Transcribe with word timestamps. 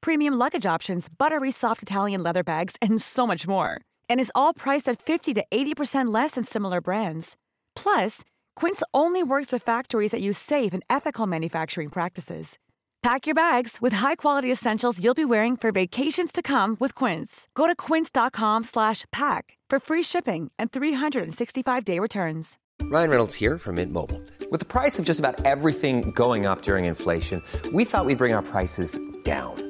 premium 0.00 0.34
luggage 0.34 0.66
options, 0.66 1.08
buttery 1.08 1.50
soft 1.50 1.82
Italian 1.82 2.22
leather 2.22 2.44
bags, 2.44 2.76
and 2.80 3.02
so 3.02 3.26
much 3.26 3.48
more. 3.48 3.80
And 4.08 4.20
is 4.20 4.32
all 4.34 4.54
priced 4.54 4.88
at 4.88 5.02
50 5.02 5.34
to 5.34 5.44
80% 5.50 6.14
less 6.14 6.32
than 6.32 6.44
similar 6.44 6.80
brands. 6.80 7.36
Plus, 7.74 8.22
Quince 8.54 8.82
only 8.94 9.22
works 9.22 9.50
with 9.50 9.64
factories 9.64 10.12
that 10.12 10.20
use 10.20 10.38
safe 10.38 10.72
and 10.72 10.84
ethical 10.88 11.26
manufacturing 11.26 11.88
practices. 11.88 12.56
Pack 13.02 13.26
your 13.26 13.34
bags 13.34 13.78
with 13.80 13.94
high-quality 13.94 14.52
essentials 14.52 15.02
you'll 15.02 15.14
be 15.14 15.24
wearing 15.24 15.56
for 15.56 15.72
vacations 15.72 16.32
to 16.32 16.42
come 16.42 16.76
with 16.78 16.94
Quince. 16.94 17.48
Go 17.54 17.66
to 17.66 17.74
quince.com/pack 17.74 19.56
for 19.70 19.80
free 19.80 20.02
shipping 20.02 20.50
and 20.58 20.70
365-day 20.70 21.98
returns. 21.98 22.58
Ryan 22.82 23.10
Reynolds 23.10 23.34
here 23.36 23.58
from 23.58 23.76
Mint 23.76 23.92
Mobile. 23.92 24.20
With 24.50 24.58
the 24.58 24.66
price 24.66 24.98
of 24.98 25.04
just 25.04 25.20
about 25.20 25.44
everything 25.46 26.10
going 26.10 26.44
up 26.44 26.62
during 26.62 26.86
inflation, 26.86 27.42
we 27.72 27.84
thought 27.84 28.04
we'd 28.04 28.18
bring 28.18 28.34
our 28.34 28.42
prices 28.42 28.98
down. 29.22 29.69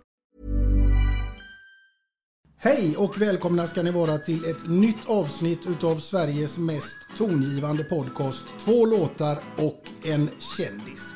Hej 2.63 2.97
och 2.97 3.21
välkomna 3.21 3.67
ska 3.67 3.83
ni 3.83 3.91
vara 3.91 4.17
till 4.17 4.45
ett 4.45 4.69
nytt 4.69 5.05
avsnitt 5.05 5.59
utav 5.67 5.95
Sveriges 5.95 6.57
mest 6.57 6.97
tongivande 7.17 7.83
podcast. 7.83 8.45
Två 8.65 8.85
låtar 8.85 9.39
och 9.57 9.83
en 10.03 10.29
kändis. 10.57 11.13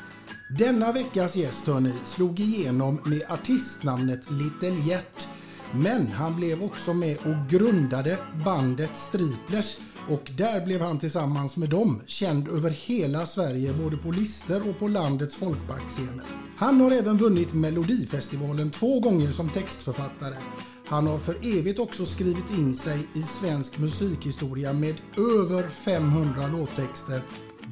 Denna 0.58 0.92
veckas 0.92 1.36
gäst 1.36 1.66
hörni 1.66 1.92
slog 2.04 2.40
igenom 2.40 3.00
med 3.04 3.22
artistnamnet 3.28 4.30
Little 4.30 4.88
Gert. 4.88 5.28
Men 5.72 6.06
han 6.06 6.36
blev 6.36 6.62
också 6.62 6.94
med 6.94 7.16
och 7.16 7.50
grundade 7.50 8.18
bandet 8.44 8.96
Striplers 8.96 9.76
och 10.08 10.30
där 10.36 10.66
blev 10.66 10.80
han 10.80 10.98
tillsammans 10.98 11.56
med 11.56 11.68
dem 11.68 12.02
känd 12.06 12.48
över 12.48 12.70
hela 12.70 13.26
Sverige 13.26 13.72
både 13.72 13.96
på 13.96 14.10
listor 14.10 14.68
och 14.70 14.78
på 14.78 14.88
landets 14.88 15.34
folkparksscener. 15.34 16.24
Han 16.56 16.80
har 16.80 16.90
även 16.90 17.16
vunnit 17.16 17.54
Melodifestivalen 17.54 18.70
två 18.70 19.00
gånger 19.00 19.30
som 19.30 19.48
textförfattare. 19.48 20.36
Han 20.86 21.06
har 21.06 21.18
för 21.18 21.58
evigt 21.58 21.78
också 21.78 22.04
skrivit 22.04 22.50
in 22.50 22.74
sig 22.74 23.08
i 23.14 23.22
svensk 23.22 23.78
musikhistoria 23.78 24.72
med 24.72 24.94
över 25.16 25.68
500 25.68 26.46
låttexter 26.46 27.22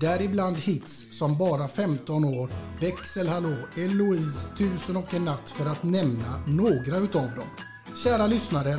Däribland 0.01 0.57
hits 0.57 1.19
som 1.19 1.39
Bara 1.39 1.69
15 1.69 2.25
år, 2.25 2.49
Växelhallå, 2.81 3.57
Eloise, 3.77 4.57
Tusen 4.57 4.97
och 4.97 5.15
en 5.15 5.25
natt 5.25 5.51
för 5.51 5.67
att 5.67 5.83
nämna 5.83 6.43
några 6.47 6.97
utav 6.97 7.31
dem. 7.37 7.49
Kära 8.05 8.27
lyssnare, 8.27 8.79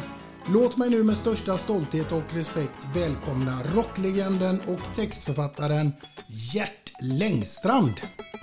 låt 0.53 0.78
mig 0.78 0.90
nu 0.90 1.03
med 1.03 1.17
största 1.17 1.57
stolthet 1.57 2.12
och 2.12 2.34
respekt 2.34 2.88
välkomna 2.96 3.62
rocklegenden 3.75 4.59
och 4.67 4.96
textförfattaren 4.96 5.91
Gert 6.28 6.91
Längstrand. 7.02 7.94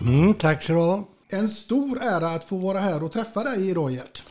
Mm, 0.01 0.35
tack 0.35 0.63
så 0.63 0.73
du 0.73 0.79
ha. 0.79 1.09
En 1.29 1.49
stor 1.49 2.03
ära 2.03 2.29
att 2.29 2.45
få 2.45 2.57
vara 2.57 2.79
här 2.79 3.05
och 3.05 3.13
träffa 3.13 3.45
dig 3.45 3.71
idag 3.71 3.91
Gert. 3.91 4.23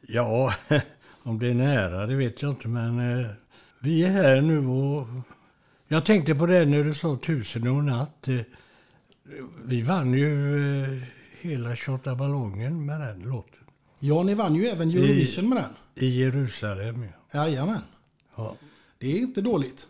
Ja, 0.00 0.54
om 1.24 1.38
det 1.38 1.48
är 1.48 1.54
nära 1.54 2.06
det 2.06 2.14
vet 2.14 2.42
jag 2.42 2.50
inte 2.50 2.68
men 2.68 3.20
eh, 3.20 3.26
vi 3.80 4.04
är 4.04 4.10
här 4.10 4.40
nu 4.40 4.66
och 4.66 5.06
jag 5.88 6.04
tänkte 6.04 6.34
på 6.34 6.46
det 6.46 6.66
när 6.66 6.84
du 6.84 6.94
sa 6.94 7.16
tusen 7.16 7.68
och 7.68 7.84
natt. 7.84 8.28
Eh, 8.28 8.40
vi 9.64 9.82
vann 9.82 10.12
ju 10.12 10.56
eh, 10.84 11.02
hela 11.40 11.76
28 11.76 12.14
ballongen 12.14 12.86
med 12.86 13.00
den 13.00 13.20
låten. 13.20 13.60
Ja, 13.98 14.22
ni 14.22 14.34
vann 14.34 14.54
ju 14.54 14.66
även 14.66 14.90
Eurovision 14.90 15.48
med 15.48 15.58
den. 15.58 15.70
I 15.94 16.20
Jerusalem 16.20 17.06
ja. 17.30 17.46
Jajamän. 17.46 17.82
ja. 18.36 18.56
Det 18.98 19.12
är 19.12 19.18
inte 19.18 19.40
dåligt. 19.40 19.86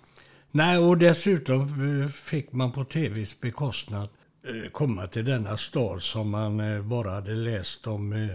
Nej, 0.51 0.79
och 0.79 0.99
dessutom 0.99 1.63
eh, 2.03 2.09
fick 2.09 2.53
man 2.53 2.73
på 2.73 2.85
tvs 2.85 3.41
bekostnad 3.41 4.09
eh, 4.47 4.71
komma 4.71 5.07
till 5.07 5.25
denna 5.25 5.57
stad 5.57 6.03
som 6.03 6.31
man 6.31 6.61
eh, 6.61 6.83
bara 6.83 7.11
hade 7.11 7.35
läst 7.35 7.87
om, 7.87 8.29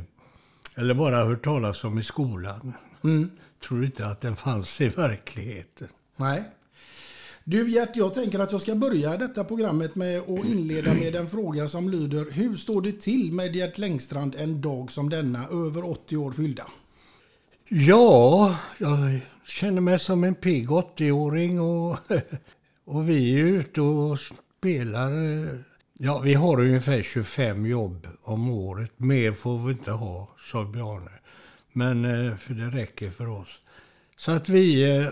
eller 0.76 0.94
bara 0.94 1.26
hört 1.26 1.44
talas 1.44 1.84
om 1.84 2.00
i 2.00 2.04
skolan. 2.04 2.74
Tror 3.68 3.86
inte 3.86 4.06
att 4.06 4.22
den 4.22 4.36
fanns 4.36 4.82
i 4.82 4.90
verkligheten. 4.90 5.88
Nej. 6.16 6.44
Du 7.44 7.70
Gert, 7.70 7.96
jag 7.96 8.14
tänker 8.14 8.40
att 8.40 8.52
jag 8.52 8.62
ska 8.62 8.76
börja 8.76 9.18
detta 9.18 9.44
programmet 9.44 9.96
med 9.96 10.20
att 10.20 10.46
inleda 10.46 10.94
med 10.94 11.16
en 11.16 11.30
fråga 11.30 11.68
som 11.68 11.90
lyder 11.90 12.32
Hur 12.32 12.56
står 12.56 12.82
det 12.82 12.92
till 12.92 13.32
med 13.32 13.56
Gert 13.56 13.78
Längstrand 13.78 14.36
en 14.36 14.62
dag 14.62 14.92
som 14.92 15.10
denna, 15.10 15.48
över 15.48 15.90
80 15.90 16.18
år 16.18 16.32
fyllda? 16.32 16.68
Ja, 17.68 18.56
jag 18.78 19.20
känner 19.46 19.82
mig 19.82 20.00
som 20.00 20.24
en 20.24 20.36
pigg 20.36 20.70
80-åring 20.70 21.62
och, 21.62 21.98
och 22.86 23.10
vi 23.10 23.40
är 23.40 23.46
ute 23.46 23.82
och 23.82 24.20
spelar. 24.60 25.12
Ja, 25.94 26.20
vi 26.20 26.34
har 26.34 26.60
ungefär 26.60 27.02
25 27.02 27.66
jobb 27.66 28.08
om 28.22 28.50
året. 28.50 28.92
Mer 28.98 29.32
får 29.32 29.58
vi 29.58 29.72
inte 29.74 29.92
ha, 29.92 30.36
sa 30.52 30.66
Bjarne. 30.66 31.12
Men 31.74 32.06
eh, 32.06 32.38
för 32.38 32.54
det 32.54 32.70
räcker 32.70 33.10
för 33.10 33.28
oss. 33.28 33.60
Så 34.18 34.32
att 34.32 34.50
vi, 34.50 34.98
eh, 34.98 35.08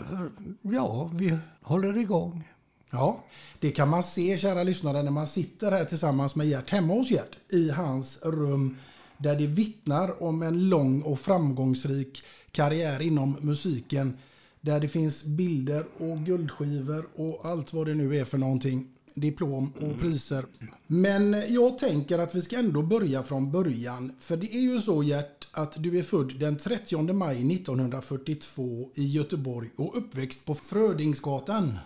ja, 0.62 1.12
vi 1.14 1.38
håller 1.62 1.98
igång. 1.98 2.44
Ja, 2.92 3.24
det 3.60 3.72
kan 3.72 3.90
man 3.90 4.04
se 4.04 4.38
kära 4.38 4.64
lyssnare 4.64 5.04
när 5.04 5.12
man 5.12 5.28
sitter 5.28 5.72
här 5.72 5.86
tillsammans 5.86 6.36
med 6.36 6.48
Gert 6.48 6.70
hemma 6.70 6.94
hos 6.94 7.12
Gert 7.12 7.38
i 7.50 7.70
hans 7.70 8.20
rum 8.24 8.78
där 9.18 9.36
det 9.36 9.48
vittnar 9.48 10.24
om 10.24 10.42
en 10.42 10.70
lång 10.70 11.02
och 11.02 11.20
framgångsrik 11.20 12.24
karriär 12.52 13.02
inom 13.02 13.38
musiken 13.42 14.18
där 14.62 14.80
det 14.80 14.88
finns 14.88 15.24
bilder 15.24 15.86
och 15.98 16.18
guldskivor 16.18 17.08
och 17.16 17.46
allt 17.46 17.74
vad 17.74 17.88
det 17.88 17.94
nu 17.94 18.18
är 18.18 18.26
för 18.26 18.38
någonting. 18.38 18.88
Diplom 19.14 19.74
och 19.82 20.00
priser. 20.00 20.46
Men 20.88 21.44
jag 21.50 21.78
tänker 21.78 22.20
att 22.20 22.36
vi 22.36 22.42
ska 22.42 22.60
ändå 22.60 22.82
börja 22.82 23.24
från 23.24 23.52
början. 23.52 24.12
För 24.20 24.38
det 24.38 24.56
är 24.56 24.60
ju 24.60 24.82
så 24.82 25.04
Gert 25.04 25.37
att 25.58 25.84
du 25.84 26.00
är 26.00 26.04
född 26.04 26.40
den 26.40 26.58
30 26.58 27.14
maj 27.14 27.56
1942 27.56 28.90
i 28.96 29.06
Göteborg 29.06 29.70
och 29.76 29.98
uppväxt 29.98 30.46
på 30.46 30.56
Frödingsgatan. 30.56 31.78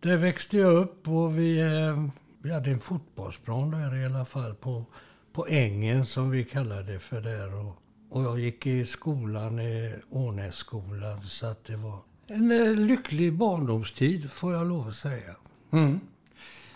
Där 0.00 0.16
växte 0.16 0.56
jag 0.56 0.74
upp 0.74 1.08
och 1.08 1.38
vi, 1.38 1.60
eh, 1.60 2.06
vi 2.42 2.52
hade 2.52 2.70
en 2.70 2.80
fotbollsplan 2.80 3.70
där 3.70 4.02
i 4.02 4.04
alla 4.04 4.24
fall 4.24 4.54
på, 4.54 4.84
på 5.32 5.46
ängen 5.46 6.06
som 6.06 6.30
vi 6.30 6.44
kallade 6.44 6.92
det 6.92 6.98
för 6.98 7.20
där. 7.20 7.54
Och, 7.54 7.76
och 8.10 8.22
jag 8.22 8.40
gick 8.40 8.66
i 8.66 8.86
skolan, 8.86 9.60
i 9.60 9.94
Ånässkolan, 10.10 11.22
så 11.22 11.46
att 11.46 11.64
det 11.64 11.76
var 11.76 11.98
en 12.26 12.50
eh, 12.50 12.74
lycklig 12.74 13.32
barndomstid 13.32 14.30
får 14.30 14.52
jag 14.52 14.66
lov 14.66 14.88
att 14.88 14.96
säga. 14.96 15.36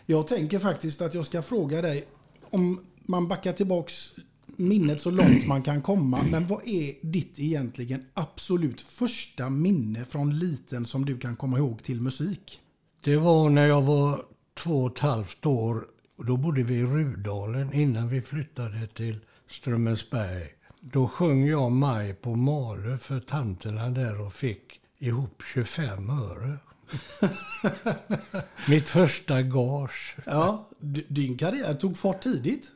Jag 0.07 0.27
tänker 0.27 0.59
faktiskt 0.59 1.03
att 1.03 1.15
jag 1.15 1.27
ska 1.27 1.43
fråga 1.43 1.83
dig 1.83 2.07
om 2.51 2.81
man 3.07 3.29
backar 3.29 3.53
tillbaks 3.53 4.13
minnet 4.58 5.00
så 5.00 5.11
långt 5.11 5.47
man 5.47 5.62
kan 5.62 5.82
komma. 5.82 6.23
Men 6.31 6.47
vad 6.47 6.69
är 6.69 7.06
ditt 7.06 7.38
egentligen 7.38 8.05
absolut 8.14 8.81
första 8.81 9.50
minne 9.50 10.05
från 10.05 10.38
liten 10.38 10.85
som 10.85 11.05
du 11.05 11.19
kan 11.19 11.37
komma 11.37 11.58
ihåg 11.58 11.82
till 11.82 12.00
musik? 12.00 12.61
Det 13.05 13.17
var 13.17 13.50
när 13.50 13.67
jag 13.67 13.82
var 13.82 14.23
två 14.55 14.85
och 14.85 14.93
ett 14.93 14.99
halvt 14.99 15.47
år 15.47 15.85
då 16.19 16.37
bodde 16.37 16.62
vi 16.62 16.75
i 16.75 16.85
Rudalen 16.85 17.73
innan 17.73 18.08
vi 18.08 18.23
flyttade 18.23 18.87
till 18.87 19.19
Strömmensberg. 19.50 20.49
Då 20.81 21.09
sjöng 21.09 21.47
jag 21.47 21.73
Maj 21.73 22.14
på 22.14 22.35
Malö 22.35 22.99
för 22.99 23.20
tanterna 23.20 23.91
där 23.91 24.20
och 24.20 24.35
fick 24.35 24.81
ihop 24.99 25.43
25 25.52 26.11
öre. 26.11 26.59
Mitt 28.69 28.88
första 28.88 29.43
gage. 29.43 30.17
Ja, 30.25 30.69
din 31.09 31.38
karriär 31.38 31.75
tog 31.75 31.97
fart 31.97 32.23
tidigt. 32.23 32.73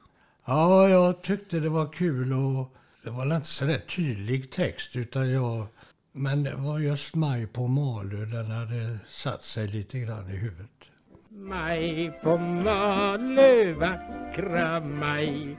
Ja, 0.51 0.89
jag 0.89 1.23
tyckte 1.23 1.61
det 1.61 1.69
var 1.69 1.87
kul 1.93 2.33
och 2.33 2.75
det 3.05 3.11
var 3.11 3.37
inte 3.37 3.47
så 3.47 3.65
där 3.65 3.79
tydlig 3.79 4.51
text 4.51 4.97
utan 4.97 5.31
jag... 5.31 5.67
Men 6.13 6.45
det 6.45 6.55
var 6.55 6.79
just 6.79 7.15
Maj 7.15 7.47
på 7.47 7.67
Malö, 7.67 8.25
den 8.25 8.51
hade 8.51 8.99
satt 9.09 9.43
sig 9.43 9.69
lite 9.69 9.99
grann 9.99 10.31
i 10.31 10.37
huvudet. 10.37 10.91
Maj 11.29 12.13
på 12.23 12.37
Malö, 12.37 13.73
vackra 13.73 14.81
maj 14.81 15.57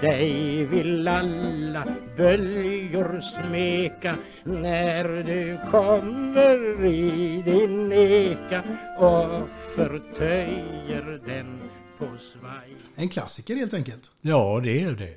Dig 0.00 0.64
vill 0.64 1.08
alla 1.08 1.86
böljor 2.16 3.20
smeka 3.20 4.16
När 4.44 5.04
du 5.22 5.58
kommer 5.70 6.84
i 6.84 7.42
din 7.42 7.92
eka 7.92 8.62
och 8.98 9.48
förtöjer 9.76 11.20
den 11.26 11.69
en 12.94 13.08
klassiker 13.08 13.56
helt 13.56 13.74
enkelt. 13.74 14.10
Ja, 14.20 14.60
det 14.62 14.82
är 14.82 14.92
det. 14.92 15.16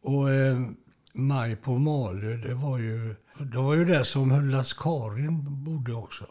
Och 0.00 0.30
eh, 0.30 0.68
Maj 1.12 1.56
på 1.56 1.78
Malö, 1.78 2.36
det 2.36 2.54
var 2.54 2.78
ju, 2.78 3.14
det 3.38 3.58
var 3.58 3.74
ju 3.74 3.84
där 3.84 4.04
som 4.04 4.30
Hullas-Karin 4.30 5.64
bodde 5.64 5.92
också. 5.92 6.26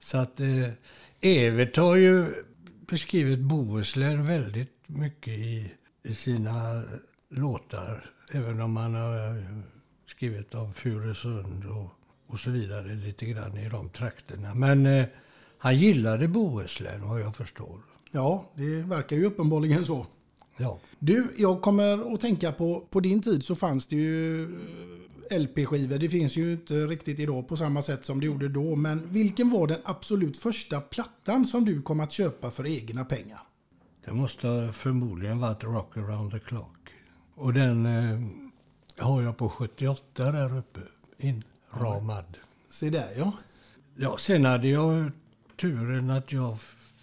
Så 0.00 0.18
att 0.18 0.40
eh, 0.40 0.68
Evert 1.20 1.76
har 1.76 1.96
ju 1.96 2.34
beskrivit 2.90 3.38
Bohuslän 3.38 4.26
väldigt 4.26 4.82
mycket 4.86 5.32
i, 5.38 5.72
i 6.02 6.14
sina 6.14 6.82
låtar. 7.30 8.10
Även 8.32 8.60
om 8.60 8.76
han 8.76 8.94
har 8.94 9.28
eh, 9.28 9.58
skrivit 10.06 10.54
om 10.54 10.74
Furusund 10.74 11.64
och, 11.64 11.90
och 12.26 12.38
så 12.38 12.50
vidare 12.50 12.94
lite 12.94 13.26
grann 13.26 13.56
i 13.56 13.68
de 13.68 13.88
trakterna. 13.88 14.54
Men 14.54 14.86
eh, 14.86 15.06
han 15.58 15.76
gillade 15.76 16.28
Bohuslän 16.28 17.08
vad 17.08 17.20
jag 17.20 17.36
förstår. 17.36 17.80
Ja, 18.10 18.50
det 18.54 18.82
verkar 18.82 19.16
ju 19.16 19.24
uppenbarligen 19.24 19.84
så. 19.84 20.06
Ja. 20.56 20.78
Du, 20.98 21.34
jag 21.36 21.62
kommer 21.62 22.14
att 22.14 22.20
tänka 22.20 22.52
på, 22.52 22.86
på 22.90 23.00
din 23.00 23.22
tid 23.22 23.44
så 23.44 23.54
fanns 23.54 23.86
det 23.86 23.96
ju 23.96 24.42
eh, 25.30 25.40
LP-skivor. 25.40 25.98
Det 25.98 26.08
finns 26.08 26.36
ju 26.36 26.52
inte 26.52 26.74
riktigt 26.74 27.18
idag 27.18 27.48
på 27.48 27.56
samma 27.56 27.82
sätt 27.82 28.04
som 28.04 28.20
det 28.20 28.26
gjorde 28.26 28.48
då. 28.48 28.76
Men 28.76 29.12
vilken 29.12 29.50
var 29.50 29.66
den 29.66 29.80
absolut 29.84 30.36
första 30.36 30.80
plattan 30.80 31.44
som 31.44 31.64
du 31.64 31.82
kom 31.82 32.00
att 32.00 32.12
köpa 32.12 32.50
för 32.50 32.66
egna 32.66 33.04
pengar? 33.04 33.40
Det 34.04 34.12
måste 34.12 34.70
förmodligen 34.72 35.38
varit 35.38 35.64
Rock 35.64 35.96
around 35.96 36.32
the 36.32 36.38
clock. 36.38 36.76
Och 37.34 37.52
den 37.52 37.86
eh, 37.86 38.20
har 38.98 39.22
jag 39.22 39.36
på 39.36 39.48
78 39.48 40.32
där 40.32 40.58
uppe, 40.58 40.80
inramad. 41.18 42.36
Se 42.70 42.90
där 42.90 43.08
ja. 43.16 43.32
Ja, 43.96 44.16
sen 44.18 44.44
hade 44.44 44.68
jag 44.68 45.10
turen 45.60 46.10
att 46.10 46.32
jag 46.32 46.58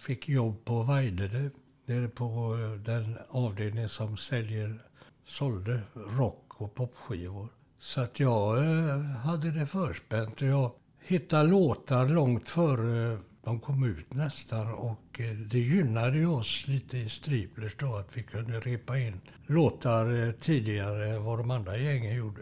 fick 0.06 0.30
jobb 0.30 0.66
på 0.66 0.84
Vajdede. 0.84 1.50
Nere 1.86 2.08
på 2.08 2.58
den 2.86 3.18
avdelning 3.30 3.90
som 3.90 4.18
säljer, 4.18 4.80
sålde 5.26 5.82
rock 5.94 6.62
och 6.62 6.76
popskivor. 6.76 7.48
Så 7.80 8.02
att 8.02 8.20
jag 8.20 8.58
eh, 8.58 9.00
hade 9.00 9.52
det 9.52 9.66
förspänt. 9.66 10.42
och 10.42 10.48
Jag 10.48 10.72
hittade 11.02 11.50
låtar 11.50 12.10
långt 12.10 12.50
före 12.50 13.18
de 13.44 13.60
kom 13.60 13.84
ut 13.84 14.14
nästan. 14.14 14.74
Och 14.74 15.20
eh, 15.20 15.36
det 15.36 15.60
gynnade 15.60 16.18
ju 16.18 16.28
oss 16.28 16.68
lite 16.68 16.98
i 16.98 17.10
Striplers 17.10 17.76
då 17.78 17.96
att 17.96 18.18
vi 18.18 18.24
kunde 18.24 18.60
repa 18.60 19.00
in 19.00 19.22
låtar 19.46 20.28
eh, 20.28 20.32
tidigare 20.32 21.10
än 21.10 21.24
vad 21.24 21.40
de 21.40 21.52
andra 21.52 21.78
gängen 21.78 22.16
gjorde. 22.16 22.42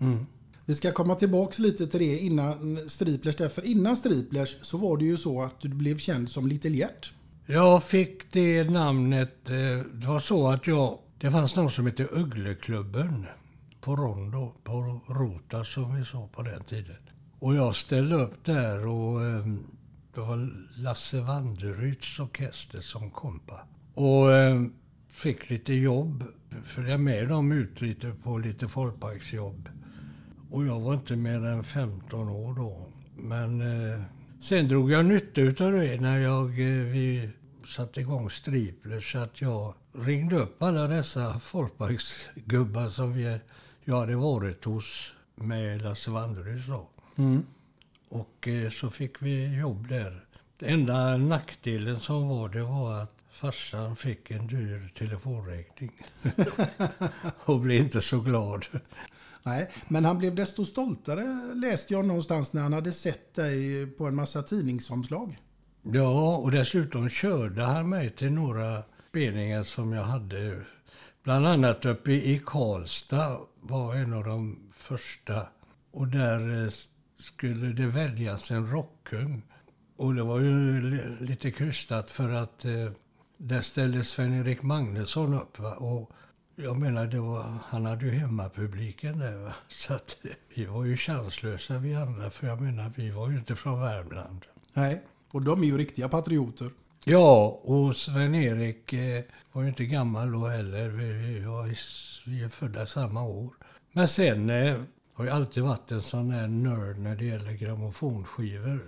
Mm. 0.00 0.26
Vi 0.66 0.74
ska 0.74 0.92
komma 0.92 1.14
tillbaks 1.14 1.58
lite 1.58 1.86
till 1.86 2.00
det 2.00 2.18
innan 2.18 2.78
Striplers. 2.88 3.36
Därför 3.36 3.66
innan 3.66 3.96
Striplers 3.96 4.56
så 4.60 4.78
var 4.78 4.96
det 4.96 5.04
ju 5.04 5.16
så 5.16 5.42
att 5.42 5.60
du 5.60 5.68
blev 5.68 5.98
känd 5.98 6.30
som 6.30 6.48
Little 6.48 6.70
Gert. 6.70 7.12
Jag 7.46 7.84
fick 7.84 8.32
det 8.32 8.64
namnet, 8.64 9.50
eh, 9.50 9.56
det 9.92 10.06
var 10.06 10.20
så 10.20 10.48
att 10.48 10.66
jag, 10.66 10.98
det 11.18 11.30
fanns 11.30 11.56
någon 11.56 11.70
som 11.70 11.86
hette 11.86 12.08
Uggleklubben 12.12 13.26
på 13.80 13.96
Rondo, 13.96 14.52
på 14.64 15.00
Rota 15.08 15.64
som 15.64 15.96
vi 15.96 16.04
sa 16.04 16.28
på 16.32 16.42
den 16.42 16.64
tiden. 16.64 16.96
Och 17.38 17.54
jag 17.54 17.74
ställde 17.74 18.16
upp 18.16 18.44
där 18.44 18.86
och 18.86 19.22
eh, 19.22 19.46
det 20.14 20.20
var 20.20 20.52
Lasse 20.76 21.20
Wanderyds 21.20 22.20
orkester 22.20 22.80
som 22.80 23.10
kompa. 23.10 23.60
Och 23.94 24.32
eh, 24.32 24.62
fick 25.08 25.50
lite 25.50 25.74
jobb, 25.74 26.24
följde 26.64 26.98
med 26.98 27.28
dem 27.28 27.52
ut 27.52 27.80
lite 27.80 28.10
på 28.22 28.38
lite 28.38 28.68
folkparksjobb. 28.68 29.68
Och 30.52 30.66
jag 30.66 30.80
var 30.80 30.94
inte 30.94 31.16
mer 31.16 31.44
än 31.44 31.64
15 31.64 32.28
år 32.28 32.54
då. 32.54 32.86
Men 33.16 33.60
eh, 33.60 34.00
sen 34.40 34.68
drog 34.68 34.90
jag 34.90 35.04
nytta 35.04 35.40
utav 35.40 35.72
det 35.72 36.00
när 36.00 36.18
jag, 36.18 36.48
eh, 36.48 36.84
vi 36.86 37.30
satte 37.66 38.00
igång 38.00 38.30
Stripler 38.30 39.00
så 39.00 39.18
att 39.18 39.40
jag 39.40 39.74
ringde 39.92 40.36
upp 40.36 40.62
alla 40.62 40.86
dessa 40.86 41.40
folkparksgubbar 41.40 42.88
som 42.88 43.12
vi, 43.12 43.38
jag 43.84 44.00
hade 44.00 44.16
varit 44.16 44.64
hos 44.64 45.12
med 45.34 45.82
Lasse 45.82 46.10
Wanderys 46.10 46.66
då. 46.66 46.88
Och 48.08 48.48
eh, 48.48 48.70
så 48.70 48.90
fick 48.90 49.22
vi 49.22 49.58
jobb 49.58 49.88
där. 49.88 50.24
Den 50.58 50.68
enda 50.68 51.16
nackdelen 51.16 52.00
som 52.00 52.28
var 52.28 52.48
det 52.48 52.62
var 52.62 53.02
att 53.02 53.16
farsan 53.30 53.96
fick 53.96 54.30
en 54.30 54.46
dyr 54.46 54.92
telefonräkning. 54.98 55.92
och 57.44 57.60
blev 57.60 57.82
inte 57.82 58.00
så 58.00 58.20
glad. 58.20 58.66
Nej, 59.42 59.70
men 59.88 60.04
han 60.04 60.18
blev 60.18 60.34
desto 60.34 60.64
stoltare 60.64 61.54
läste 61.54 61.94
jag 61.94 62.04
någonstans 62.04 62.52
när 62.52 62.62
han 62.62 62.72
hade 62.72 62.92
sett 62.92 63.34
dig 63.34 63.86
på 63.86 64.06
en 64.06 64.14
massa 64.14 64.42
tidningsomslag. 64.42 65.38
Ja, 65.82 66.36
och 66.36 66.50
dessutom 66.50 67.08
körde 67.08 67.62
han 67.62 67.88
mig 67.88 68.10
till 68.10 68.32
några 68.32 68.82
spelningar 69.08 69.64
som 69.64 69.92
jag 69.92 70.04
hade. 70.04 70.64
Bland 71.22 71.46
annat 71.46 71.84
uppe 71.84 72.12
i 72.12 72.42
Karlstad 72.46 73.38
var 73.60 73.94
en 73.94 74.12
av 74.12 74.24
de 74.24 74.58
första. 74.74 75.46
Och 75.90 76.08
där 76.08 76.64
eh, 76.64 76.70
skulle 77.18 77.66
det 77.66 77.86
väljas 77.86 78.50
en 78.50 78.70
rockkung. 78.70 79.42
Och 79.96 80.14
det 80.14 80.22
var 80.22 80.40
ju 80.40 80.80
lite 81.20 81.50
krystat 81.50 82.10
för 82.10 82.32
att 82.32 82.64
eh, 82.64 82.90
där 83.36 83.60
ställde 83.60 84.04
Sven-Erik 84.04 84.62
Magnusson 84.62 85.34
upp. 85.34 85.58
Va? 85.58 85.74
Och 85.74 86.10
jag 86.62 86.76
menar, 86.76 87.06
det 87.06 87.20
var, 87.20 87.58
han 87.64 87.86
hade 87.86 88.04
ju 88.04 88.10
hemmapubliken 88.10 89.18
där. 89.18 89.36
Va? 89.36 89.54
Så 89.68 89.94
att 89.94 90.16
vi 90.54 90.64
var 90.64 90.84
ju 90.84 90.96
chanslösa 90.96 91.78
vi 91.78 91.94
andra. 91.94 92.30
För 92.30 92.46
jag 92.46 92.60
menar, 92.60 92.92
vi 92.96 93.10
var 93.10 93.30
ju 93.30 93.36
inte 93.36 93.56
från 93.56 93.80
Värmland. 93.80 94.44
Nej, 94.72 95.02
och 95.32 95.42
de 95.42 95.62
är 95.62 95.66
ju 95.66 95.78
riktiga 95.78 96.08
patrioter. 96.08 96.70
Ja, 97.04 97.60
och 97.62 97.96
Sven-Erik 97.96 98.92
eh, 98.92 99.24
var 99.52 99.62
ju 99.62 99.68
inte 99.68 99.84
gammal 99.84 100.32
då 100.32 100.46
heller. 100.46 100.88
Vi, 100.88 101.12
vi, 101.12 101.40
var, 101.40 101.74
vi 102.30 102.44
är 102.44 102.48
födda 102.48 102.86
samma 102.86 103.22
år. 103.22 103.50
Men 103.92 104.08
sen 104.08 104.50
eh, 104.50 104.80
har 105.14 105.24
jag 105.24 105.36
alltid 105.36 105.62
varit 105.62 105.90
en 105.90 106.02
sån 106.02 106.30
här 106.30 106.48
nörd 106.48 106.98
när 106.98 107.16
det 107.16 107.24
gäller 107.24 107.52
grammofonskivor. 107.52 108.80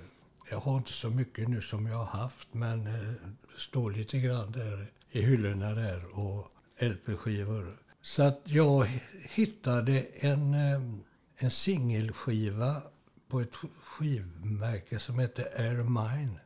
Jag 0.50 0.58
har 0.58 0.76
inte 0.76 0.92
så 0.92 1.10
mycket 1.10 1.48
nu 1.48 1.60
som 1.60 1.86
jag 1.86 1.96
har 1.96 2.20
haft, 2.20 2.54
men 2.54 2.86
eh, 2.86 3.12
står 3.58 3.90
lite 3.90 4.18
grann 4.18 4.52
där 4.52 4.86
i 5.10 5.22
hyllorna 5.22 5.74
där 5.74 6.18
och 6.18 6.53
LP-skivor. 6.78 7.76
Så 8.02 8.22
att 8.22 8.40
jag 8.44 9.00
hittade 9.30 10.00
en, 10.14 10.54
eh, 10.54 10.80
en 11.36 11.50
singelskiva 11.50 12.82
på 13.28 13.40
ett 13.40 13.56
skivmärke 13.84 14.98
som 14.98 15.18
heter 15.18 15.46
Air 15.60 15.82
Mine. 15.82 16.40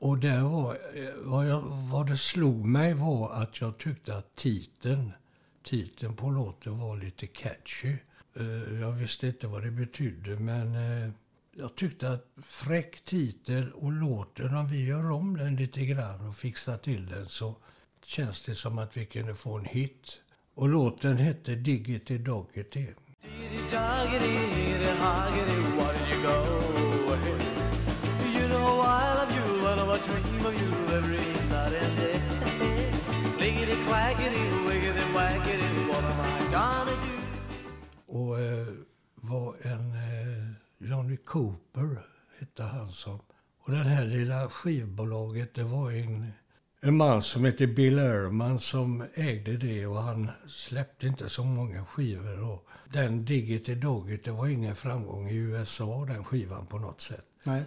Och 0.00 0.18
där 0.18 0.40
var, 0.42 0.74
eh, 0.94 1.14
vad, 1.16 1.48
jag, 1.48 1.60
vad 1.62 2.06
det 2.06 2.18
slog 2.18 2.64
mig 2.64 2.94
var 2.94 3.32
att 3.42 3.60
jag 3.60 3.78
tyckte 3.78 4.16
att 4.16 4.36
titeln, 4.36 5.12
titeln 5.62 6.16
på 6.16 6.30
låten 6.30 6.78
var 6.78 6.96
lite 6.96 7.26
catchy. 7.26 7.96
Eh, 8.36 8.80
Jag 8.80 8.92
visste 8.92 9.26
inte 9.26 9.46
vad 9.46 9.62
det 9.62 9.70
betydde 9.70 10.36
men 10.38 10.74
jag 11.56 11.74
tyckte 11.74 12.10
att 12.10 12.26
fräck 12.42 13.00
titel 13.04 13.72
och 13.72 13.92
låten, 13.92 14.54
om 14.54 14.68
vi 14.68 14.86
gör 14.86 15.10
om 15.10 15.36
den 15.36 15.56
lite 15.56 15.84
grann 15.86 16.28
och 16.28 16.36
fixar 16.36 16.76
till 16.76 17.06
den 17.06 17.28
så 17.28 17.56
känns 18.08 18.42
det 18.42 18.54
som 18.54 18.78
att 18.78 18.96
vi 18.96 19.06
kunde 19.06 19.34
få 19.34 19.58
en 19.58 19.64
hit. 19.64 20.20
Och 20.54 20.68
låten 20.68 21.18
hette 21.18 21.54
Diggity 21.54 22.18
Doggity. 22.18 22.86
Och 38.06 38.40
eh, 38.40 38.66
var 39.14 39.56
en 39.62 39.92
eh, 39.92 40.88
Johnny 40.90 41.16
Cooper 41.16 42.06
hette 42.40 42.62
han 42.62 42.88
som. 42.88 43.20
Och 43.64 43.72
det 43.72 43.78
här 43.78 44.06
lilla 44.06 44.48
skivbolaget 44.48 45.54
det 45.54 45.64
var 45.64 45.90
en, 45.90 46.32
en 46.80 46.96
man 46.96 47.22
som 47.22 47.44
heter 47.44 47.66
Bill 47.66 47.98
Ehrman 47.98 48.58
som 48.58 49.04
ägde 49.14 49.56
det 49.56 49.86
och 49.86 50.02
han 50.02 50.30
släppte 50.48 51.06
inte 51.06 51.28
så 51.28 51.44
många 51.44 51.84
skivor. 51.84 52.44
Och 52.50 52.68
den 52.92 53.24
Digit 53.24 53.68
i 53.68 53.74
Dogget, 53.74 54.24
det 54.24 54.30
var 54.30 54.48
ingen 54.48 54.76
framgång 54.76 55.28
i 55.28 55.36
USA 55.36 56.04
den 56.04 56.24
skivan 56.24 56.66
på 56.66 56.78
något 56.78 57.00
sätt. 57.00 57.24
Nej. 57.42 57.62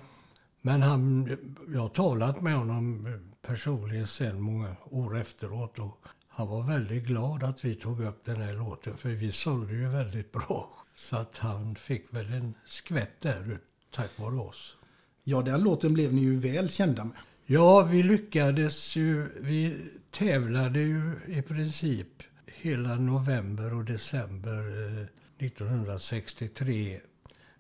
Men 0.62 0.82
han, 0.82 1.30
jag 1.74 1.82
har 1.82 1.90
talat 1.90 2.42
med 2.42 2.56
honom 2.56 3.08
personligen 3.42 4.08
sen 4.08 4.42
många 4.42 4.76
år 4.84 5.18
efteråt 5.18 5.80
och 5.80 5.98
han 6.28 6.48
var 6.48 6.64
väldigt 6.64 7.04
glad 7.04 7.44
att 7.44 7.66
vi 7.66 7.76
tog 7.76 8.02
upp 8.02 8.26
den 8.26 8.42
här 8.42 8.54
låten 8.54 8.98
för 8.98 9.10
vi 9.10 9.32
sålde 9.32 9.74
ju 9.74 9.90
väldigt 9.90 10.32
bra. 10.48 10.70
Så 10.96 11.18
att 11.18 11.38
han 11.38 11.76
fick 11.76 12.14
väl 12.14 12.34
en 12.34 12.54
skvätt 12.66 13.22
där 13.22 13.60
tack 13.92 14.20
vare 14.20 14.36
oss. 14.36 14.76
Ja, 15.24 15.42
den 15.42 15.64
låten 15.64 15.94
blev 15.94 16.14
ni 16.14 16.22
ju 16.22 16.40
väl 16.40 16.70
kända 16.70 17.04
med. 17.04 17.18
Ja, 17.54 17.84
vi 17.84 18.04
lyckades 18.04 18.96
ju. 18.96 19.30
Vi 19.42 19.90
tävlade 20.12 20.80
ju 20.80 21.12
i 21.28 21.42
princip 21.42 22.08
hela 22.46 22.96
november 22.96 23.74
och 23.74 23.86
december 23.86 24.58
eh, 24.58 25.46
1963 25.46 27.00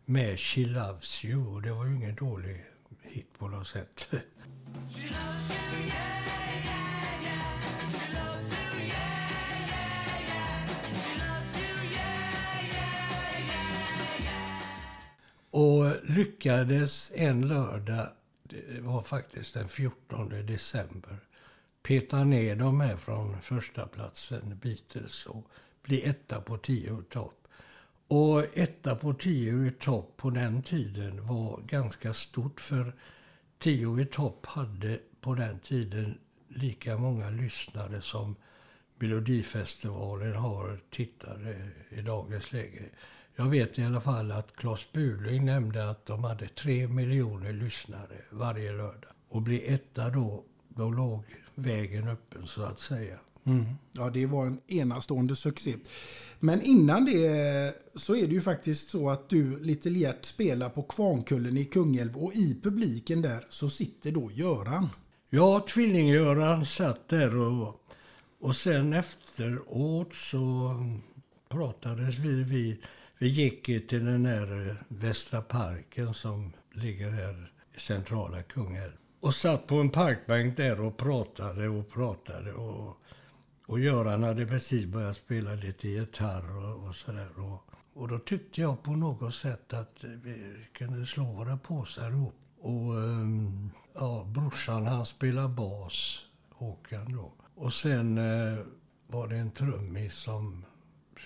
med 0.05 0.39
She 0.39 0.65
Loves 0.65 1.25
You. 1.25 1.62
Det 1.62 1.71
var 1.71 1.86
ju 1.86 1.95
ingen 1.95 2.15
dålig 2.15 2.65
hit 3.01 3.27
på 3.38 3.48
något 3.48 3.67
sätt. 3.67 4.10
Och 15.51 15.95
lyckades 16.03 17.12
en 17.15 17.48
lördag, 17.48 18.07
det 18.51 18.81
var 18.81 19.01
faktiskt 19.01 19.53
den 19.53 19.67
14 19.67 20.29
december, 20.29 21.17
peta 21.84 22.24
ner 22.24 22.55
dem 22.55 22.81
här 22.81 22.98
från 22.98 23.41
första 23.41 23.88
platsen 23.88 24.60
Beatles 24.62 25.25
och 25.25 25.48
bli 25.84 26.10
etta 26.10 26.41
på 26.41 26.58
tio 26.58 27.00
i 27.01 27.03
topp. 27.03 27.48
Och 28.08 28.58
etta 28.58 28.96
på 28.96 29.13
tio 29.13 29.67
i 29.67 29.72
topp 29.72 30.13
på 30.17 30.29
den 30.29 30.63
tiden 30.63 31.27
var 31.27 31.62
ganska 31.62 32.13
stort 32.13 32.62
för 32.62 32.93
tio 33.60 34.01
i 34.01 34.05
topp 34.05 34.46
hade 34.46 35.00
på 35.22 35.36
den 35.36 35.60
tiden 35.60 36.17
lika 36.48 36.98
många 36.98 37.29
lyssnare 37.29 38.01
som 38.01 38.36
Melodifestivalen 39.00 40.36
har 40.36 40.79
tittare 40.89 41.70
i 41.89 42.01
dagens 42.01 42.51
läge. 42.51 42.89
Jag 43.35 43.50
vet 43.50 43.79
i 43.79 43.83
alla 43.83 44.01
fall 44.01 44.31
att 44.31 44.55
Claes 44.55 44.91
Buling 44.91 45.45
nämnde 45.45 45.89
att 45.89 46.05
de 46.05 46.23
hade 46.23 46.47
tre 46.47 46.88
miljoner 46.88 47.53
lyssnare 47.53 48.21
varje 48.31 48.71
lördag. 48.71 49.11
Och 49.29 49.41
bli 49.41 49.73
etta 49.73 50.09
då, 50.09 50.43
då 50.69 50.89
låg 50.89 51.23
vägen 51.55 52.07
öppen 52.07 52.47
så 52.47 52.63
att 52.63 52.79
säga. 52.79 53.19
Mm. 53.43 53.65
Ja, 53.91 54.09
det 54.09 54.25
var 54.25 54.45
en 54.45 54.59
enastående 54.67 55.35
succé. 55.35 55.75
Men 56.39 56.61
innan 56.61 57.05
det 57.05 57.75
så 57.95 58.15
är 58.15 58.27
det 58.27 58.33
ju 58.33 58.41
faktiskt 58.41 58.89
så 58.89 59.09
att 59.09 59.29
du 59.29 59.59
lite 59.59 59.89
lätt 59.89 60.25
spelar 60.25 60.69
på 60.69 60.83
Kvarnkullen 60.83 61.57
i 61.57 61.65
Kungälv 61.65 62.17
och 62.17 62.33
i 62.35 62.59
publiken 62.63 63.21
där 63.21 63.45
så 63.50 63.69
sitter 63.69 64.11
då 64.11 64.31
Göran. 64.31 64.89
Ja, 65.29 65.65
tvilling-Göran 65.67 66.65
satt 66.65 67.09
där 67.09 67.35
och, 67.35 67.81
och 68.41 68.55
sen 68.55 68.93
efteråt 68.93 70.13
så 70.13 70.75
pratades 71.50 72.17
vi, 72.17 72.43
vi 72.43 72.79
vi 73.21 73.27
gick 73.27 73.65
till 73.65 74.05
den 74.05 74.25
här 74.25 74.69
eh, 74.69 74.75
Västra 74.87 75.41
parken 75.41 76.13
som 76.13 76.53
ligger 76.71 77.11
här 77.11 77.51
i 77.75 77.79
centrala 77.79 78.43
Kungälv. 78.43 78.91
Och 79.19 79.33
satt 79.33 79.67
på 79.67 79.75
en 79.75 79.89
parkbänk 79.89 80.57
där 80.57 80.81
och 80.81 80.97
pratade 80.97 81.69
och 81.69 81.89
pratade. 81.89 82.53
Och, 82.53 82.97
och 83.67 83.79
Göran 83.79 84.23
hade 84.23 84.45
precis 84.45 84.85
börjat 84.85 85.17
spela 85.17 85.55
lite 85.55 85.89
gitarr 85.89 86.57
och, 86.57 86.87
och 86.87 86.95
sådär. 86.95 87.39
Och, 87.39 87.63
och 87.93 88.07
då 88.07 88.19
tyckte 88.19 88.61
jag 88.61 88.83
på 88.83 88.91
något 88.91 89.35
sätt 89.35 89.73
att 89.73 90.03
vi 90.03 90.65
kunde 90.73 91.05
slå 91.05 91.23
våra 91.23 91.57
påsar 91.57 92.11
ihop. 92.11 92.35
Och 92.59 93.03
ehm, 93.03 93.69
ja, 93.93 94.23
brorsan 94.27 94.87
han 94.87 95.05
spelar 95.05 95.47
bas, 95.47 96.25
Håkan 96.49 97.13
då. 97.13 97.33
Och 97.55 97.73
sen 97.73 98.17
eh, 98.17 98.57
var 99.07 99.27
det 99.27 99.35
en 99.35 99.51
trummis 99.51 100.13
som 100.13 100.65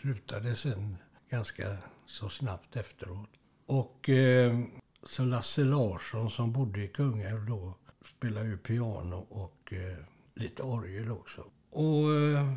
slutade 0.01 0.55
sen 0.55 0.97
ganska 1.29 1.77
så 2.05 2.29
snabbt 2.29 2.75
efteråt. 2.75 3.29
Och 3.65 4.09
eh, 4.09 4.59
så 5.03 5.23
Lasse 5.23 5.63
Larsson 5.63 6.29
som 6.29 6.51
bodde 6.51 6.83
i 6.83 6.87
Kungälv 6.87 7.45
då 7.45 7.73
spelade 8.05 8.47
ju 8.47 8.57
piano 8.57 9.25
och 9.29 9.73
eh, 9.73 10.05
lite 10.35 10.63
orgel 10.63 11.11
också. 11.11 11.43
Och 11.69 12.13
eh, 12.13 12.53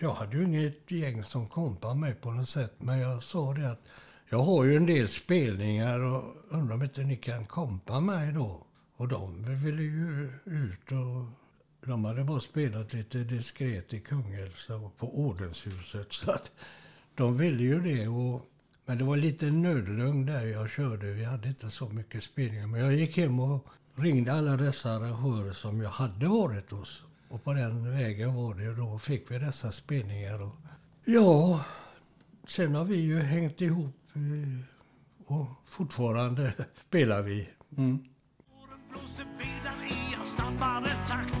jag 0.00 0.14
hade 0.14 0.36
ju 0.36 0.44
inget 0.44 0.90
gäng 0.90 1.24
som 1.24 1.48
kompade 1.48 1.94
mig 1.94 2.14
på 2.14 2.30
något 2.30 2.48
sätt. 2.48 2.74
Men 2.78 2.98
jag 2.98 3.22
sa 3.22 3.54
det 3.54 3.70
att 3.70 3.82
jag 4.28 4.42
har 4.42 4.64
ju 4.64 4.76
en 4.76 4.86
del 4.86 5.08
spelningar 5.08 6.00
och 6.00 6.24
undrar 6.48 6.74
om 6.74 6.82
inte 6.82 7.02
ni 7.02 7.16
kan 7.16 7.46
kompa 7.46 8.00
mig 8.00 8.32
då. 8.32 8.66
Och 8.96 9.08
de 9.08 9.44
ville 9.64 9.82
ju 9.82 10.32
ut 10.44 10.92
och 10.92 11.40
de 11.86 12.04
hade 12.04 12.24
bara 12.24 12.40
spelat 12.40 12.92
lite 12.92 13.18
diskret 13.18 13.92
i 13.92 14.00
Kungälv 14.00 14.52
på 14.96 15.18
Ordenshuset. 15.18 16.12
Så 16.12 16.30
att 16.30 16.50
de 17.20 17.36
ville 17.36 17.62
ju 17.62 17.80
det. 17.80 18.08
Och, 18.08 18.50
men 18.86 18.98
det 18.98 19.04
var 19.04 19.16
lite 19.16 19.50
nödlugn 19.50 20.26
där 20.26 20.46
jag 20.46 20.70
körde. 20.70 21.12
Vi 21.12 21.24
hade 21.24 21.48
inte 21.48 21.70
så 21.70 21.88
mycket 21.88 22.24
spelningar. 22.24 22.66
Men 22.66 22.80
jag 22.80 22.94
gick 22.94 23.16
hem 23.16 23.40
och 23.40 23.66
ringde 23.94 24.32
alla 24.32 24.56
dessa 24.56 24.90
arrangörer 24.90 25.52
som 25.52 25.80
jag 25.80 25.90
hade 25.90 26.28
varit 26.28 26.70
hos. 26.70 27.02
Och 27.28 27.44
på 27.44 27.52
den 27.52 27.90
vägen 27.90 28.34
var 28.34 28.54
det. 28.54 28.74
Då 28.74 28.98
fick 28.98 29.30
vi 29.30 29.38
dessa 29.38 29.72
spelningar. 29.72 30.42
Och, 30.42 30.56
ja, 31.04 31.64
sen 32.46 32.74
har 32.74 32.84
vi 32.84 32.96
ju 32.96 33.20
hängt 33.20 33.60
ihop 33.60 33.96
eh, 34.14 35.34
och 35.34 35.46
fortfarande 35.66 36.52
spelar 36.88 37.22
vi. 37.22 37.48
Mm. 37.76 38.04
Jag 41.08 41.39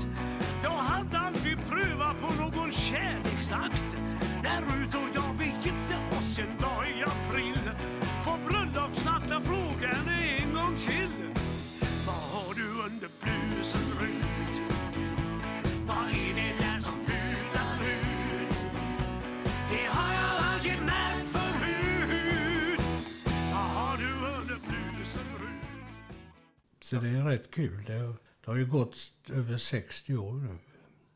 Så 26.90 26.96
det 26.96 27.08
är 27.08 27.24
rätt 27.24 27.50
kul. 27.50 27.84
Det 27.86 27.92
har, 27.92 28.14
det 28.44 28.50
har 28.50 28.56
ju 28.56 28.66
gått 28.66 28.96
över 29.28 29.58
60 29.58 30.16
år 30.16 30.32
nu. 30.32 30.58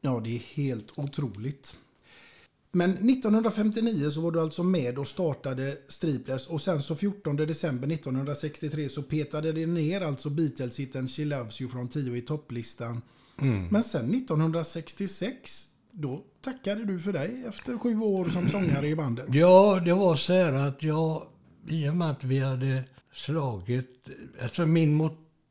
Ja, 0.00 0.21
det 0.25 0.35
är 0.35 0.38
helt 0.38 0.93
otroligt. 0.95 1.76
Men 2.73 2.90
1959 2.90 4.11
så 4.11 4.21
var 4.21 4.31
du 4.31 4.40
alltså 4.40 4.62
med 4.62 4.99
och 4.99 5.09
startade 5.09 5.76
Stripless 5.88 6.47
och 6.47 6.61
sen 6.61 6.83
så 6.83 6.97
14 6.97 7.37
december 7.37 7.93
1963 7.93 8.88
så 8.88 9.02
petade 9.02 9.52
det 9.52 9.66
ner 9.66 10.00
alltså 10.00 10.31
Beatles-hitten 10.31 11.09
She 11.09 11.25
Loves 11.25 11.61
You 11.61 11.71
från 11.71 11.88
10 11.88 12.16
i 12.16 12.21
topplistan. 12.21 13.02
Mm. 13.40 13.69
Men 13.69 13.85
sen 13.85 14.14
1966 14.14 15.69
då 15.90 16.25
tackade 16.40 16.85
du 16.85 17.00
för 17.00 17.12
dig 17.12 17.45
efter 17.49 17.78
sju 17.78 18.00
år 18.00 18.28
som 18.28 18.49
sångare 18.49 18.88
i 18.88 18.97
bandet. 18.97 19.26
Ja, 19.35 19.81
det 19.85 19.93
var 19.93 20.16
så 20.16 20.33
här 20.33 20.52
att 20.52 20.83
jag, 20.83 21.26
i 21.69 21.88
och 21.88 21.97
med 21.97 22.11
att 22.11 22.25
vi 22.25 22.38
hade 22.38 22.85
slagit, 23.12 24.09
alltså 24.43 24.66
min 24.66 24.95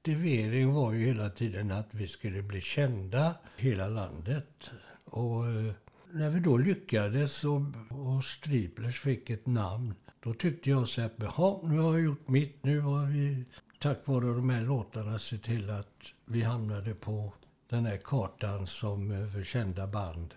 motivering 0.07 0.73
var 0.73 0.93
ju 0.93 1.05
hela 1.05 1.29
tiden 1.29 1.71
att 1.71 1.87
vi 1.91 2.07
skulle 2.07 2.41
bli 2.41 2.61
kända 2.61 3.35
hela 3.57 3.87
landet. 3.87 4.69
Och 5.05 5.47
eh, 5.47 5.73
när 6.11 6.29
vi 6.29 6.39
då 6.39 6.57
lyckades 6.57 7.43
och, 7.43 7.61
och 7.89 8.23
Striplers 8.23 8.99
fick 8.99 9.29
ett 9.29 9.45
namn, 9.45 9.93
då 10.23 10.33
tyckte 10.33 10.69
jag 10.69 10.87
så 10.87 11.01
att 11.01 11.17
nu 11.17 11.77
har 11.79 11.93
jag 11.93 12.01
gjort 12.01 12.27
mitt. 12.27 12.63
Nu 12.63 12.79
har 12.79 13.05
vi 13.05 13.45
tack 13.79 13.97
vare 14.05 14.25
de 14.25 14.49
här 14.49 14.61
låtarna 14.61 15.19
sett 15.19 15.43
till 15.43 15.69
att 15.69 16.13
vi 16.25 16.41
hamnade 16.41 16.93
på 16.93 17.33
den 17.69 17.85
här 17.85 17.97
kartan 17.97 18.67
som 18.67 19.11
eh, 19.11 19.19
över 19.19 19.43
kända 19.43 19.87
band. 19.87 20.33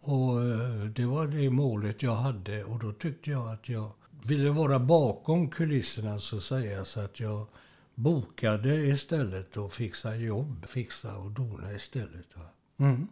Och 0.00 0.44
eh, 0.44 0.84
det 0.84 1.06
var 1.06 1.26
det 1.26 1.50
målet 1.50 2.02
jag 2.02 2.14
hade 2.14 2.64
och 2.64 2.78
då 2.78 2.92
tyckte 2.92 3.30
jag 3.30 3.48
att 3.48 3.68
jag 3.68 3.90
ville 4.26 4.50
vara 4.50 4.78
bakom 4.78 5.50
kulisserna 5.50 6.18
så 6.18 6.36
att 6.36 6.42
säga 6.42 6.84
så 6.84 7.00
att 7.00 7.20
jag 7.20 7.46
bokade 7.98 8.74
istället 8.86 9.56
och 9.56 9.72
fixade 9.72 10.16
jobb, 10.16 10.66
fixa 10.68 11.16
och 11.16 11.30
dona 11.30 11.72
istället. 11.72 12.26
Mm. 12.78 13.06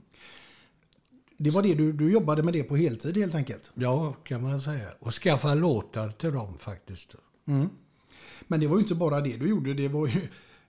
Det 1.39 1.51
var 1.51 1.63
det 1.63 1.75
du, 1.75 1.93
du 1.93 2.13
jobbade 2.13 2.43
med 2.43 2.53
det 2.55 2.63
på 2.63 2.77
heltid 2.77 3.17
helt 3.17 3.35
enkelt? 3.35 3.71
Ja, 3.75 4.13
kan 4.25 4.43
man 4.43 4.61
säga. 4.61 4.89
Och 4.99 5.15
skaffa 5.15 5.55
låtar 5.55 6.11
till 6.11 6.33
dem 6.33 6.59
faktiskt. 6.59 7.15
Mm. 7.47 7.69
Men 8.47 8.61
det 8.61 8.67
var 8.67 8.77
ju 8.77 8.83
inte 8.83 8.95
bara 8.95 9.21
det 9.21 9.37
du 9.37 9.49
gjorde. 9.49 9.75
Det 9.75 9.89
var 9.89 10.07
ju, 10.07 10.21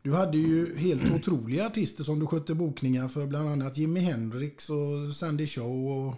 Du 0.01 0.13
hade 0.13 0.38
ju 0.38 0.77
helt 0.77 1.12
otroliga 1.12 1.65
artister 1.65 2.03
som 2.03 2.19
du 2.19 2.27
skötte 2.27 2.55
bokningar 2.55 3.07
för, 3.07 3.27
bland 3.27 3.50
annat 3.50 3.77
Jimi 3.77 4.00
Hendrix 4.00 4.69
och 4.69 5.15
Sandy 5.15 5.47
Shaw. 5.47 5.91
Och... 5.91 6.15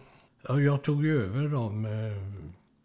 Ja, 0.48 0.60
jag 0.62 0.82
tog 0.84 1.06
ju 1.06 1.24
över 1.24 1.48
dem. 1.48 1.86
eh, 1.86 1.92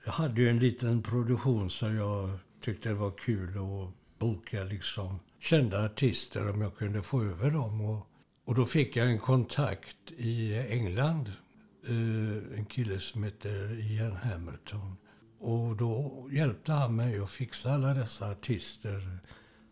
Jag 0.04 0.12
hade 0.12 0.40
ju 0.42 0.48
en 0.48 0.58
liten 0.58 1.02
produktion 1.02 1.70
så 1.70 1.86
jag 1.90 2.30
tyckte 2.60 2.88
det 2.88 2.94
var 2.94 3.10
kul 3.10 3.48
att 3.48 3.94
boka 4.18 4.64
liksom 4.64 5.18
kända 5.40 5.84
artister 5.84 6.50
om 6.50 6.60
jag 6.60 6.76
kunde 6.76 7.02
få 7.02 7.22
över 7.22 7.50
dem. 7.50 7.80
Och, 7.80 8.06
och 8.44 8.54
då 8.54 8.64
fick 8.64 8.96
jag 8.96 9.10
en 9.10 9.18
kontakt 9.18 10.10
i 10.16 10.54
England. 10.68 11.32
Eh, 11.86 12.58
en 12.58 12.64
kille 12.64 13.00
som 13.00 13.24
heter 13.24 13.80
Ian 13.80 14.16
Hamilton. 14.16 14.96
Och 15.38 15.76
då 15.76 16.26
hjälpte 16.32 16.72
han 16.72 16.96
mig 16.96 17.18
att 17.18 17.30
fixa 17.30 17.72
alla 17.72 17.94
dessa 17.94 18.30
artister 18.30 19.18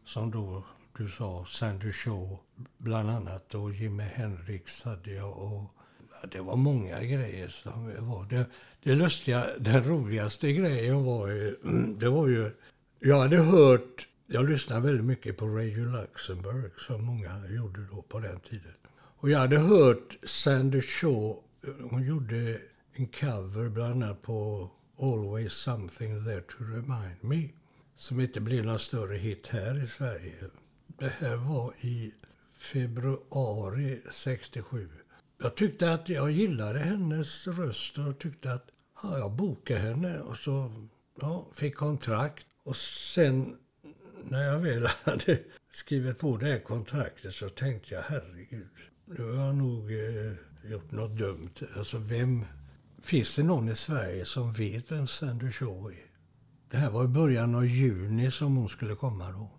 som 0.05 0.31
då, 0.31 0.65
du 0.99 1.09
sa, 1.09 1.45
Sandy 1.49 1.93
Shaw 1.93 2.39
bland 2.79 3.11
annat 3.11 3.55
och 3.55 3.73
Jimi 3.73 4.03
Hendrix 4.03 4.83
hade 4.83 5.13
jag 5.13 5.39
och 5.39 5.75
ja, 6.11 6.29
det 6.33 6.41
var 6.41 6.57
många 6.57 7.03
grejer 7.03 7.49
som 7.49 8.09
var. 8.09 8.25
Det, 8.25 8.47
det 8.83 8.95
lustiga, 8.95 9.47
den 9.59 9.85
roligaste 9.85 10.53
grejen 10.53 11.05
var 11.05 11.29
ju, 11.29 11.57
det 11.99 12.09
var 12.09 12.29
ju, 12.29 12.51
jag 13.01 13.21
hade 13.21 13.39
hört, 13.39 14.07
jag 14.35 14.51
lyssnade 14.51 14.87
väldigt 14.87 15.05
mycket 15.05 15.37
på 15.37 15.47
Radio 15.47 15.85
Luxemburg 15.85 16.71
som 16.79 17.05
många 17.05 17.47
gjorde 17.49 17.87
då 17.91 18.03
på 18.03 18.21
den 18.21 18.41
tiden. 18.41 18.73
Och 18.95 19.31
jag 19.31 19.39
hade 19.39 19.59
hört 19.59 20.19
Sandy 20.23 20.81
Shaw, 20.81 21.37
hon 21.91 22.03
gjorde 22.03 22.61
en 22.93 23.07
cover 23.07 23.69
bland 23.69 24.03
annat 24.03 24.23
på 24.23 24.71
Always 25.01 25.53
something 25.53 26.25
there 26.25 26.41
to 26.41 26.57
remind 26.59 27.17
me. 27.21 27.49
Som 27.95 28.21
inte 28.21 28.41
blev 28.41 28.65
någon 28.65 28.79
större 28.79 29.17
hit 29.17 29.47
här 29.47 29.85
i 29.85 29.87
Sverige. 29.87 30.35
Det 30.87 31.13
här 31.19 31.37
var 31.37 31.73
i 31.81 32.15
februari 32.57 34.03
67. 34.11 34.89
Jag 35.43 35.55
tyckte 35.55 35.93
att 35.93 36.09
jag 36.09 36.31
gillade 36.31 36.79
hennes 36.79 37.47
röst 37.47 37.99
och 37.99 38.19
tyckte 38.19 38.53
att 38.53 38.67
ja, 39.03 39.19
jag 39.19 39.33
bokade 39.33 39.81
henne 39.81 40.21
och 40.21 40.37
så 40.37 40.73
ja, 41.21 41.47
fick 41.55 41.77
kontrakt. 41.77 42.47
Och 42.65 42.77
sen 42.77 43.57
när 44.31 44.43
jag 44.43 44.59
väl 44.59 44.87
hade 45.05 45.39
skrivit 45.73 46.19
på 46.19 46.37
det 46.37 46.47
här 46.47 46.59
kontraktet 46.59 47.35
så 47.35 47.49
tänkte 47.49 47.95
jag 47.95 48.03
herregud, 48.03 48.69
nu 49.05 49.25
har 49.25 49.47
jag 49.47 49.55
nog 49.55 49.91
eh, 49.93 50.33
gjort 50.71 50.93
något 50.93 51.19
dumt. 51.19 51.55
Alltså 51.77 51.99
vem, 51.99 52.45
finns 53.03 53.37
det 53.37 53.43
någon 53.43 53.69
i 53.69 53.75
Sverige 53.75 54.25
som 54.25 54.53
vet 54.53 54.93
vem 54.93 55.07
Sandy 55.07 55.53
Shaw 55.53 55.93
är? 55.93 56.07
Det 56.71 56.77
här 56.77 56.91
var 56.91 57.05
i 57.05 57.09
början 57.09 57.55
av 57.55 57.67
juni 57.67 58.31
som 58.31 58.57
hon 58.57 58.69
skulle 58.69 58.95
komma 58.95 59.31
då. 59.31 59.51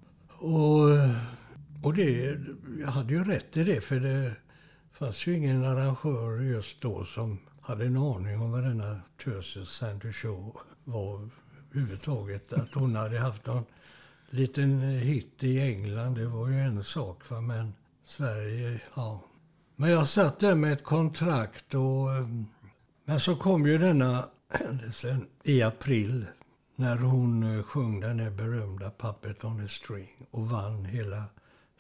Och, 0.48 0.89
eh, 0.89 1.15
och 1.84 1.93
det, 1.93 2.38
jag 2.79 2.88
hade 2.88 3.13
ju 3.13 3.24
rätt 3.24 3.58
i 3.58 3.63
det 3.63 3.82
för 3.82 4.00
det 4.00 4.36
fanns 4.93 5.27
ju 5.27 5.36
ingen 5.36 5.65
arrangör 5.65 6.41
just 6.41 6.82
då 6.82 7.05
som 7.05 7.39
hade 7.62 7.86
en 7.86 7.98
aning 7.98 8.41
om 8.41 8.51
vad 8.51 8.63
denna 8.63 9.00
tösen 9.24 9.65
Sandy 9.65 10.12
Shaw 10.12 10.51
var 10.84 11.29
överhuvudtaget. 11.72 12.53
Att 12.53 12.74
hon 12.74 12.96
hade 12.96 13.20
haft 13.20 13.46
någon 13.46 13.65
liten 14.34 14.82
eh, 14.82 14.90
hit 14.90 15.44
i 15.44 15.60
England, 15.60 16.16
det 16.16 16.25
var 16.25 16.48
ju 16.48 16.60
en 16.60 16.84
sak. 16.84 17.30
Va? 17.30 17.42
Men 17.42 17.74
Sverige, 18.06 18.82
ja. 18.96 19.24
Men 19.75 19.90
jag 19.90 20.08
satt 20.08 20.40
där 20.40 20.56
med 20.56 20.74
ett 20.74 20.84
kontrakt 20.84 21.74
och... 21.74 22.16
Eh, 22.16 22.28
men 23.06 23.20
så 23.20 23.36
kom 23.36 23.68
ju 23.68 23.78
denna 23.78 24.25
händelsen 24.50 25.28
i 25.44 25.62
april 25.62 26.25
när 26.75 26.96
hon 26.96 27.58
eh, 27.58 27.63
sjöng 27.63 28.00
den 28.00 28.18
där 28.18 28.32
berömda 28.32 28.92
Puppet 28.98 29.44
on 29.44 29.66
a 29.66 29.68
string 29.68 30.28
och 30.32 30.50
vann 30.50 30.86
hela 30.86 31.24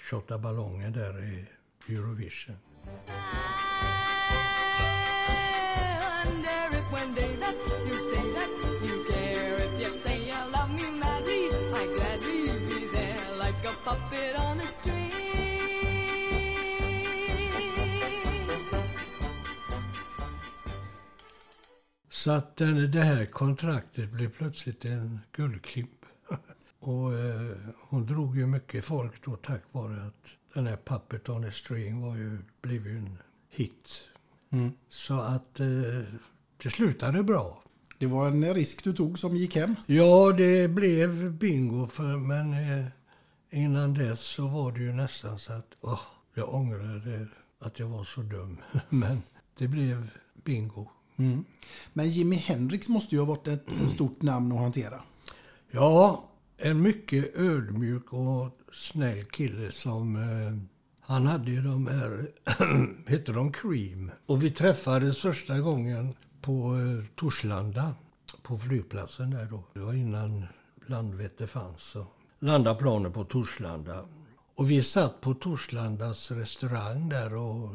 Tjotta 0.09 0.37
ballongen 0.37 0.93
där 0.93 1.23
i 1.23 1.45
Eurovision. 1.93 2.55
Så 22.23 22.31
att 22.31 22.55
den- 22.57 22.91
det 22.91 23.01
här 23.03 23.25
kontraktet 23.25 24.11
blev 24.11 24.29
plötsligt 24.29 24.85
en 24.85 25.19
guldklimp. 25.35 25.89
Och 26.79 27.13
eh, 27.13 27.51
hon 27.89 28.05
drog 28.05 28.37
ju 28.37 28.47
mycket 28.47 28.85
folk 28.85 29.25
då 29.25 29.35
tack 29.35 29.61
vare 29.71 30.07
att 30.07 30.35
den 30.53 30.67
här 30.67 30.77
Puppet 30.85 31.29
on 31.29 31.45
a 31.45 31.51
string 31.51 32.01
var 32.01 32.15
ju, 32.15 32.37
blev 32.61 32.87
ju 32.87 32.97
en 32.97 33.17
hit. 33.49 34.01
Så 34.89 35.13
att 35.19 35.59
eh, 35.59 35.67
det 36.63 36.69
slutade 36.69 37.23
bra. 37.23 37.63
Det 37.99 38.05
var 38.07 38.27
en 38.27 38.53
risk 38.53 38.83
du 38.83 38.93
tog 38.93 39.19
som 39.19 39.35
gick 39.35 39.55
hem. 39.55 39.75
Ja, 39.85 40.31
det 40.37 40.67
blev 40.67 41.31
bingo, 41.33 41.87
för, 41.87 42.17
men 42.17 42.53
eh, 42.53 42.85
innan 43.49 43.93
dess 43.93 44.19
så 44.21 44.47
var 44.47 44.71
det 44.71 44.79
ju 44.79 44.93
nästan 44.93 45.39
så 45.39 45.53
att 45.53 45.77
åh, 45.81 46.01
jag 46.33 46.53
ångrade 46.53 47.27
att 47.59 47.79
jag 47.79 47.87
var 47.87 48.03
så 48.03 48.21
dum. 48.21 48.57
men 48.89 49.21
det 49.57 49.67
blev 49.67 50.09
bingo. 50.43 50.89
Men 51.93 52.09
Jimi 52.09 52.35
Hendrix 52.35 52.89
måste 52.89 53.15
ju 53.15 53.21
ha 53.21 53.27
varit 53.27 53.47
ett 53.47 53.71
stort 53.89 54.21
namn 54.21 54.51
att 54.51 54.59
hantera. 54.59 55.01
Ja, 55.71 56.29
en 56.57 56.81
mycket 56.81 57.35
ödmjuk 57.35 58.13
och 58.13 58.59
snäll 58.73 59.25
kille 59.25 59.71
som... 59.71 60.15
Eh, 60.15 60.73
han 61.05 61.27
hade 61.27 61.51
ju 61.51 61.61
de 61.61 61.87
här, 61.87 62.27
hette 63.09 63.31
de 63.31 63.51
Cream? 63.51 64.11
Och 64.25 64.43
vi 64.43 64.51
träffades 64.51 65.21
första 65.21 65.59
gången 65.59 66.13
på 66.41 66.75
eh, 66.75 67.05
Torslanda, 67.15 67.95
på 68.41 68.57
flygplatsen 68.57 69.29
där 69.29 69.45
då. 69.45 69.63
Det 69.73 69.79
var 69.79 69.93
innan 69.93 70.45
Landvetter 70.87 71.47
fanns. 71.47 71.81
Så. 71.83 72.05
Landade 72.39 72.79
planet 72.79 73.13
på 73.13 73.23
Torslanda. 73.23 74.05
Och 74.55 74.71
vi 74.71 74.83
satt 74.83 75.21
på 75.21 75.33
Torslandas 75.33 76.31
restaurang 76.31 77.09
där 77.09 77.35
och 77.35 77.69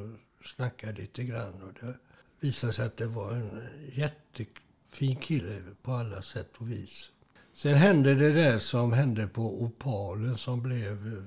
snackade 0.44 0.92
lite 0.92 1.24
grann. 1.24 1.62
Och 1.62 1.72
det 1.81 1.94
visade 2.40 2.72
sig 2.72 2.87
att 2.87 2.96
det 2.96 3.07
var 3.07 3.33
en 3.33 3.62
jättefin 3.92 5.16
kille 5.16 5.62
på 5.83 5.92
alla 5.92 6.22
sätt 6.22 6.57
och 6.59 6.70
vis. 6.70 7.11
Sen 7.53 7.74
hände 7.74 8.14
det 8.14 8.33
där 8.33 8.59
som 8.59 8.92
hände 8.92 9.27
på 9.27 9.62
Opalen 9.62 10.38
som 10.38 10.62
blev 10.62 11.27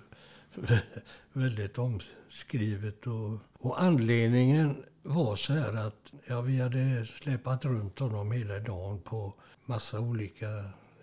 eh, 0.69 0.77
väldigt 1.33 1.77
omskrivet. 1.77 3.07
Och, 3.07 3.39
och 3.53 3.81
anledningen 3.81 4.83
var 5.03 5.35
så 5.35 5.53
här 5.53 5.87
att 5.87 6.11
ja, 6.27 6.41
vi 6.41 6.61
hade 6.61 7.05
släpat 7.05 7.65
runt 7.65 7.99
honom 7.99 8.31
hela 8.31 8.59
dagen 8.59 9.01
på 9.01 9.33
massa 9.65 9.99
olika 9.99 10.47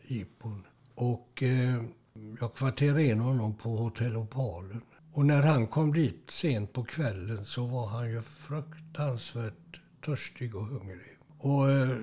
jippon. 0.06 0.64
Och 0.94 1.42
eh, 1.42 1.82
jag 2.40 2.54
kvarterade 2.54 3.04
in 3.04 3.20
honom 3.20 3.54
på 3.54 3.76
Hotell 3.76 4.16
Opalen. 4.16 4.80
Och 5.12 5.26
när 5.26 5.42
han 5.42 5.66
kom 5.66 5.92
dit 5.92 6.30
sent 6.30 6.72
på 6.72 6.84
kvällen 6.84 7.44
så 7.44 7.66
var 7.66 7.86
han 7.86 8.10
ju 8.10 8.22
fruktansvärt 8.22 9.67
törstig 10.04 10.56
och 10.56 10.66
hungrig. 10.66 11.18
Och 11.38 11.70
eh, 11.70 11.98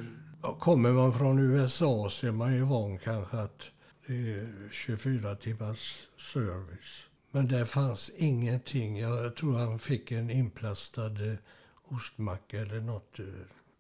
kommer 0.60 0.92
man 0.92 1.14
från 1.14 1.40
USA 1.40 2.10
så 2.10 2.28
är 2.28 2.32
man 2.32 2.54
ju 2.54 2.62
van 2.62 2.98
kanske 2.98 3.38
att 3.38 3.72
det 4.08 4.14
är 4.14 4.70
24 4.72 5.36
timmars 5.36 6.08
service. 6.18 7.10
Men 7.32 7.48
där 7.48 7.66
fanns 7.66 8.12
ingenting. 8.18 9.00
Jag 9.00 9.36
tror 9.36 9.58
han 9.58 9.80
fick 9.80 10.12
en 10.12 10.30
inplastad 10.30 11.06
eh, 11.26 11.36
ostmacka 11.84 12.62
eller 12.62 12.82
något. 12.82 13.20
Eh, 13.20 13.26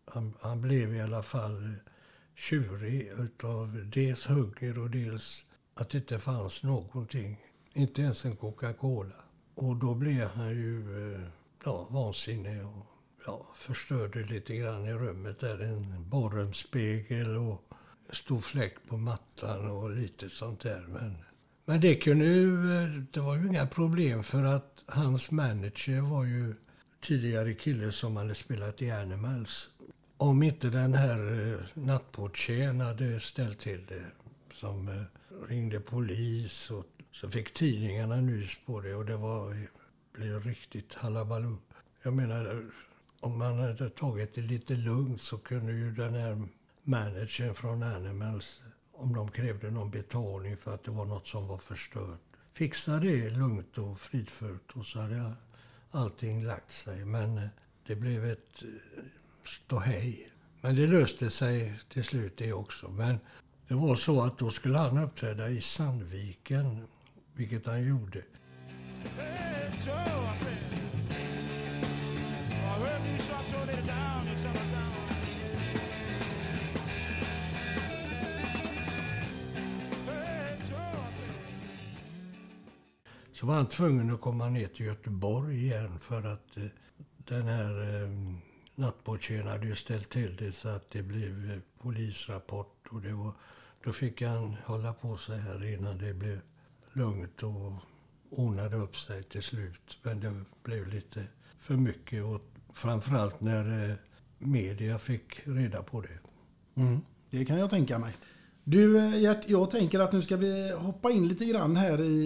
han, 0.06 0.34
han 0.42 0.62
blev 0.62 0.96
i 0.96 1.02
alla 1.02 1.24
fall 1.24 1.66
eh, 1.66 1.72
tjurig 2.36 3.08
utav 3.20 3.90
dels 3.94 4.26
hunger 4.26 4.80
och 4.80 4.90
dels 4.90 5.46
att 5.74 5.90
det 5.90 5.98
inte 5.98 6.20
fanns 6.20 6.64
någonting. 6.64 7.38
Inte 7.74 8.02
ens 8.02 8.26
en 8.26 8.36
Coca-Cola. 8.36 9.16
Och 9.56 9.76
då 9.76 9.96
blev 9.96 10.28
han 10.28 10.50
ju 10.50 10.84
ja, 11.66 11.88
vansinnig 11.90 12.66
och 12.66 12.95
ja, 13.26 13.46
förstörde 13.56 14.24
lite 14.24 14.56
grann 14.56 14.86
i 14.86 14.94
rummet 14.94 15.40
där. 15.40 15.62
En 15.62 16.10
badrumsspegel 16.10 17.38
och 17.38 17.62
en 18.10 18.16
stor 18.16 18.40
fläck 18.40 18.76
på 18.88 18.98
mattan 18.98 19.72
och 19.72 19.90
lite 19.90 20.30
sånt 20.30 20.62
där. 20.62 20.86
Men, 20.88 21.18
men 21.66 21.82
det 21.82 21.96
kunde 21.96 22.26
ju, 22.26 22.78
eh, 22.78 22.90
det 23.12 23.20
var 23.20 23.36
ju 23.36 23.48
inga 23.48 23.68
problem 23.68 24.24
för 24.24 24.44
att 24.44 24.84
hans 24.88 25.32
manager 25.32 26.02
var 26.02 26.24
ju 26.24 26.56
tidigare 27.02 27.54
kille 27.54 27.92
som 27.92 28.16
hade 28.16 28.36
spelat 28.36 28.82
i 28.82 28.92
Animals. 28.92 29.70
Om 30.18 30.44
inte 30.44 30.70
den 30.70 30.94
här 30.94 31.52
eh, 31.54 31.84
nattportieren 31.84 32.82
hade 32.82 33.20
ställt 33.20 33.60
till 33.60 33.86
det, 33.88 34.06
som 34.54 34.88
eh, 34.88 35.04
ringde 35.50 35.80
polis 35.80 36.72
och 36.72 36.86
så 37.12 37.30
fick 37.30 37.54
tidningarna 37.54 38.16
nys 38.16 38.58
på 38.66 38.82
det 38.82 38.96
och 38.96 39.06
det 39.06 39.18
var, 39.18 39.58
blev 40.14 40.44
riktigt 40.44 40.94
halabaloo. 40.94 41.58
Jag 42.04 42.14
menar, 42.14 42.64
om 43.20 43.38
man 43.38 43.60
hade 43.60 43.90
tagit 43.90 44.36
det 44.36 44.42
lite 44.42 44.76
lugnt 44.76 45.22
så 45.22 45.38
kunde 45.38 45.72
ju 45.72 45.92
den 45.92 46.14
här 46.14 46.48
managern 46.84 47.56
från 47.56 47.84
Animals, 47.84 48.62
om 48.94 49.14
de 49.14 49.32
krävde 49.32 49.72
någon 49.72 49.92
betalning 49.92 50.58
för 50.58 50.74
att 50.74 50.84
det 50.84 50.92
var 50.92 51.06
något 51.06 51.28
som 51.28 51.48
var 51.48 51.58
förstört, 51.58 52.20
fixa 52.54 53.00
det 53.00 53.30
lugnt 53.30 53.78
och 53.78 54.00
fridfullt 54.00 54.72
och 54.72 54.86
så 54.86 55.00
hade 55.00 55.34
allting 55.92 56.44
lagt 56.44 56.72
sig. 56.72 57.06
Men 57.06 57.38
eh, 57.38 57.48
det 57.88 57.96
blev 57.96 58.26
ett 58.26 58.62
eh, 58.62 59.04
ståhej. 59.44 60.32
Men 60.62 60.76
det 60.76 60.88
löste 60.88 61.30
sig 61.30 61.80
till 61.90 62.04
slut 62.04 62.38
det 62.38 62.54
också. 62.54 62.90
Men 62.90 63.20
det 63.68 63.74
var 63.74 63.96
så 63.96 64.22
att 64.22 64.38
då 64.38 64.50
skulle 64.50 64.78
han 64.78 64.98
uppträda 64.98 65.50
i 65.50 65.62
Sandviken, 65.62 66.88
vilket 67.34 67.66
han 67.66 67.84
gjorde. 67.88 68.24
Så 83.36 83.46
var 83.46 83.56
han 83.56 83.68
tvungen 83.68 84.14
att 84.14 84.22
komma 84.22 84.50
ner 84.50 84.68
till 84.68 84.86
Göteborg 84.86 85.64
igen 85.64 86.00
för 86.00 86.24
att 86.24 86.58
eh, 86.58 86.64
den 87.18 87.48
här 87.48 88.04
eh, 88.04 88.10
nattbordstjejen 88.76 89.48
hade 89.48 89.68
ju 89.68 89.76
ställt 89.76 90.10
till 90.10 90.36
det 90.36 90.52
så 90.52 90.70
att 90.70 90.90
det 90.90 91.04
blev 91.04 91.52
eh, 91.52 91.60
polisrapport. 91.82 92.88
Och 92.90 93.02
det 93.02 93.14
var, 93.14 93.34
då 93.84 93.92
fick 93.92 94.22
han 94.22 94.56
hålla 94.66 94.94
på 94.94 95.18
sig 95.18 95.40
här 95.40 95.74
innan 95.74 95.98
det 95.98 96.14
blev 96.14 96.40
lugnt 96.94 97.44
och 97.44 97.74
ordnade 98.30 98.76
upp 98.76 98.96
sig 98.96 99.24
till 99.24 99.44
slut. 99.44 99.98
Men 100.04 100.20
det 100.20 100.44
blev 100.64 100.88
lite 100.88 101.28
för 101.58 101.74
mycket 101.74 102.24
åt 102.24 102.55
framförallt 102.76 103.42
när 103.42 103.90
eh, 103.90 103.96
media 104.38 105.00
fick 105.00 105.42
reda 105.44 105.84
på 105.84 106.02
det. 106.02 106.20
Mm, 106.82 107.02
det 107.30 107.46
kan 107.46 107.58
jag 107.58 107.70
tänka 107.70 108.00
mig. 108.00 108.14
Du 108.64 108.98
eh, 108.98 109.22
Gert, 109.22 109.50
jag 109.50 109.72
tänker 109.72 110.00
att 110.00 110.12
nu 110.12 110.22
ska 110.22 110.38
vi 110.38 110.72
hoppa 110.72 111.12
in 111.12 111.28
lite 111.28 111.46
grann 111.46 111.76
här 111.76 112.02
i, 112.02 112.24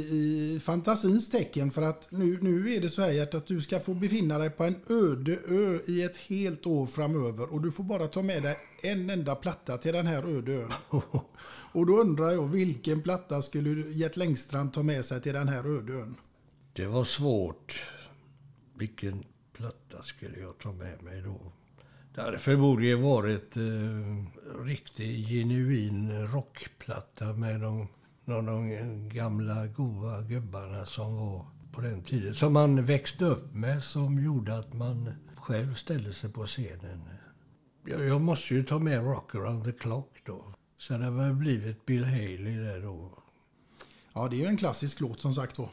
i 0.55 0.59
fantasins 0.59 1.29
tecken 1.29 1.71
för 1.71 1.81
att 1.81 2.11
nu, 2.11 2.37
nu 2.41 2.73
är 2.73 2.81
det 2.81 2.89
så 2.89 3.01
här 3.01 3.11
Gert 3.11 3.33
att 3.33 3.47
du 3.47 3.61
ska 3.61 3.79
få 3.79 3.93
befinna 3.93 4.37
dig 4.37 4.49
på 4.49 4.63
en 4.63 4.75
öde 4.89 5.37
ö 5.47 5.79
i 5.87 6.03
ett 6.03 6.17
helt 6.17 6.65
år 6.65 6.85
framöver 6.85 7.53
och 7.53 7.61
du 7.61 7.71
får 7.71 7.83
bara 7.83 8.07
ta 8.07 8.21
med 8.21 8.43
dig 8.43 8.57
en 8.83 9.09
enda 9.09 9.35
platta 9.35 9.77
till 9.77 9.93
den 9.93 10.07
här 10.07 10.37
öde 10.37 10.53
ön. 10.53 10.73
Och 11.71 11.85
då 11.85 11.97
undrar 11.97 12.29
jag 12.29 12.47
vilken 12.47 13.01
platta 13.01 13.41
skulle 13.41 13.69
Gert 13.91 14.17
Längstrand 14.17 14.73
ta 14.73 14.83
med 14.83 15.05
sig 15.05 15.21
till 15.21 15.33
den 15.33 15.47
här 15.47 15.77
öde 15.77 15.93
ön? 15.93 16.15
Det 16.73 16.85
var 16.85 17.03
svårt. 17.03 17.81
Vilken 18.77 19.23
platta 19.59 20.03
skulle 20.03 20.39
jag 20.39 20.57
ta 20.57 20.71
med 20.71 21.03
mig 21.03 21.21
då? 21.21 21.51
Det 22.15 22.21
hade 22.21 22.37
förmodligen 22.37 23.01
varit 23.01 23.57
eh, 23.57 23.63
riktig 24.65 25.27
genuin 25.27 26.27
rockplatta 26.27 27.33
med 27.33 27.61
de, 27.61 27.87
de, 28.25 28.45
de 28.45 29.09
gamla 29.09 29.67
goa 29.67 30.21
gubbarna 30.21 30.85
som 30.85 31.15
var 31.15 31.45
på 31.71 31.81
den 31.81 32.03
tiden. 32.03 32.35
Som 32.35 32.53
man 32.53 32.85
växte 32.85 33.25
upp 33.25 33.53
med 33.53 33.83
som 33.83 34.23
gjorde 34.23 34.57
att 34.57 34.73
man 34.73 35.11
själv 35.35 35.75
ställde 35.75 36.13
sig 36.13 36.31
på 36.31 36.45
scenen. 36.45 37.03
Jag, 37.85 38.05
jag 38.05 38.21
måste 38.21 38.53
ju 38.53 38.63
ta 38.63 38.79
med 38.79 39.03
Rock 39.03 39.35
around 39.35 39.63
the 39.63 39.71
clock 39.71 40.21
då. 40.25 40.53
Så 40.77 40.97
det 40.97 41.05
har 41.05 41.11
väl 41.11 41.33
blivit 41.33 41.85
Bill 41.85 42.03
Haley 42.03 42.57
där 42.57 42.81
då. 42.81 43.11
Ja, 44.13 44.27
det 44.27 44.35
är 44.35 44.39
ju 44.39 44.45
en 44.45 44.57
klassisk 44.57 44.99
låt 44.99 45.21
som 45.21 45.33
sagt 45.33 45.57
var. 45.57 45.69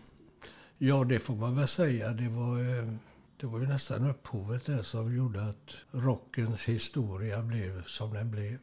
Ja, 0.79 1.05
det 1.05 1.19
får 1.19 1.37
man 1.37 1.57
väl 1.57 1.69
säga. 1.69 2.11
Det 2.11 2.29
var, 2.29 2.79
eh, 2.79 2.95
det 3.41 3.47
var 3.47 3.61
ju 3.61 3.67
nästan 3.67 4.11
upphovet 4.11 4.67
där 4.67 4.83
som 4.83 5.17
gjorde 5.17 5.43
att 5.43 5.77
rockens 5.91 6.65
historia 6.65 7.43
blev 7.43 7.85
som 7.87 8.15
den 8.15 8.31
blev. 8.31 8.59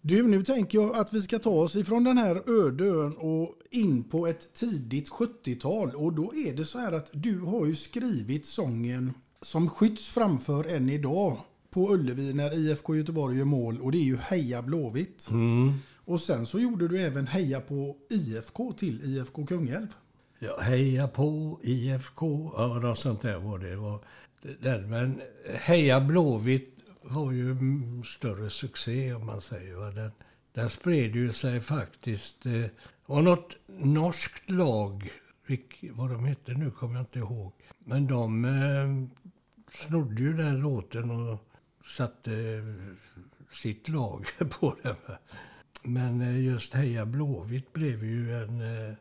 Du, 0.00 0.26
nu 0.28 0.44
tänker 0.44 0.78
jag 0.78 0.96
att 0.96 1.12
vi 1.12 1.22
ska 1.22 1.38
ta 1.38 1.50
oss 1.50 1.76
ifrån 1.76 2.04
den 2.04 2.18
här 2.18 2.64
öde 2.66 2.84
ön 2.84 3.16
och 3.16 3.54
in 3.70 4.04
på 4.04 4.26
ett 4.26 4.52
tidigt 4.54 5.10
70-tal. 5.10 5.90
Och 5.94 6.12
då 6.12 6.34
är 6.34 6.56
det 6.56 6.64
så 6.64 6.78
här 6.78 6.92
att 6.92 7.10
du 7.12 7.40
har 7.40 7.66
ju 7.66 7.74
skrivit 7.74 8.46
sången 8.46 9.14
som 9.40 9.70
skjuts 9.70 10.06
framför 10.08 10.76
än 10.76 10.88
idag 10.88 11.38
på 11.70 11.92
Ullevi 11.92 12.32
när 12.32 12.58
IFK 12.58 12.96
Göteborg 12.96 13.38
gör 13.38 13.44
mål 13.44 13.80
och 13.80 13.92
det 13.92 13.98
är 13.98 14.04
ju 14.04 14.16
Heja 14.16 14.62
Blåvitt. 14.62 15.28
Och 16.04 16.20
sen 16.20 16.46
så 16.46 16.58
gjorde 16.58 16.88
du 16.88 17.00
även 17.02 17.26
Heja 17.26 17.60
på 17.60 17.96
IFK 18.10 18.72
till 18.72 19.02
IFK 19.04 19.46
Kungälv. 19.46 19.86
Ja, 20.44 20.60
heja 20.60 21.08
på 21.08 21.60
IFK, 21.62 22.52
ja 22.56 22.78
något 22.78 22.98
sånt 22.98 23.20
där 23.20 23.38
var 23.38 23.58
det. 23.58 23.76
var 23.76 24.00
den. 24.60 24.90
Men 24.90 25.22
Heja 25.54 26.00
Blåvitt 26.00 26.78
var 27.02 27.32
ju 27.32 27.50
en 27.50 28.02
större 28.04 28.50
succé 28.50 29.12
om 29.12 29.26
man 29.26 29.40
säger. 29.40 29.76
Va? 29.76 29.90
Den, 29.90 30.10
den 30.52 30.70
spred 30.70 31.14
ju 31.14 31.32
sig 31.32 31.60
faktiskt. 31.60 32.46
Eh, 32.46 32.52
det 32.52 32.70
var 33.06 33.22
något 33.22 33.56
norskt 33.66 34.50
lag, 34.50 35.10
vilk, 35.46 35.84
vad 35.90 36.10
de 36.10 36.24
hette 36.24 36.52
nu 36.52 36.70
kommer 36.70 36.94
jag 36.94 37.02
inte 37.02 37.18
ihåg. 37.18 37.52
Men 37.78 38.06
de 38.06 38.44
eh, 38.44 39.18
snodde 39.72 40.22
ju 40.22 40.32
den 40.32 40.60
låten 40.60 41.10
och 41.10 41.38
satte 41.84 42.32
eh, 42.32 42.94
sitt 43.50 43.88
lag 43.88 44.26
på 44.60 44.76
den. 44.82 44.96
Men 45.82 46.20
eh, 46.20 46.40
just 46.44 46.74
Heja 46.74 47.06
Blåvitt 47.06 47.72
blev 47.72 48.04
ju 48.04 48.42
en, 48.42 48.60
eh, 48.60 48.94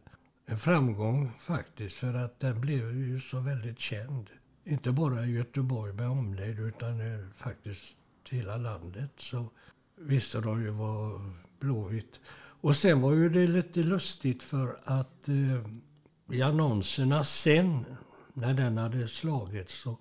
en 0.52 0.58
framgång 0.58 1.32
faktiskt. 1.40 1.98
För 1.98 2.14
att 2.14 2.40
den 2.40 2.62
blev 2.62 2.96
ju 2.98 3.20
så 3.20 3.40
väldigt 3.40 3.80
känd. 3.80 4.30
Inte 4.64 4.92
bara 4.92 5.26
i 5.26 5.32
Göteborg 5.32 5.94
med 5.94 6.10
omnejd 6.10 6.60
utan 6.60 7.00
faktiskt 7.36 7.84
hela 8.30 8.58
landet. 8.58 9.12
Så 9.18 9.50
visste 9.96 10.42
de 10.42 10.64
ju 10.64 10.70
vad 10.70 11.22
Blåvitt... 11.60 12.20
Och 12.64 12.76
sen 12.76 13.02
var 13.02 13.14
ju 13.14 13.30
det 13.30 13.48
lite 13.48 13.80
lustigt 13.84 14.44
för 14.44 14.78
att 14.84 15.28
eh, 15.28 16.36
i 16.38 16.42
annonserna 16.42 17.24
sen, 17.24 17.86
när 18.34 18.54
den 18.54 18.78
hade 18.78 19.08
slagits, 19.08 19.82
så 19.82 19.98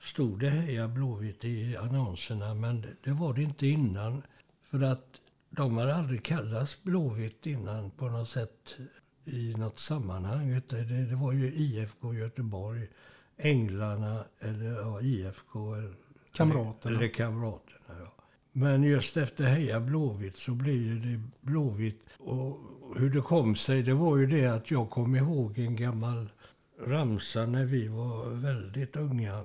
stod 0.00 0.40
det 0.40 0.50
Heja 0.50 0.88
Blåvitt 0.88 1.44
i 1.44 1.76
annonserna. 1.76 2.54
Men 2.54 2.80
det, 2.80 2.96
det 3.04 3.10
var 3.10 3.34
det 3.34 3.42
inte 3.42 3.66
innan. 3.66 4.22
För 4.70 4.82
att 4.82 5.20
de 5.50 5.76
hade 5.76 5.94
aldrig 5.94 6.22
kallats 6.24 6.82
Blåvitt 6.82 7.46
innan 7.46 7.90
på 7.90 8.08
något 8.08 8.28
sätt 8.28 8.76
i 9.24 9.54
något 9.54 9.78
sammanhang. 9.78 10.60
Det, 10.68 10.84
det 10.84 11.16
var 11.16 11.32
ju 11.32 11.52
IFK 11.52 12.14
Göteborg, 12.14 12.88
Änglarna 13.38 14.24
eller 14.40 14.72
ja, 14.72 15.00
IFK. 15.00 15.74
Eller, 15.74 15.94
Kamraterna. 16.32 16.96
Eller 16.96 17.08
Kamraterna, 17.08 18.00
ja. 18.00 18.12
Men 18.52 18.82
just 18.82 19.16
efter 19.16 19.44
Heja 19.44 19.80
Blåvitt 19.80 20.36
så 20.36 20.54
blev 20.54 21.02
det 21.02 21.22
Blåvitt. 21.40 22.00
Och 22.18 22.58
hur 22.96 23.10
det 23.10 23.20
kom 23.20 23.56
sig, 23.56 23.82
det 23.82 23.94
var 23.94 24.16
ju 24.16 24.26
det 24.26 24.46
att 24.46 24.70
jag 24.70 24.90
kom 24.90 25.16
ihåg 25.16 25.58
en 25.58 25.76
gammal 25.76 26.28
ramsa 26.86 27.46
när 27.46 27.64
vi 27.64 27.88
var 27.88 28.30
väldigt 28.30 28.96
unga. 28.96 29.44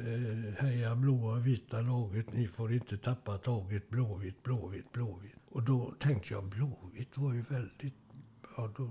Eh, 0.00 0.64
heja 0.64 0.94
blåa 0.96 1.38
vita 1.38 1.80
laget, 1.80 2.32
ni 2.32 2.46
får 2.48 2.72
inte 2.72 2.96
tappa 2.96 3.38
taget. 3.38 3.88
Blåvitt, 3.88 4.42
blåvitt, 4.42 4.92
blåvitt. 4.92 5.36
Och 5.50 5.62
då 5.62 5.94
tänkte 5.98 6.34
jag, 6.34 6.44
blåvitt 6.44 7.18
var 7.18 7.32
ju 7.32 7.42
väldigt... 7.42 7.94
Ja, 8.56 8.70
då 8.76 8.88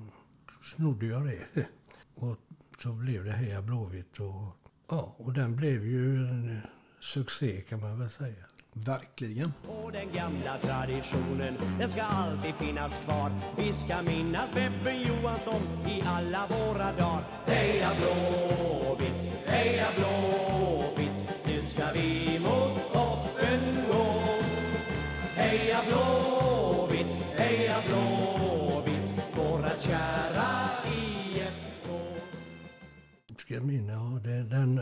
snodde 0.64 1.06
jag 1.06 1.26
det. 1.26 1.46
Och 2.16 2.38
så 2.84 2.94
blev 2.94 3.26
det 3.26 3.32
Heja 3.32 3.62
Blåvitt. 3.62 4.20
Och, 4.20 4.56
ja, 4.90 5.16
och 5.18 5.34
den 5.34 5.56
blev 5.56 5.86
ju 5.86 6.16
en 6.16 6.62
succé 7.00 7.62
kan 7.62 7.82
man 7.82 8.00
väl 8.00 8.10
säga. 8.10 8.46
Verkligen. 8.74 9.54
Och 9.68 9.92
den 9.92 10.14
gamla 10.14 10.58
traditionen, 10.58 11.58
den 11.80 11.90
ska 11.90 12.02
alltid 12.02 12.56
finnas 12.56 13.00
kvar. 13.00 13.32
Vi 13.58 13.74
ska 13.74 14.02
minnas 14.02 14.50
Bebben 14.54 15.02
Johansson 15.02 15.62
i 15.88 16.02
alla 16.06 16.48
våra 16.48 16.92
dagar. 16.92 17.24
Heja 17.46 17.92
Blåvitt, 18.00 19.30
heja 19.46 19.88
Blåvitt, 19.98 21.24
nu 21.46 21.62
ska 21.62 21.92
vi 21.94 22.40
mot 22.40 22.81
Ska 33.52 33.62
minnas, 33.62 33.94
ja, 33.94 34.20
det, 34.24 34.44
den 34.44 34.80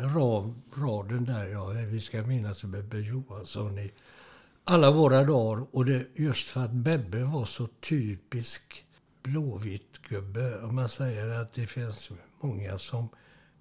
raden 0.78 1.26
där, 1.26 1.48
ja, 1.48 1.68
vi 1.68 2.02
ska 2.02 2.24
minnas 2.24 2.64
Bebbe 2.64 3.00
Johansson 3.00 3.80
i 3.80 3.92
alla 4.64 4.92
våra 4.92 5.24
dagar. 5.24 5.66
Och 5.72 5.86
det 5.86 6.08
just 6.16 6.50
för 6.50 6.62
att 6.62 6.72
Bebbe 6.72 7.24
var 7.24 7.46
så 7.46 7.68
typisk 7.68 8.86
blåvitt-gubbe. 9.24 10.64
Om 10.64 10.76
man 10.76 10.90
säger 10.90 11.30
att 11.30 11.54
det 11.54 11.68
finns 11.68 12.10
många 12.42 12.78
som 12.78 13.10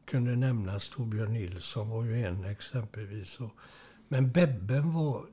kunde 0.05 0.37
nämnas. 0.37 0.89
Torbjörn 0.89 1.33
Nilsson 1.33 1.89
var 1.89 2.05
ju 2.05 2.27
en 2.27 2.45
exempelvis. 2.45 3.39
Men 4.09 4.33
Bebben 4.33 4.93
var 4.93 5.27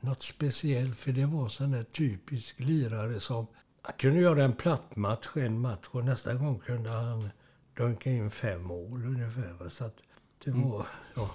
något 0.00 0.22
speciellt 0.22 0.96
för 0.96 1.12
det 1.12 1.26
var 1.26 1.48
sån 1.48 1.70
där 1.70 1.84
typisk 1.84 2.60
lirare 2.60 3.20
som 3.20 3.46
han 3.82 3.94
kunde 3.98 4.20
göra 4.20 4.44
en 4.44 4.52
platt 4.52 4.96
match, 4.96 5.28
en 5.34 5.60
match 5.60 5.86
och 5.90 6.04
nästa 6.04 6.34
gång 6.34 6.58
kunde 6.58 6.90
han 6.90 7.30
dunka 7.78 8.10
in 8.10 8.30
fem 8.30 8.62
mål 8.62 9.06
ungefär. 9.06 9.68
Så 9.68 9.84
att 9.84 9.96
det 10.44 10.50
var, 10.50 10.86
ja. 11.14 11.30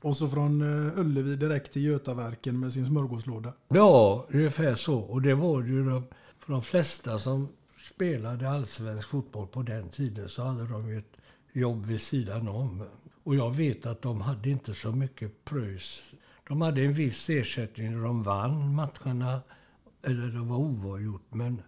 Och 0.00 0.16
så 0.16 0.28
från 0.28 0.62
eh, 0.62 0.98
Ullevi 0.98 1.36
direkt 1.36 1.72
till 1.72 1.84
Götaverken 1.84 2.60
med 2.60 2.72
sin 2.72 2.86
smörgåslåda. 2.86 3.52
Ja, 3.68 4.26
ungefär 4.28 4.74
så. 4.74 4.98
Och 4.98 5.22
det 5.22 5.34
var 5.34 5.62
ju 5.62 5.84
de, 5.88 6.04
för 6.38 6.52
de 6.52 6.62
flesta 6.62 7.18
som 7.18 7.48
spelade 7.78 8.50
allsvensk 8.50 9.08
fotboll 9.08 9.46
på 9.46 9.62
den 9.62 9.88
tiden 9.88 10.28
så 10.28 10.42
hade 10.42 10.66
de 10.66 10.88
ju 10.88 10.98
ett 10.98 11.16
jobb 11.52 11.86
vid 11.86 12.00
sidan 12.00 12.48
om. 12.48 12.84
Och 13.24 13.36
jag 13.36 13.54
vet 13.54 13.86
att 13.86 14.02
de 14.02 14.20
hade 14.20 14.50
inte 14.50 14.74
så 14.74 14.92
mycket 14.92 15.44
pröjs. 15.44 16.12
De 16.48 16.60
hade 16.60 16.82
en 16.82 16.92
viss 16.92 17.30
ersättning 17.30 17.92
när 17.92 18.04
de 18.04 18.22
vann 18.22 18.74
matcherna, 18.74 19.40
eller 20.02 20.26
det 20.26 20.40
var 20.40 20.56
oavgjort. 20.56 21.26
Men 21.30 21.62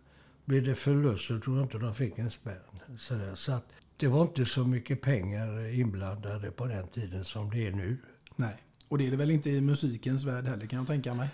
blev 0.44 0.64
det 0.64 0.74
förlust 0.74 1.24
så 1.24 1.40
tror 1.40 1.56
jag 1.56 1.64
inte 1.64 1.78
de 1.78 1.94
fick 1.94 2.18
en 2.18 2.30
spänn. 2.30 2.67
Så, 2.96 3.14
där. 3.14 3.34
så 3.34 3.52
att 3.52 3.64
det 3.96 4.06
var 4.06 4.22
inte 4.22 4.46
så 4.46 4.64
mycket 4.64 5.00
pengar 5.00 5.68
inblandade 5.68 6.50
på 6.50 6.66
den 6.66 6.88
tiden 6.88 7.24
som 7.24 7.50
det 7.50 7.66
är 7.66 7.72
nu. 7.72 7.96
Nej, 8.36 8.62
och 8.88 8.98
det 8.98 9.06
är 9.06 9.10
det 9.10 9.16
väl 9.16 9.30
inte 9.30 9.50
i 9.50 9.60
musikens 9.60 10.24
värld 10.24 10.44
heller 10.44 10.66
kan 10.66 10.78
jag 10.78 10.86
tänka 10.88 11.14
mig. 11.14 11.28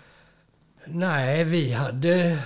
Nej, 0.87 1.43
vi 1.43 1.71
hade... 1.71 2.43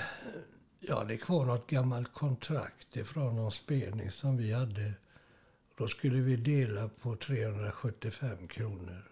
Ja, 0.79 1.03
det 1.03 1.17
kvar 1.17 1.45
något 1.45 1.69
gammalt 1.69 2.13
kontrakt 2.13 2.95
ifrån 2.95 3.35
någon 3.35 3.51
spelning 3.51 4.11
som 4.11 4.37
vi 4.37 4.53
hade. 4.53 4.93
Då 5.77 5.87
skulle 5.87 6.19
vi 6.19 6.35
dela 6.35 6.89
på 6.89 7.15
375 7.15 8.47
kronor, 8.47 9.03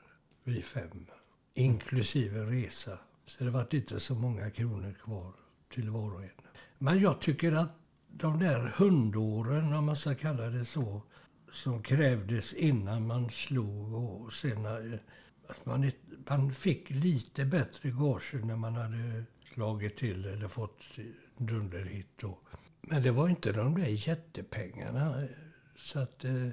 vi 0.44 0.62
fem. 0.62 1.06
Inklusive 1.54 2.46
resa. 2.46 3.00
Så 3.26 3.44
det 3.44 3.50
var 3.50 3.68
inte 3.76 4.00
så 4.00 4.16
många 4.16 4.50
kronor 4.50 4.96
kvar 5.04 5.34
till 5.74 5.90
var 5.90 6.14
och 6.14 6.22
en. 6.22 6.30
Men 6.78 7.00
jag 7.00 7.22
tycker 7.22 7.52
att 7.52 7.72
de 8.20 8.40
där 8.40 8.74
hundåren, 8.78 9.74
om 9.74 9.86
man 9.86 9.96
ska 9.96 10.16
kalla 10.16 10.46
det 10.50 10.66
så, 10.66 11.02
som 11.52 11.84
krävdes 11.84 12.54
innan 12.54 13.08
man 13.08 13.30
slog 13.30 13.94
och 13.94 14.34
sen 14.34 14.66
eh, 14.66 15.00
att 15.48 15.66
man, 15.66 15.92
man 16.30 16.54
fick 16.54 16.90
lite 16.90 17.46
bättre 17.46 17.90
gage 17.90 18.34
när 18.34 18.56
man 18.56 18.76
hade 18.76 19.24
slagit 19.54 19.98
till 19.98 20.26
eller 20.26 20.48
fått 20.48 20.84
dunderhit. 21.38 22.24
Och. 22.24 22.44
Men 22.82 23.04
det 23.04 23.12
var 23.12 23.30
inte 23.30 23.52
de 23.52 23.76
där 23.76 24.08
jättepengarna. 24.08 25.24
Så, 25.78 26.00
att, 26.00 26.24
eh, 26.24 26.50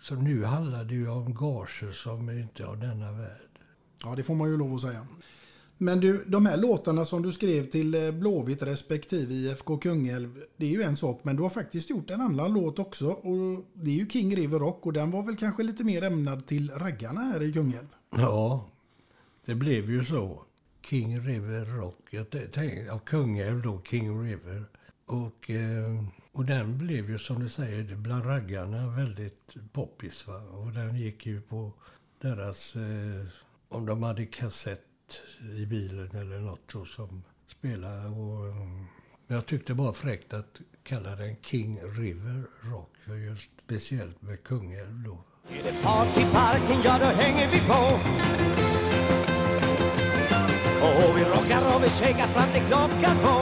så 0.00 0.14
nu 0.14 0.44
handlar 0.44 0.84
det 0.84 0.94
ju 0.94 1.08
om 1.08 1.34
gager 1.34 1.92
som 1.92 2.30
inte 2.30 2.62
är 2.62 2.66
av 2.66 2.80
denna 2.80 3.12
värld. 3.12 3.58
Ja, 4.02 4.14
det 4.16 4.22
får 4.22 4.34
man 4.34 4.50
ju 4.50 4.56
lov 4.56 4.74
att 4.74 4.80
säga. 4.80 5.06
Men 5.78 6.00
du, 6.00 6.24
de 6.24 6.46
här 6.46 6.56
låtarna 6.56 7.04
som 7.04 7.22
du 7.22 7.32
skrev 7.32 7.64
till 7.64 7.94
eh, 7.94 8.12
Blåvitt 8.12 8.62
respektive 8.62 9.34
IFK 9.34 9.76
Kungälv, 9.76 10.44
det 10.56 10.66
är 10.66 10.70
ju 10.70 10.82
en 10.82 10.96
sak, 10.96 11.20
men 11.22 11.36
du 11.36 11.42
har 11.42 11.50
faktiskt 11.50 11.90
gjort 11.90 12.10
en 12.10 12.20
annan 12.20 12.52
låt 12.52 12.78
också. 12.78 13.06
Och 13.06 13.64
det 13.72 13.90
är 13.90 13.94
ju 13.94 14.08
King 14.08 14.36
River 14.36 14.58
Rock 14.58 14.86
och 14.86 14.92
den 14.92 15.10
var 15.10 15.22
väl 15.22 15.36
kanske 15.36 15.62
lite 15.62 15.84
mer 15.84 16.02
ämnad 16.02 16.46
till 16.46 16.70
raggarna 16.70 17.20
här 17.20 17.42
i 17.42 17.52
Kungälv? 17.52 17.86
Ja, 18.10 18.68
det 19.44 19.54
blev 19.54 19.90
ju 19.90 20.04
så. 20.04 20.44
King 20.82 21.20
River 21.20 21.64
Rock. 21.64 22.06
Jag 22.10 22.30
tänkte, 22.30 22.84
ja, 22.86 22.98
Kungälv 22.98 23.62
då, 23.62 23.82
King 23.90 24.22
River. 24.24 24.64
Och, 25.06 25.50
eh, 25.50 26.04
och 26.32 26.44
den 26.44 26.78
blev 26.78 27.10
ju 27.10 27.18
som 27.18 27.42
du 27.42 27.48
säger 27.48 27.96
bland 27.96 28.26
raggarna 28.26 28.96
väldigt 28.96 29.54
poppis. 29.72 30.26
Va? 30.26 30.36
Och 30.36 30.72
den 30.72 30.96
gick 30.96 31.26
ju 31.26 31.40
på 31.40 31.72
deras, 32.20 32.76
eh, 32.76 33.26
om 33.68 33.86
de 33.86 34.02
hade 34.02 34.26
kassett 34.26 34.87
i 35.56 35.66
bilen 35.66 36.10
eller 36.10 36.38
något 36.38 36.70
så 36.72 36.84
som 36.84 37.22
spelade. 37.48 38.08
Och, 38.08 38.46
mm. 38.46 38.86
men 39.26 39.36
jag 39.36 39.46
tyckte 39.46 39.74
bara 39.74 39.92
fräckt 39.92 40.34
att 40.34 40.60
kalla 40.82 41.16
den 41.16 41.36
King 41.42 41.80
River 41.82 42.42
Rock. 42.60 42.90
För 43.06 43.14
just 43.14 43.50
speciellt 43.64 44.22
med 44.22 44.44
Kungälv 44.44 45.02
då. 45.04 45.24
Är 45.50 45.62
det 45.62 45.72
fart 45.72 46.18
i 46.18 46.24
parken, 46.32 46.80
ja 46.84 46.98
då 46.98 47.06
hänger 47.06 47.50
vi 47.52 47.60
på. 47.60 48.00
Och 50.86 51.18
vi 51.18 51.24
rockar 51.24 51.76
och 51.76 51.84
vi 51.84 51.88
shakar 51.88 52.26
fram 52.26 52.52
till 52.52 52.66
klockan 52.66 53.16
två. 53.18 53.38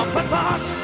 Och 0.00 0.06
för 0.06 0.22
fart, 0.28 0.77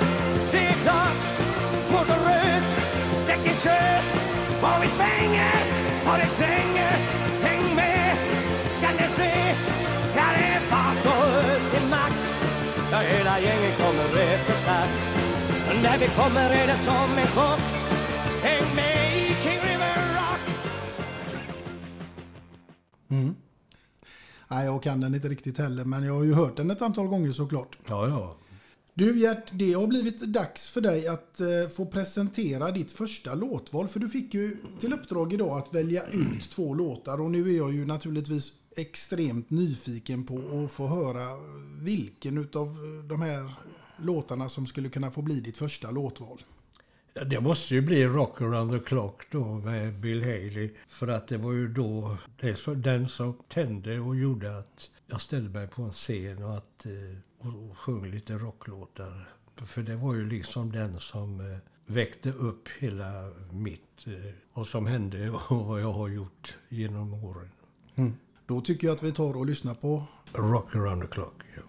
När 15.84 15.98
vi 15.98 16.06
kommer 16.06 16.50
är 16.50 16.66
det 16.66 16.76
som 16.76 17.18
en 17.18 17.26
chock. 17.26 17.60
Häng 18.42 18.74
med 18.76 19.16
i 19.16 19.26
King 19.26 19.60
River 19.70 20.14
Rock. 20.14 20.56
Mm. 23.10 23.34
Nej, 24.48 24.66
jag 24.66 24.82
kan 24.82 25.00
den 25.00 25.14
inte 25.14 25.28
riktigt 25.28 25.58
heller, 25.58 25.84
men 25.84 26.04
jag 26.04 26.14
har 26.14 26.24
ju 26.24 26.34
hört 26.34 26.56
den 26.56 26.70
ett 26.70 26.82
antal 26.82 27.06
gånger 27.06 27.32
såklart. 27.32 27.78
Ja, 27.88 28.08
ja. 28.08 28.36
Du 28.94 29.18
Gert, 29.20 29.50
det 29.52 29.72
har 29.72 29.86
blivit 29.86 30.20
dags 30.20 30.70
för 30.70 30.80
dig 30.80 31.08
att 31.08 31.40
eh, 31.40 31.46
få 31.76 31.86
presentera 31.86 32.70
ditt 32.70 32.92
första 32.92 33.34
låtval. 33.34 33.88
För 33.88 34.00
du 34.00 34.08
fick 34.08 34.34
ju 34.34 34.56
till 34.80 34.92
uppdrag 34.92 35.32
idag 35.32 35.58
att 35.58 35.74
välja 35.74 36.02
ut 36.06 36.50
två 36.50 36.74
låtar 36.74 37.20
och 37.20 37.30
nu 37.30 37.48
är 37.50 37.56
jag 37.56 37.72
ju 37.72 37.86
naturligtvis 37.86 38.52
extremt 38.76 39.50
nyfiken 39.50 40.24
på 40.24 40.36
att 40.36 40.72
få 40.72 40.86
höra 40.86 41.22
vilken 41.80 42.38
utav 42.38 42.76
de 43.08 43.22
här 43.22 43.54
låtarna 44.04 44.48
som 44.48 44.66
skulle 44.66 44.88
kunna 44.88 45.10
få 45.10 45.22
bli 45.22 45.40
ditt 45.40 45.58
första 45.58 45.90
låtval. 45.90 46.42
Det 47.26 47.40
måste 47.40 47.74
ju 47.74 47.82
bli 47.82 48.06
Rock 48.06 48.40
around 48.40 48.72
the 48.72 48.78
clock 48.78 49.22
då 49.30 49.44
med 49.44 50.00
Bill 50.00 50.22
Haley. 50.22 50.70
För 50.88 51.08
att 51.08 51.28
det 51.28 51.38
var 51.38 51.52
ju 51.52 51.68
då 51.68 52.16
det 52.40 52.66
den 52.74 53.08
som 53.08 53.38
tände 53.48 54.00
och 54.00 54.16
gjorde 54.16 54.58
att 54.58 54.90
jag 55.06 55.20
ställde 55.20 55.50
mig 55.50 55.68
på 55.68 55.82
en 55.82 55.92
scen 55.92 56.42
och, 56.42 56.56
att, 56.56 56.86
eh, 56.86 57.18
och, 57.38 57.70
och 57.70 57.78
sjöng 57.78 58.06
lite 58.06 58.34
rocklåtar. 58.34 59.28
För 59.56 59.82
det 59.82 59.96
var 59.96 60.14
ju 60.14 60.28
liksom 60.28 60.72
den 60.72 61.00
som 61.00 61.40
eh, 61.40 61.58
väckte 61.86 62.30
upp 62.30 62.68
hela 62.78 63.30
mitt 63.52 64.06
eh, 64.06 64.34
och 64.52 64.66
som 64.66 64.86
hände 64.86 65.30
och 65.48 65.66
vad 65.66 65.80
jag 65.80 65.92
har 65.92 66.08
gjort 66.08 66.56
genom 66.68 67.14
åren. 67.14 67.50
Mm. 67.94 68.12
Då 68.46 68.60
tycker 68.60 68.86
jag 68.86 68.94
att 68.94 69.02
vi 69.02 69.12
tar 69.12 69.36
och 69.36 69.46
lyssnar 69.46 69.74
på 69.74 70.04
Rock 70.32 70.74
around 70.74 71.02
the 71.02 71.08
clock. 71.08 71.42
Ja. 71.56 71.62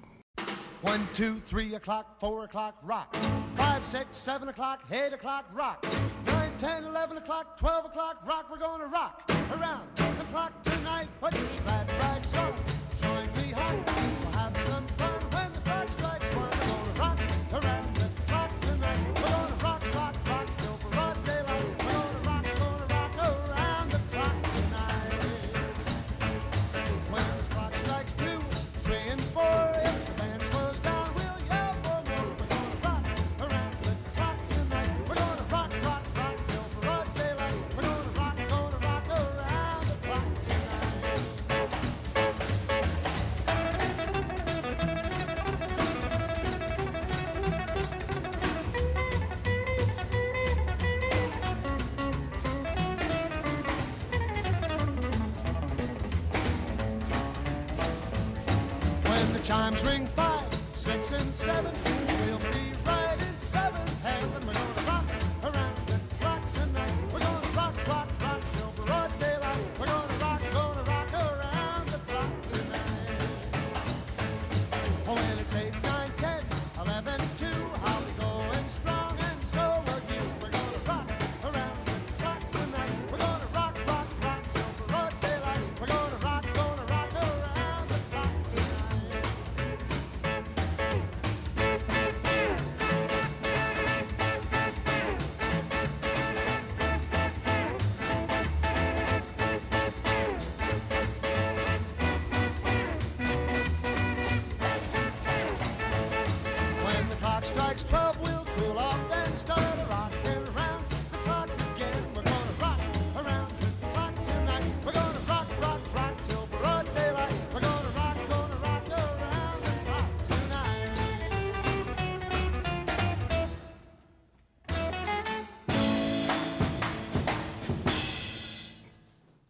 One, 0.85 1.07
two, 1.15 1.39
three 1.39 1.73
o'clock, 1.73 2.19
four 2.19 2.43
o'clock, 2.43 2.77
rock. 2.83 3.15
Five, 3.55 3.83
six, 3.83 4.17
seven 4.17 4.49
o'clock, 4.49 4.83
eight 4.91 5.13
o'clock, 5.13 5.47
rock. 5.51 5.83
Nine, 6.27 6.51
ten, 6.59 6.83
eleven 6.83 7.17
o'clock, 7.17 7.57
twelve 7.57 7.85
o'clock, 7.85 8.21
rock. 8.23 8.51
We're 8.51 8.59
gonna 8.59 8.85
rock 8.85 9.27
around 9.59 9.87
the 9.95 10.23
clock 10.31 10.61
tonight. 10.61 11.07
Put 11.19 11.33
your 11.33 11.43
glad 11.65 11.91
rags 11.93 12.37
on. 12.37 12.64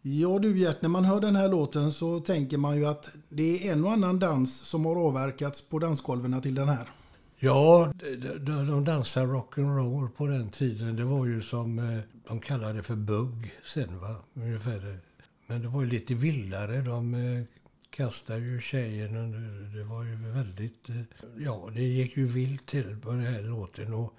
Ja 0.08 0.38
du 0.38 0.58
Gert, 0.58 0.82
när 0.82 0.88
man 0.88 1.04
hör 1.04 1.20
den 1.20 1.36
här 1.36 1.48
låten 1.48 1.92
så 1.92 2.20
tänker 2.20 2.58
man 2.58 2.76
ju 2.76 2.86
att 2.86 3.10
det 3.28 3.68
är 3.68 3.72
en 3.72 3.84
och 3.84 3.92
annan 3.92 4.18
dans 4.18 4.60
som 4.60 4.84
har 4.84 4.96
avverkats 4.96 5.68
på 5.68 5.78
dansgolven 5.78 6.42
till 6.42 6.54
den 6.54 6.68
här. 6.68 6.88
Ja, 7.38 7.92
de, 8.40 8.66
de, 8.66 8.84
dansade 8.84 9.26
rock'n'roll 9.26 10.08
på 10.08 10.26
den 10.26 10.50
tiden. 10.50 10.96
Det 10.96 11.04
var 11.04 11.26
ju 11.26 11.42
som 11.42 11.78
eh, 11.78 11.98
de 12.28 12.40
kallade 12.40 12.72
det 12.72 12.82
för 12.82 12.96
bugg 12.96 13.54
sen, 13.64 14.00
va? 14.00 14.16
Ungefär. 14.34 14.78
det. 14.78 14.98
Men 15.46 15.62
det 15.62 15.68
var 15.68 15.80
ju 15.80 15.86
lite 15.86 16.14
vildare. 16.14 16.80
De 16.80 17.14
eh, 17.14 17.42
kastade 17.90 18.40
ju 18.40 18.60
tjejen 18.60 19.16
under... 19.16 19.78
det, 19.78 19.84
var 19.84 20.04
ju 20.04 20.16
väldigt... 20.16 20.88
Eh, 20.88 21.00
ja, 21.38 21.68
det 21.74 21.82
gick 21.82 22.16
ju 22.16 22.26
vilt 22.26 22.66
till 22.66 22.96
på 23.02 23.10
den 23.10 23.20
här 23.20 23.42
låten. 23.42 23.94
Och, 23.94 24.14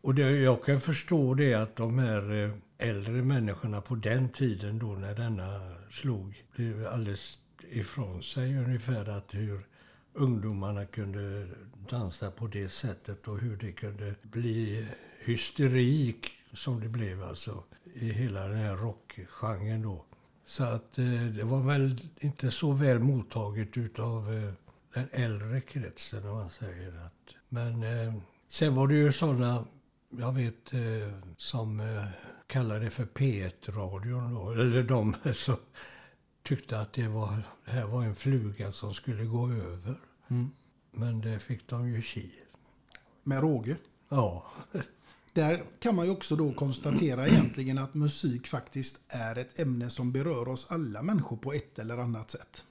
och 0.00 0.14
det, 0.14 0.30
jag 0.30 0.64
kan 0.64 0.80
förstå 0.80 1.34
det 1.34 1.54
att 1.54 1.76
de 1.76 1.98
här 1.98 2.52
äldre 2.82 3.22
människorna 3.22 3.80
på 3.80 3.94
den 3.94 4.28
tiden 4.28 4.78
då 4.78 4.86
när 4.86 5.14
denna 5.14 5.74
slog, 5.90 6.44
blev 6.56 6.86
alldeles 6.86 7.38
ifrån 7.72 8.22
sig 8.22 8.58
ungefär 8.58 9.08
att 9.08 9.34
hur 9.34 9.66
ungdomarna 10.12 10.86
kunde 10.86 11.48
dansa 11.90 12.30
på 12.30 12.46
det 12.46 12.68
sättet 12.68 13.28
och 13.28 13.38
hur 13.38 13.56
det 13.56 13.72
kunde 13.72 14.14
bli 14.22 14.88
hysterik 15.20 16.30
som 16.52 16.80
det 16.80 16.88
blev 16.88 17.22
alltså 17.22 17.64
i 17.94 18.12
hela 18.12 18.48
den 18.48 18.58
här 18.58 18.76
rockgenren 18.76 19.82
då. 19.82 20.04
Så 20.44 20.64
att 20.64 20.98
eh, 20.98 21.22
det 21.36 21.44
var 21.44 21.62
väl 21.62 22.08
inte 22.20 22.50
så 22.50 22.72
väl 22.72 22.98
mottaget 22.98 23.76
utav 23.76 24.32
eh, 24.34 24.52
den 24.94 25.08
äldre 25.12 25.60
kretsen 25.60 26.26
om 26.26 26.36
man 26.36 26.50
säger 26.50 27.06
att. 27.06 27.34
Men 27.48 27.82
eh, 27.82 28.14
sen 28.48 28.74
var 28.74 28.88
det 28.88 28.94
ju 28.94 29.12
sådana, 29.12 29.64
jag 30.10 30.32
vet, 30.32 30.74
eh, 30.74 31.12
som 31.36 31.80
eh, 31.80 32.04
kallade 32.52 32.80
det 32.84 32.90
för 32.90 33.04
P1-radion 33.04 34.34
då, 34.34 34.50
eller 34.50 34.82
de 34.82 35.14
som 35.34 35.56
tyckte 36.42 36.80
att 36.80 36.92
det, 36.92 37.08
var, 37.08 37.42
det 37.64 37.70
här 37.70 37.86
var 37.86 38.02
en 38.04 38.14
fluga 38.14 38.72
som 38.72 38.94
skulle 38.94 39.24
gå 39.24 39.50
över. 39.50 39.94
Mm. 40.28 40.50
Men 40.90 41.20
det 41.20 41.38
fick 41.38 41.68
de 41.68 41.88
ju 41.88 42.02
ki. 42.02 42.30
Med 43.22 43.40
råge. 43.40 43.76
Ja. 44.08 44.46
Där 45.32 45.62
kan 45.80 45.94
man 45.96 46.06
ju 46.06 46.12
också 46.12 46.36
då 46.36 46.52
konstatera 46.52 47.28
egentligen 47.28 47.78
att 47.78 47.94
musik 47.94 48.46
faktiskt 48.46 49.00
är 49.08 49.38
ett 49.38 49.60
ämne 49.60 49.90
som 49.90 50.12
berör 50.12 50.48
oss 50.48 50.66
alla 50.68 51.02
människor 51.02 51.36
på 51.36 51.52
ett 51.52 51.78
eller 51.78 51.98
annat 51.98 52.30
sätt. 52.30 52.64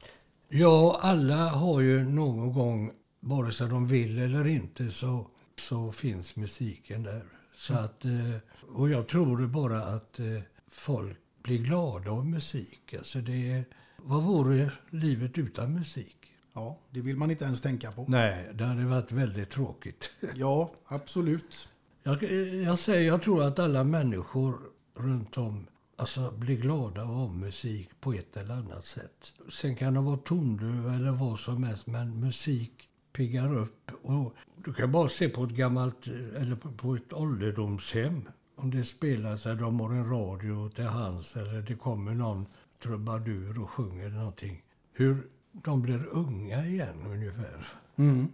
Ja, 0.50 1.00
alla 1.02 1.50
har 1.50 1.82
ju 1.82 2.04
någon 2.04 2.54
gång, 2.54 2.92
vare 3.20 3.52
sig 3.52 3.70
de 3.70 3.88
vill 3.88 4.20
eller 4.20 4.48
inte, 4.48 4.92
så, 4.92 5.28
så 5.58 5.92
finns 5.92 6.36
musiken 6.36 7.04
där. 7.04 7.41
Så 7.68 7.74
att, 7.74 8.06
eh, 8.06 8.36
och 8.76 8.90
jag 8.90 9.08
tror 9.08 9.48
bara 9.48 9.82
att 9.84 10.20
eh, 10.20 10.26
folk 10.68 11.18
blir 11.44 11.58
glada 11.58 12.12
av 12.12 12.26
musik. 12.26 12.94
Alltså 12.98 13.20
det, 13.20 13.52
är- 13.52 13.66
vad 13.98 14.24
vore 14.24 14.72
livet 14.90 15.38
utan 15.38 15.74
musik? 15.74 16.16
Ja, 16.54 16.80
det 16.90 17.02
vill 17.02 17.18
man 17.18 17.32
inte 17.32 17.46
ens 17.46 17.62
tänka 17.62 17.92
på. 17.92 18.06
Nej, 18.08 18.50
det 18.54 18.64
hade 18.66 18.86
varit 18.86 19.12
väldigt 19.12 19.50
tråkigt. 19.50 20.12
Ja, 20.36 20.72
absolut. 20.88 21.70
Jag, 22.04 22.24
jag 22.66 22.80
säger, 22.80 23.08
jag 23.08 23.22
tror 23.22 23.44
att 23.44 23.60
alla 23.60 23.84
människor 23.84 24.60
runt 24.96 25.38
om 25.38 25.68
alltså, 25.96 26.32
blir 26.32 26.58
glada 26.58 27.04
av 27.04 27.36
musik 27.38 27.90
på 28.00 28.14
ett 28.14 28.38
eller 28.38 28.54
annat 28.54 28.86
sätt. 28.86 29.34
Sen 29.50 29.76
kan 29.76 29.94
de 29.94 30.06
vara 30.06 30.18
tondöva 30.18 30.96
eller 30.96 31.12
vad 31.12 31.40
som 31.40 31.64
helst, 31.64 31.88
men 31.88 32.20
musik 32.20 32.90
piggar 33.14 33.56
upp. 33.58 33.81
Och 34.02 34.34
du 34.66 34.74
kan 34.74 34.92
bara 34.92 35.10
se 35.10 35.30
på 35.30 35.44
ett 35.44 35.50
gammalt, 35.52 36.08
eller 36.38 36.56
på- 36.56 36.96
ett 36.96 37.14
ålderdomshem. 37.14 38.30
Om 38.56 38.72
det 38.72 38.84
spelas, 38.84 39.46
eller 39.46 39.62
de 39.62 39.80
har 39.80 39.90
en 39.92 40.10
radio 40.10 40.70
till 40.70 40.84
hands, 40.84 41.36
eller 41.36 41.62
det 41.62 41.76
kommer 41.76 42.14
någon 42.14 42.46
trubadur 42.84 43.60
och 43.62 43.70
sjunger 43.70 44.10
någonting. 44.10 44.64
Hur 44.94 45.28
de 45.52 45.82
blir 45.82 46.06
unga 46.12 46.66
igen 46.66 47.04
ungefär. 47.08 47.68
Mm. 47.96 48.28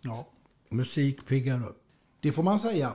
Ja, 0.00 0.26
Musik 0.68 1.26
piggar 1.26 1.68
upp. 1.68 1.80
det 2.20 2.32
får 2.32 2.42
man 2.42 2.58
säga. 2.58 2.94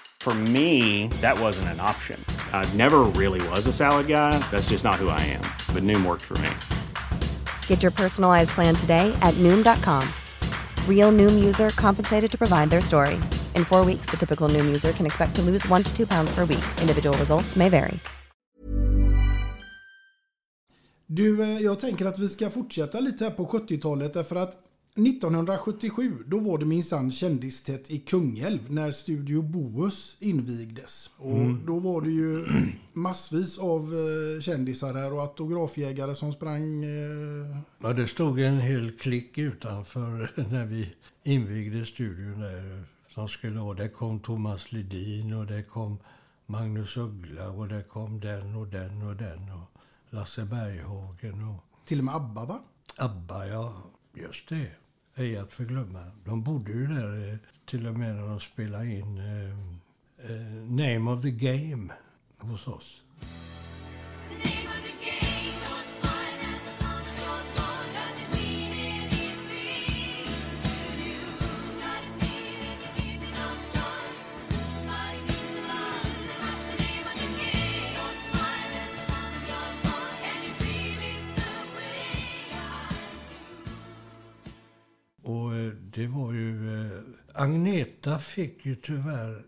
For 0.21 0.35
me, 0.53 1.07
that 1.19 1.35
wasn't 1.39 1.69
an 1.69 1.79
option. 1.79 2.23
I 2.53 2.63
never 2.75 2.99
really 3.17 3.41
was 3.49 3.65
a 3.65 3.73
salad 3.73 4.07
guy. 4.07 4.37
That's 4.51 4.69
just 4.69 4.83
not 4.83 5.01
who 5.01 5.09
I 5.09 5.19
am. 5.21 5.41
But 5.73 5.81
Noom 5.81 6.05
worked 6.05 6.21
for 6.21 6.37
me. 6.37 6.51
Get 7.65 7.81
your 7.81 7.91
personalized 7.91 8.51
plan 8.51 8.75
today 8.75 9.11
at 9.23 9.33
Noom.com. 9.39 10.07
Real 10.87 11.11
Noom 11.11 11.43
user 11.43 11.71
compensated 11.71 12.29
to 12.29 12.37
provide 12.37 12.69
their 12.69 12.81
story. 12.81 13.19
In 13.55 13.65
four 13.65 13.83
weeks, 13.83 14.05
the 14.11 14.17
typical 14.17 14.47
Noom 14.47 14.65
user 14.65 14.91
can 14.91 15.07
expect 15.07 15.33
to 15.37 15.41
lose 15.41 15.67
one 15.67 15.81
to 15.81 15.91
two 15.97 16.05
pounds 16.05 16.29
per 16.35 16.45
week. 16.45 16.65
Individual 16.81 17.17
results 17.17 17.55
may 17.55 17.69
vary. 17.69 17.99
Du, 21.07 21.41
eh, 21.41 21.59
jag 21.59 21.79
tänker 21.79 22.05
att 22.05 22.19
vi 22.19 22.29
ska 22.29 22.49
fortsätta 22.49 22.99
lite 22.99 23.23
här 23.23 23.31
på 23.31 23.45
70-talet 23.45 24.13
därför 24.13 24.35
att 24.35 24.57
1977 24.95 26.23
då 26.27 26.39
var 26.39 26.57
det 26.57 26.65
minsann 26.65 27.11
kändistätt 27.11 27.91
i 27.91 27.99
Kungälv 27.99 28.71
när 28.71 28.91
Studio 28.91 29.41
Bohus 29.41 30.15
invigdes. 30.19 31.09
Och 31.17 31.37
Mm. 31.37 31.65
Då 31.65 31.79
var 31.79 32.01
det 32.01 32.09
ju 32.11 32.45
massvis 32.93 33.59
av 33.59 33.81
eh, 33.93 34.41
kändisar 34.41 34.93
här 34.93 35.13
och 35.13 35.21
autografjägare 35.21 36.15
som 36.15 36.33
sprang. 36.33 36.83
eh, 36.83 37.57
Ja, 37.81 37.93
det 37.93 38.07
stod 38.07 38.39
en 38.39 38.59
hel 38.59 38.91
klick 38.91 39.37
utanför 39.37 40.31
när 40.51 40.65
vi 40.65 40.93
invigde 41.23 41.85
studion 41.85 42.39
där. 42.39 42.83
Som 43.13 43.27
skulle, 43.27 43.59
och 43.59 43.75
det 43.75 43.89
kom 43.89 44.19
Thomas 44.19 44.71
Ledin 44.71 45.33
och 45.33 45.45
det 45.47 45.63
kom 45.63 45.97
Magnus 46.45 46.97
Uggla 46.97 47.49
och 47.49 47.67
det 47.67 47.83
kom 47.83 48.19
den 48.19 48.55
och 48.55 48.67
den 48.67 49.01
och 49.01 49.15
den 49.15 49.51
och 49.51 49.81
Lasse 50.09 50.45
Berghagen 50.45 51.43
och 51.43 51.63
Till 51.85 51.99
och 51.99 52.05
med 52.05 52.15
ABBA 52.15 52.45
va? 52.45 52.59
ABBA, 52.97 53.47
ja. 53.47 53.73
Just 54.13 54.49
det. 54.49 54.71
Ej 55.15 55.37
att 55.37 55.51
förglömma. 55.51 56.11
De 56.25 56.43
bodde 56.43 56.71
ju 56.71 56.87
där 56.87 57.29
eh, 57.29 57.37
till 57.65 57.87
och 57.87 57.93
med 57.93 58.15
när 58.15 58.27
de 58.27 58.39
spelade 58.39 58.91
in 58.91 59.17
eh, 59.17 59.49
eh 60.31 60.41
Name 60.69 61.11
of 61.11 61.21
the 61.21 61.31
Game 61.31 61.93
hos 62.37 62.67
oss. 62.67 63.03
Och 64.31 65.20
det 85.71 86.07
var 86.07 86.33
ju... 86.33 86.85
eh, 86.85 86.99
Agneta 87.33 88.19
fick 88.19 88.65
ju 88.65 88.75
tyvärr 88.75 89.45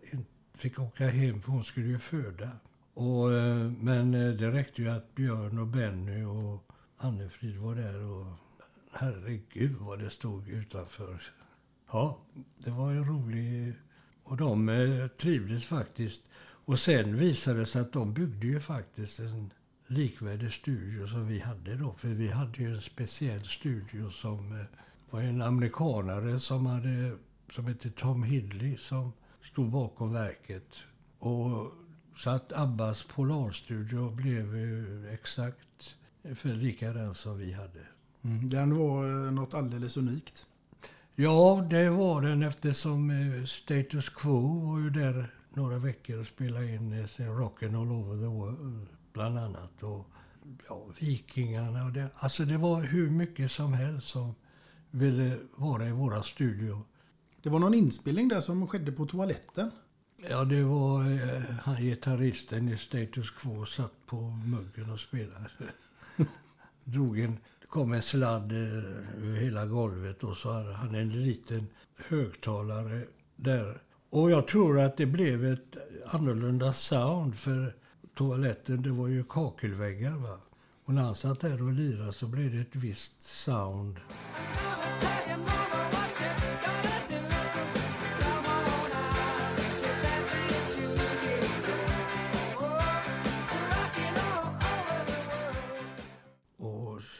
fick 0.55 0.80
åka 0.80 1.07
hem 1.07 1.41
för 1.41 1.51
hon 1.51 1.63
skulle 1.63 1.88
ju 1.88 1.99
föda. 1.99 2.49
Och, 2.93 3.34
eh, 3.34 3.71
men 3.71 4.13
eh, 4.13 4.34
det 4.34 4.51
räckte 4.51 4.82
ju 4.82 4.89
att 4.89 5.15
Björn 5.15 5.57
och 5.57 5.67
Benny 5.67 6.24
och 6.24 6.71
Annefrid 6.97 7.57
var 7.57 7.76
där 7.76 8.03
och 8.03 8.26
herregud 8.91 9.76
vad 9.80 9.99
det 9.99 10.09
stod 10.09 10.49
utanför. 10.49 11.21
Ja, 11.91 12.19
det 12.57 12.71
var 12.71 12.91
ju 12.91 13.03
roligt. 13.03 13.76
Och 14.24 14.38
de 14.38 14.69
eh, 14.69 15.07
trivdes 15.07 15.65
faktiskt. 15.65 16.24
Och 16.65 16.80
sen 16.80 17.15
visade 17.17 17.59
det 17.59 17.65
sig 17.65 17.82
att 17.82 17.93
de 17.93 18.13
byggde 18.13 18.47
ju 18.47 18.59
faktiskt 18.59 19.19
en 19.19 19.53
likvärdig 19.88 20.51
studio 20.53 21.07
som 21.07 21.28
vi 21.28 21.39
hade 21.39 21.76
då. 21.76 21.91
För 21.97 22.07
vi 22.07 22.28
hade 22.28 22.57
ju 22.57 22.76
en 22.76 22.82
speciell 22.82 23.43
studio 23.45 24.09
som 24.09 24.59
eh, 24.59 24.65
var 25.14 25.22
en 25.22 25.41
amerikanare 25.41 26.39
som, 26.39 26.66
hade, 26.66 27.18
som 27.51 27.66
hette 27.66 27.89
Tom 27.89 28.24
Hidley 28.24 28.78
som 28.78 29.14
stod 29.43 29.70
bakom 29.70 30.14
verket. 30.14 30.84
Och 31.20 31.72
så 32.16 32.30
att 32.30 32.53
Abbas 32.53 33.03
Polarstudio 33.03 34.09
blev 34.09 34.57
ju 34.57 35.09
exakt 35.09 35.95
för 36.36 36.49
likadan 36.49 37.16
som 37.16 37.38
vi 37.38 37.53
hade. 37.53 37.80
Mm, 38.22 38.49
den 38.49 38.78
var 38.78 39.26
eh, 39.26 39.32
något 39.32 39.53
alldeles 39.53 39.97
unikt. 39.97 40.45
Ja, 41.16 41.68
det 41.70 41.89
var 41.89 42.22
den 42.22 42.43
eftersom 42.43 43.09
eh, 43.09 43.45
Status 43.45 44.09
Quo 44.09 44.59
var 44.59 44.80
ju 44.80 44.89
där 44.89 45.34
några 45.53 45.78
veckor 45.78 46.20
och 46.20 46.28
spelade 46.28 46.74
in 46.74 46.93
eh, 46.93 47.07
sin 47.07 47.28
Rockin' 47.28 47.82
All 47.82 47.91
Over 47.91 48.18
the 48.18 48.26
World, 48.26 48.88
bland 49.14 49.39
annat. 49.39 49.84
Och 49.84 50.07
ja, 50.70 50.86
Vikingarna 50.99 51.86
och 51.86 51.91
det. 51.91 52.09
Alltså 52.16 52.45
det 52.45 52.57
var 52.57 52.82
hur 52.82 53.09
mycket 53.09 53.51
som 53.51 53.74
helst 53.74 54.07
som 54.07 54.36
ville 54.93 55.37
vara 55.55 55.87
i 55.87 55.91
våra 55.91 56.23
studio. 56.23 56.81
Det 57.41 57.49
var 57.49 57.59
någon 57.59 57.73
inspelning 57.73 58.27
där 58.27 58.41
som 58.41 58.67
skedde 58.67 58.91
på 58.91 59.05
toaletten. 59.05 59.71
Ja, 60.29 60.43
det 60.43 60.63
var 60.63 61.11
eh, 61.11 61.43
han 61.61 61.75
gitarristen 61.75 62.69
i 62.69 62.77
Status 62.77 63.31
Quo 63.31 63.65
satt 63.65 64.05
på 64.05 64.15
muggen 64.21 64.91
och 64.91 64.99
spelade. 64.99 65.49
Drog 66.83 67.19
en, 67.19 67.37
kom 67.67 67.93
en 67.93 68.01
sladd 68.01 68.51
eh, 68.51 68.57
över 69.17 69.37
hela 69.37 69.65
golvet 69.65 70.23
och 70.23 70.37
så 70.37 70.51
hade 70.51 70.73
han 70.73 70.95
en 70.95 71.23
liten 71.23 71.67
högtalare 71.97 73.03
där. 73.35 73.81
Och 74.09 74.31
jag 74.31 74.47
tror 74.47 74.79
att 74.79 74.97
det 74.97 75.05
blev 75.05 75.45
ett 75.45 75.77
annorlunda 76.05 76.73
sound 76.73 77.35
för 77.35 77.75
toaletten, 78.15 78.81
det 78.81 78.91
var 78.91 79.07
ju 79.07 79.23
kakelväggar 79.23 80.15
va. 80.15 80.39
Och 80.85 80.93
när 80.93 81.01
han 81.01 81.15
satt 81.15 81.39
där 81.39 81.61
och 81.61 81.73
lirade 81.73 82.13
så 82.13 82.27
blev 82.27 82.51
det 82.51 82.61
ett 82.61 82.75
visst 82.75 83.21
sound. 83.21 83.99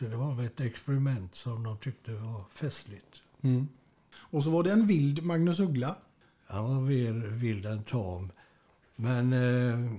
Så 0.04 0.10
det 0.10 0.16
var 0.16 0.36
väl 0.36 0.46
ett 0.46 0.60
experiment 0.60 1.36
som 1.36 1.64
de 1.64 1.78
tyckte 1.78 2.14
var 2.14 2.44
festligt. 2.54 3.22
Mm. 3.42 3.68
Och 4.16 4.44
så 4.44 4.50
var 4.50 4.64
det 4.64 4.72
en 4.72 4.88
vild 4.88 5.24
Magnus 5.24 5.60
Uggla. 5.60 5.96
Han 6.48 6.64
var 6.64 6.82
mer 6.82 7.14
vild 7.28 7.66
än 7.66 7.84
tam. 7.84 8.32
Men 8.96 9.34
eh, 9.34 9.92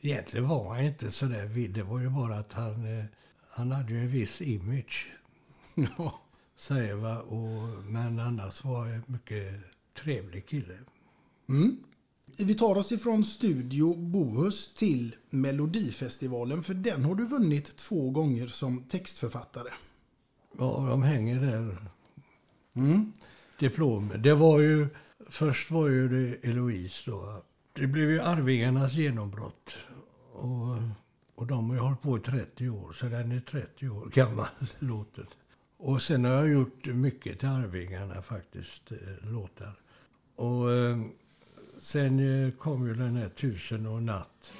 egentligen 0.00 0.48
var 0.48 0.74
han 0.74 0.84
inte 0.84 1.10
så 1.10 1.26
där 1.26 1.46
vild. 1.46 1.74
Det 1.74 1.82
var 1.82 2.00
ju 2.00 2.08
bara 2.08 2.38
att 2.38 2.52
han, 2.52 2.98
eh, 2.98 3.04
han 3.50 3.72
hade 3.72 3.92
ju 3.92 4.00
en 4.00 4.10
viss 4.10 4.40
image. 4.40 5.12
Ja. 5.98 6.20
Säger 6.60 6.94
va. 6.94 7.20
Och, 7.20 7.84
men 7.84 8.18
annars 8.18 8.64
var 8.64 8.78
han 8.78 8.92
en 8.92 9.02
mycket 9.06 9.54
trevlig 10.02 10.46
kille. 10.46 10.78
Mm. 11.48 11.76
Vi 12.36 12.54
tar 12.54 12.78
oss 12.78 12.92
ifrån 12.92 13.24
Studio 13.24 13.96
Bohus 13.96 14.74
till 14.74 15.14
Melodifestivalen 15.30 16.62
för 16.62 16.74
den 16.74 17.04
har 17.04 17.14
du 17.14 17.26
vunnit 17.26 17.76
två 17.76 18.10
gånger 18.10 18.46
som 18.46 18.82
textförfattare. 18.82 19.68
Ja, 20.58 20.86
de 20.90 21.02
hänger 21.02 21.40
där. 21.40 21.76
Mm. 22.74 23.12
Diplom. 23.58 24.12
Det 24.18 24.34
var 24.34 24.60
ju, 24.60 24.88
först 25.28 25.70
var 25.70 25.88
ju 25.88 26.08
det 26.08 26.48
Eloise 26.48 27.10
då. 27.10 27.44
Det 27.72 27.86
blev 27.86 28.10
ju 28.10 28.20
Arvingarnas 28.20 28.92
genombrott. 28.92 29.76
Och, 30.32 30.76
och 31.34 31.46
de 31.46 31.70
har 31.70 31.76
ju 31.76 31.82
hållit 31.82 32.02
på 32.02 32.16
i 32.16 32.20
30 32.20 32.68
år, 32.68 32.92
så 32.92 33.06
den 33.06 33.32
är 33.32 33.40
30 33.40 33.88
år 33.88 34.06
gammal, 34.14 34.46
låten. 34.78 35.26
Och 35.82 36.02
sen 36.02 36.24
har 36.24 36.32
jag 36.32 36.48
gjort 36.50 36.86
mycket 36.86 37.38
till 37.38 37.48
Arvingarna 37.48 38.22
faktiskt, 38.22 38.92
eh, 38.92 39.30
låtar. 39.32 39.72
Och 40.36 40.72
eh, 40.72 40.98
sen 41.78 42.44
eh, 42.46 42.52
kom 42.52 42.86
ju 42.86 42.94
den 42.94 43.16
här 43.16 43.28
Tusen 43.28 43.86
och 43.86 44.02
natt. 44.02 44.52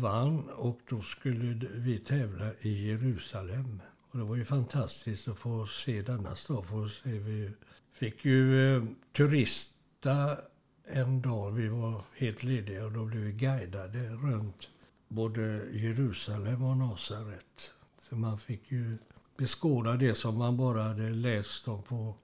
Och 0.00 0.10
vann. 0.10 0.48
Och 0.48 0.78
då 0.88 1.02
skulle 1.02 1.68
vi 1.74 1.98
tävla 1.98 2.50
i 2.60 2.88
Jerusalem. 2.88 3.82
Och 4.10 4.18
det 4.18 4.24
var 4.24 4.36
ju 4.36 4.44
fantastiskt 4.44 5.28
att 5.28 5.38
få 5.38 5.66
se 5.66 6.02
denna 6.02 6.36
stad. 6.36 6.64
Få 6.64 6.88
se, 6.88 7.10
vi 7.10 7.50
fick 7.92 8.24
ju 8.24 8.76
eh, 8.76 8.82
turista 9.16 10.36
en 10.84 11.22
dag. 11.22 11.50
Vi 11.50 11.68
var 11.68 12.02
helt 12.16 12.42
lediga 12.42 12.84
och 12.84 12.92
då 12.92 13.04
blev 13.04 13.22
vi 13.22 13.32
guidade 13.32 14.08
runt 14.08 14.68
både 15.08 15.40
Jerusalem 15.72 16.64
och 16.64 16.76
Nasaret. 16.76 17.72
Så 18.00 18.16
man 18.16 18.38
fick 18.38 18.72
ju 18.72 18.98
beskåda 19.38 19.96
det 19.96 20.14
som 20.14 20.38
man 20.38 20.56
bara 20.56 20.82
hade 20.82 21.10
läst 21.10 21.68
om 21.68 21.82
på, 21.82 22.14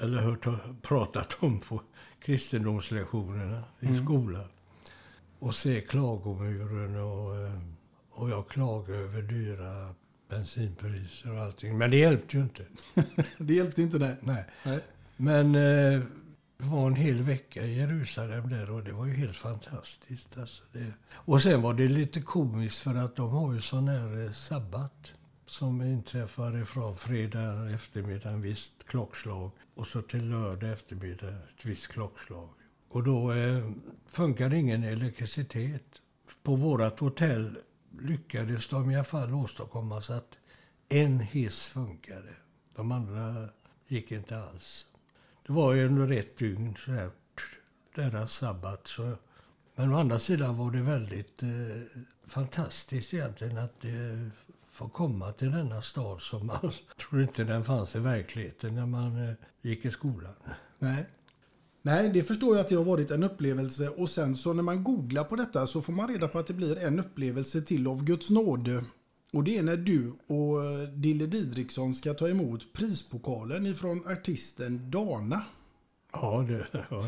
eller 0.00 0.22
hört 0.22 0.46
pratat 0.82 1.36
om 1.40 1.60
på 1.60 1.82
kristendomslektionerna 2.20 3.64
i 3.80 3.86
Mm. 3.86 4.04
skolan. 4.04 4.48
Och 5.38 5.54
se 5.54 5.80
klagomuren 5.80 6.96
och, 6.96 7.36
eh, 7.36 7.60
Och 8.10 8.30
jag 8.30 8.48
klagade 8.48 8.98
över 8.98 9.22
dyra 9.22 9.94
bensinpriser 10.28 11.32
och 11.32 11.42
allting. 11.42 11.78
Men 11.78 11.90
det 11.90 11.96
hjälpte 11.96 12.36
ju 12.36 12.42
inte. 12.42 12.64
det 13.38 13.54
hjälpte 13.54 13.82
inte 13.82 13.98
det. 13.98 14.16
Nej. 14.20 14.44
Nej. 14.64 14.80
Men 15.16 15.54
eh, 15.54 16.00
det 16.58 16.64
var 16.64 16.86
en 16.86 16.96
hel 16.96 17.22
vecka 17.22 17.62
i 17.62 17.78
Jerusalem 17.78 18.48
där 18.48 18.70
och 18.70 18.84
det 18.84 18.92
var 18.92 19.06
ju 19.06 19.12
helt 19.12 19.36
fantastiskt. 19.36 20.38
Alltså 20.38 20.62
det. 20.72 20.92
Och 21.12 21.42
sen 21.42 21.62
var 21.62 21.74
det 21.74 21.88
lite 21.88 22.20
komiskt 22.20 22.78
för 22.78 22.94
att 22.94 23.16
de 23.16 23.30
har 23.30 23.54
ju 23.54 23.60
sån 23.60 23.88
här 23.88 24.24
eh, 24.24 24.32
sabbat 24.32 25.14
som 25.46 25.82
inträffar 25.82 26.62
ifrån 26.62 26.96
fredag 26.96 27.70
eftermiddag 27.70 28.30
en 28.30 28.42
visst 28.42 28.86
klockslag 28.86 29.50
och 29.74 29.86
så 29.86 30.02
till 30.02 30.28
lördag 30.28 30.72
eftermiddag 30.72 31.28
ett 31.28 31.64
visst 31.64 31.88
klockslag. 31.88 32.48
Och 32.96 33.02
då 33.02 33.32
eh, 33.32 33.70
funkade 34.06 34.56
ingen 34.56 34.84
elektricitet. 34.84 36.02
På 36.42 36.54
vårat 36.54 37.00
hotell 37.00 37.58
lyckades 38.00 38.68
de 38.68 38.90
i 38.90 38.94
alla 38.94 39.04
fall 39.04 39.34
åstadkomma 39.34 40.00
så 40.00 40.12
att 40.12 40.38
en 40.88 41.20
hiss 41.20 41.66
funkade. 41.66 42.34
De 42.76 42.92
andra 42.92 43.48
gick 43.86 44.12
inte 44.12 44.38
alls. 44.38 44.86
Det 45.46 45.52
var 45.52 45.74
ju 45.74 45.86
under 45.86 46.12
ett 46.12 46.36
dygn 46.36 46.76
så 46.84 46.92
här, 46.92 47.10
deras 47.94 48.32
sabbat. 48.32 48.86
Så. 48.86 49.16
Men 49.74 49.94
å 49.94 49.96
andra 49.96 50.18
sidan 50.18 50.56
var 50.56 50.70
det 50.70 50.82
väldigt 50.82 51.42
eh, 51.42 51.48
fantastiskt 52.26 53.14
egentligen 53.14 53.58
att 53.58 53.84
eh, 53.84 54.28
få 54.70 54.88
komma 54.88 55.32
till 55.32 55.50
denna 55.50 55.82
stad 55.82 56.20
som 56.20 56.46
man 56.46 56.72
trodde 56.96 57.22
inte 57.22 57.44
den 57.44 57.64
fanns 57.64 57.96
i 57.96 57.98
verkligheten 57.98 58.74
när 58.74 58.86
man 58.86 59.28
eh, 59.28 59.34
gick 59.62 59.84
i 59.84 59.90
skolan. 59.90 60.34
Nej. 60.78 61.06
Nej, 61.86 62.08
det 62.08 62.22
förstår 62.22 62.56
jag 62.56 62.60
att 62.60 62.68
det 62.68 62.74
har 62.74 62.84
varit 62.84 63.10
en 63.10 63.22
upplevelse 63.22 63.88
och 63.88 64.10
sen 64.10 64.36
så 64.36 64.52
när 64.52 64.62
man 64.62 64.84
googlar 64.84 65.24
på 65.24 65.36
detta 65.36 65.66
så 65.66 65.82
får 65.82 65.92
man 65.92 66.08
reda 66.08 66.28
på 66.28 66.38
att 66.38 66.46
det 66.46 66.54
blir 66.54 66.78
en 66.78 67.00
upplevelse 67.00 67.62
till 67.62 67.86
av 67.86 68.04
Guds 68.04 68.30
nåde. 68.30 68.84
Och 69.32 69.44
det 69.44 69.58
är 69.58 69.62
när 69.62 69.76
du 69.76 70.12
och 70.26 70.64
eh, 70.64 70.88
Dille 70.88 71.26
Didriksson 71.26 71.94
ska 71.94 72.14
ta 72.14 72.28
emot 72.28 72.72
prispokalen 72.72 73.66
ifrån 73.66 74.06
artisten 74.06 74.90
Dana. 74.90 75.42
Ja, 76.12 76.46
det 76.48 76.86
var... 76.90 77.06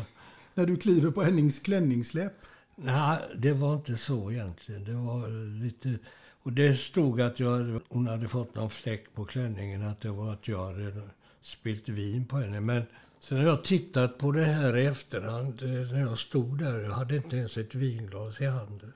När 0.53 0.65
du 0.65 0.77
kliver 0.77 1.11
på 1.11 1.21
Hennings 1.21 1.59
klänningssläp. 1.59 2.33
Nej, 2.75 3.19
det 3.37 3.53
var 3.53 3.75
inte 3.75 3.97
så 3.97 4.31
egentligen. 4.31 4.83
Det 4.83 4.93
var 4.93 5.27
lite... 5.63 5.99
Och 6.43 6.53
det 6.53 6.79
stod 6.79 7.21
att 7.21 7.39
jag 7.39 7.81
hon 7.89 8.07
hade 8.07 8.27
fått 8.27 8.55
någon 8.55 8.69
fläck 8.69 9.13
på 9.13 9.25
klänningen, 9.25 9.87
att 9.87 10.01
det 10.01 10.09
var 10.09 10.33
att 10.33 10.47
jag 10.47 10.65
hade 10.65 11.09
spilt 11.41 11.89
vin 11.89 12.25
på 12.25 12.37
henne. 12.37 12.59
Men 12.59 12.83
sen 13.19 13.37
har 13.37 13.45
jag 13.45 13.63
tittat 13.63 14.17
på 14.17 14.31
det 14.31 14.43
här 14.45 14.77
i 14.77 14.85
efterhand, 14.85 15.61
eh, 15.61 15.69
när 15.69 15.99
jag 15.99 16.17
stod 16.19 16.59
där. 16.59 16.79
Jag 16.79 16.91
hade 16.91 17.15
inte 17.15 17.37
ens 17.37 17.57
ett 17.57 17.75
vinglas 17.75 18.41
i 18.41 18.45
handen. 18.45 18.93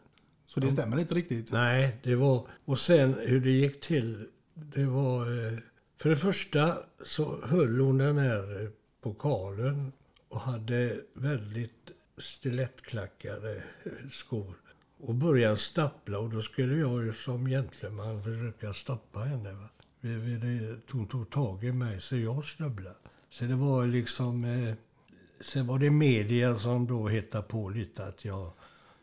Så 0.47 0.59
det 0.59 0.71
stämmer 0.71 0.99
inte 0.99 1.15
riktigt? 1.15 1.51
Nej, 1.51 1.97
det 2.03 2.15
var... 2.15 2.47
Och 2.65 2.80
sen 2.80 3.13
hur 3.21 3.41
det 3.41 3.51
gick 3.51 3.82
till, 3.82 4.28
det 4.53 4.86
var... 4.86 5.47
eh, 5.53 5.57
För 6.01 6.09
det 6.09 6.15
första 6.17 6.78
så 7.05 7.39
höll 7.45 7.80
hon 7.80 7.97
den 7.97 8.17
här 8.17 8.61
eh, 8.63 8.69
pokalen 9.01 9.91
och 10.30 10.39
hade 10.39 10.97
väldigt 11.13 11.91
stilettklackade 12.17 13.63
skor 14.11 14.53
och 14.99 15.15
började 15.15 15.57
stappla 15.57 16.19
och 16.19 16.30
då 16.30 16.41
skulle 16.41 16.76
jag 16.76 17.05
ju 17.05 17.13
som 17.13 17.45
gentleman 17.45 18.24
försöka 18.24 18.74
stoppa 18.74 19.19
henne. 19.19 19.51
Va? 19.51 19.69
Hon 20.91 21.07
tog 21.07 21.30
tag 21.30 21.63
i 21.63 21.71
mig 21.71 22.01
så 22.01 22.17
jag 22.17 22.45
snubblade. 22.45 22.95
Så 23.34 23.45
det 23.45 23.55
var 23.55 23.86
liksom... 23.86 24.43
Eh, 24.43 24.73
sen 25.41 25.67
var 25.67 25.79
det 25.79 25.89
media 25.89 26.59
som 26.59 26.88
då 26.88 27.07
hittade 27.07 27.43
på 27.43 27.69
lite 27.69 28.05
att 28.05 28.25
jag 28.25 28.51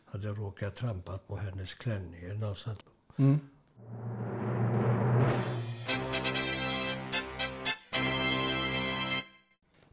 hade 0.05 0.27
råkat 0.27 0.75
trampa 0.75 1.17
på 1.17 1.35
hennes 1.35 1.73
klänning 1.73 2.23
eller 2.23 2.47
något 2.47 2.57
sånt. 2.57 2.79
Mm. 3.17 3.39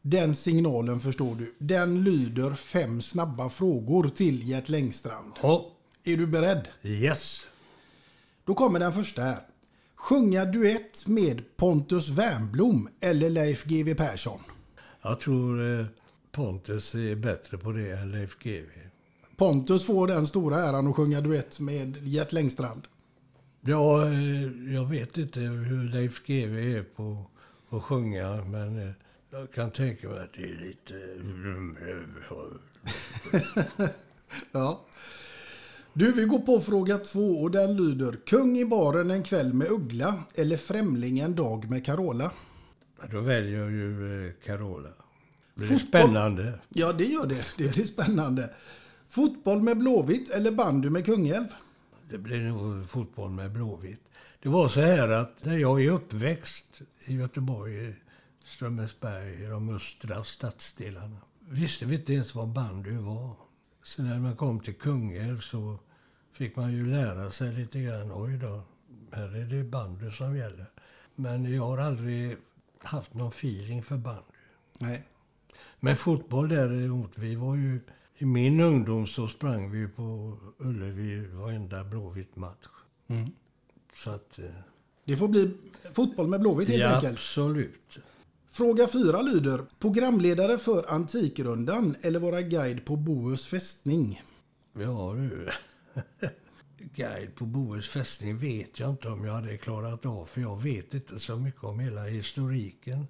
Den 0.02 0.34
signalen 0.34 1.00
förstår 1.00 1.34
du. 1.34 1.54
Den 1.58 2.04
lyder 2.04 2.54
fem 2.54 3.02
snabba 3.02 3.50
frågor 3.50 4.08
till 4.08 4.48
Gert 4.48 4.68
Längstrand. 4.68 5.32
Ja. 5.42 5.66
Är 6.04 6.16
du 6.16 6.26
beredd? 6.26 6.68
Yes. 6.82 7.46
Då 8.44 8.54
kommer 8.54 8.78
den 8.78 8.92
första 8.92 9.22
här. 9.22 9.40
Sjunga 9.98 10.44
duett 10.44 11.06
med 11.06 11.56
Pontus 11.56 12.08
Wernbloom 12.08 12.88
eller 13.00 13.30
Leif 13.30 13.64
GW 13.64 13.94
Persson? 13.94 14.40
Jag 15.02 15.20
tror 15.20 15.80
eh, 15.80 15.86
Pontus 16.32 16.94
är 16.94 17.14
bättre 17.14 17.58
på 17.58 17.72
det 17.72 17.90
än 17.90 18.12
Leif 18.12 18.38
GW. 18.38 18.70
Pontus 19.36 19.86
får 19.86 20.06
den 20.06 20.26
stora 20.26 20.56
äran 20.56 20.86
att 20.86 20.96
sjunga 20.96 21.20
duett 21.20 21.60
med 21.60 21.96
Gert 22.02 22.32
Längstrand. 22.32 22.82
Ja, 23.60 24.06
eh, 24.06 24.74
jag 24.74 24.84
vet 24.86 25.16
inte 25.16 25.40
hur 25.40 25.84
Leif 25.84 26.26
GW 26.26 26.78
är 26.78 26.82
på 26.82 27.24
att 27.70 27.82
sjunga, 27.82 28.44
men 28.44 28.88
eh, 28.88 28.94
jag 29.30 29.52
kan 29.52 29.70
tänka 29.70 30.08
mig 30.08 30.18
att 30.18 30.32
det 30.34 30.42
är 30.42 30.60
lite... 30.64 30.94
Ja. 34.52 34.84
Du, 35.98 36.12
vi 36.12 36.24
går 36.24 36.38
på 36.38 36.60
fråga 36.60 36.98
två 36.98 37.42
och 37.42 37.50
den 37.50 37.76
lyder 37.76 38.18
Kung 38.26 38.58
i 38.58 38.64
baren 38.64 39.10
en 39.10 39.22
kväll 39.22 39.54
med 39.54 39.70
Uggla 39.70 40.22
eller 40.34 40.56
Främling 40.56 41.18
en 41.18 41.34
dag 41.34 41.70
med 41.70 41.84
Carola? 41.84 42.30
Då 43.10 43.20
väljer 43.20 43.60
jag 43.60 43.70
ju 43.70 44.26
eh, 44.26 44.32
Carola. 44.44 44.88
Det 44.88 44.94
blir 45.54 45.68
Fotboll. 45.68 45.88
spännande. 45.88 46.60
Ja, 46.68 46.92
det 46.92 47.04
gör 47.04 47.26
det. 47.26 47.54
Det 47.56 47.68
blir 47.68 47.84
spännande. 47.84 48.50
Fotboll 49.08 49.62
med 49.62 49.78
Blåvitt 49.78 50.30
eller 50.30 50.52
bandy 50.52 50.90
med 50.90 51.04
Kungälv? 51.04 51.46
Det 52.10 52.18
blir 52.18 52.40
nog 52.40 52.88
fotboll 52.88 53.30
med 53.30 53.52
Blåvitt. 53.52 54.04
Det 54.42 54.48
var 54.48 54.68
så 54.68 54.80
här 54.80 55.08
att 55.08 55.44
när 55.44 55.58
jag 55.58 55.84
är 55.84 55.90
uppväxt 55.90 56.82
i 57.06 57.14
Göteborg, 57.14 57.94
Strömmersberg, 58.44 59.44
i 59.44 59.46
de 59.46 59.76
östra 59.76 60.24
stadsdelarna, 60.24 61.18
visste 61.48 61.86
vi 61.86 61.96
inte 61.96 62.12
ens 62.12 62.34
vad 62.34 62.48
bandy 62.48 62.96
var. 62.96 63.30
Så 63.82 64.02
när 64.02 64.18
man 64.18 64.36
kom 64.36 64.60
till 64.60 64.74
Kungälv 64.74 65.40
så 65.40 65.78
fick 66.38 66.56
man 66.56 66.72
ju 66.72 66.86
lära 66.86 67.30
sig 67.30 67.52
lite 67.52 67.80
grann. 67.80 68.12
Oj 68.14 68.38
då, 68.38 68.62
här 69.12 69.36
är 69.36 69.44
det 69.44 69.64
bandy 69.64 70.10
som 70.10 70.36
gäller. 70.36 70.66
Men 71.14 71.54
jag 71.54 71.62
har 71.62 71.78
aldrig 71.78 72.36
haft 72.78 73.14
någon 73.14 73.28
feeling 73.28 73.82
för 73.82 73.96
bandy. 73.96 74.22
Nej. 74.78 75.02
Men 75.80 75.96
fotboll 75.96 76.48
däremot, 76.48 77.18
vi 77.18 77.34
var 77.34 77.56
ju... 77.56 77.80
I 78.18 78.24
min 78.24 78.60
ungdom 78.60 79.06
så 79.06 79.28
sprang 79.28 79.70
vi 79.70 79.88
på 79.88 80.38
Ullevi 80.58 81.26
varenda 81.26 81.84
Blåvitt 81.84 82.36
match. 82.36 82.66
Mm. 83.06 83.30
Så 83.94 84.10
att... 84.10 84.38
eh, 84.38 84.44
Det 85.04 85.16
får 85.16 85.28
bli 85.28 85.56
fotboll 85.92 86.26
med 86.28 86.40
Blåvitt 86.40 86.68
helt 86.68 86.80
ja, 86.80 86.94
enkelt. 86.94 87.12
absolut. 87.12 87.98
Fråga 88.50 88.88
fyra 88.88 89.22
lyder 89.22 89.60
Programledare 89.78 90.58
för 90.58 90.90
Antikrundan 90.90 91.96
eller 92.02 92.20
vara 92.20 92.42
guide 92.42 92.84
på 92.84 92.96
Bohus 92.96 93.46
fästning? 93.46 94.22
Ja 94.72 95.14
du. 95.16 95.48
Guide 96.94 97.34
på 97.34 97.46
Bohus 97.46 97.88
fästning 97.88 98.36
vet 98.36 98.80
jag 98.80 98.90
inte 98.90 99.08
om 99.08 99.24
jag 99.24 99.32
hade 99.32 99.56
klarat 99.56 100.06
av. 100.06 100.24
För 100.24 100.40
jag 100.40 100.62
vet 100.62 100.94
inte 100.94 101.20
så 101.20 101.36
mycket 101.36 101.64
om 101.64 101.80
hela 101.80 102.02
historiken. 102.02 103.06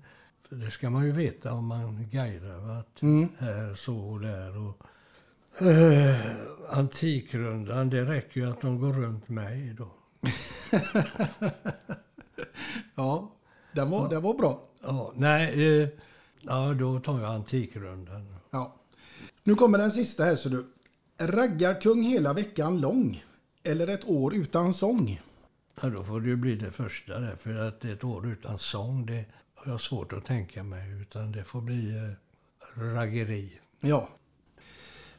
För 0.48 0.56
det 0.56 0.70
ska 0.70 0.90
man 0.90 1.04
ju 1.04 1.12
veta 1.12 1.52
om 1.52 1.66
man 1.66 2.08
guidar. 2.10 2.78
Att 2.80 3.02
Mm. 3.02 3.28
Här, 3.38 3.74
så 3.74 3.96
och 3.96 4.20
där. 4.20 4.58
Och, 4.58 4.82
Eh, 5.60 6.16
Antikrundan, 6.70 7.90
det 7.90 8.04
räcker 8.04 8.40
ju 8.40 8.50
att 8.50 8.60
de 8.60 8.80
går 8.80 8.92
runt 8.92 9.28
mig 9.28 9.74
då. 9.78 9.90
Ja, 12.94 13.32
den 13.72 13.90
var, 13.90 14.08
den 14.08 14.22
var 14.22 14.34
bra. 14.34 14.68
Ja, 14.82 15.12
nej, 15.16 15.80
eh, 15.82 15.88
ja, 16.40 16.74
då 16.74 17.00
tar 17.00 17.20
jag 17.20 17.34
Antikrundan. 17.34 18.34
Ja. 18.50 18.76
Nu 19.42 19.54
kommer 19.54 19.78
den 19.78 19.90
sista 19.90 20.24
här 20.24 20.36
så 20.36 20.48
du. 20.48 20.66
Raggarkung 21.20 22.02
hela 22.02 22.32
veckan 22.32 22.80
lång 22.80 23.24
eller 23.62 23.88
ett 23.88 24.08
år 24.08 24.34
utan 24.34 24.74
sång? 24.74 25.20
Ja, 25.82 25.88
då 25.88 26.02
får 26.02 26.20
det 26.20 26.28
ju 26.28 26.36
bli 26.36 26.54
det 26.56 26.70
första 26.70 27.18
där. 27.18 27.36
För 27.36 27.54
att 27.54 27.84
ett 27.84 28.04
år 28.04 28.26
utan 28.26 28.58
sång, 28.58 29.06
det 29.06 29.24
har 29.54 29.72
jag 29.72 29.80
svårt 29.80 30.12
att 30.12 30.24
tänka 30.24 30.62
mig. 30.62 31.00
Utan 31.02 31.32
det 31.32 31.44
får 31.44 31.60
bli 31.60 31.96
eh, 31.96 32.80
raggeri. 32.80 33.60
Ja. 33.80 34.08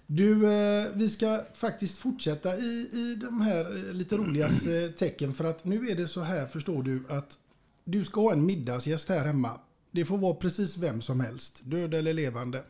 Du, 0.08 0.54
eh, 0.54 0.88
vi 0.94 1.10
ska 1.10 1.42
faktiskt 1.54 1.98
fortsätta 1.98 2.58
i, 2.58 2.90
i 2.94 3.16
de 3.22 3.42
här 3.42 3.76
eh, 3.76 3.94
lite 3.94 4.18
roligaste 4.18 4.90
tecken. 4.90 5.34
För 5.34 5.44
att 5.44 5.66
nu 5.66 5.90
är 5.90 5.96
det 5.96 6.08
så 6.08 6.22
här, 6.22 6.46
förstår 6.46 6.84
du, 6.84 7.04
att 7.10 7.38
du 7.84 8.04
ska 8.04 8.22
ha 8.22 8.34
en 8.34 8.46
middagsgäst 8.46 9.10
här 9.10 9.26
hemma. 9.26 9.60
Det 9.92 10.06
får 10.06 10.18
vara 10.18 10.34
precis 10.34 10.78
vem 10.78 11.02
som 11.02 11.20
helst, 11.20 11.62
död 11.64 11.94
eller 11.94 12.14
levande. 12.14 12.64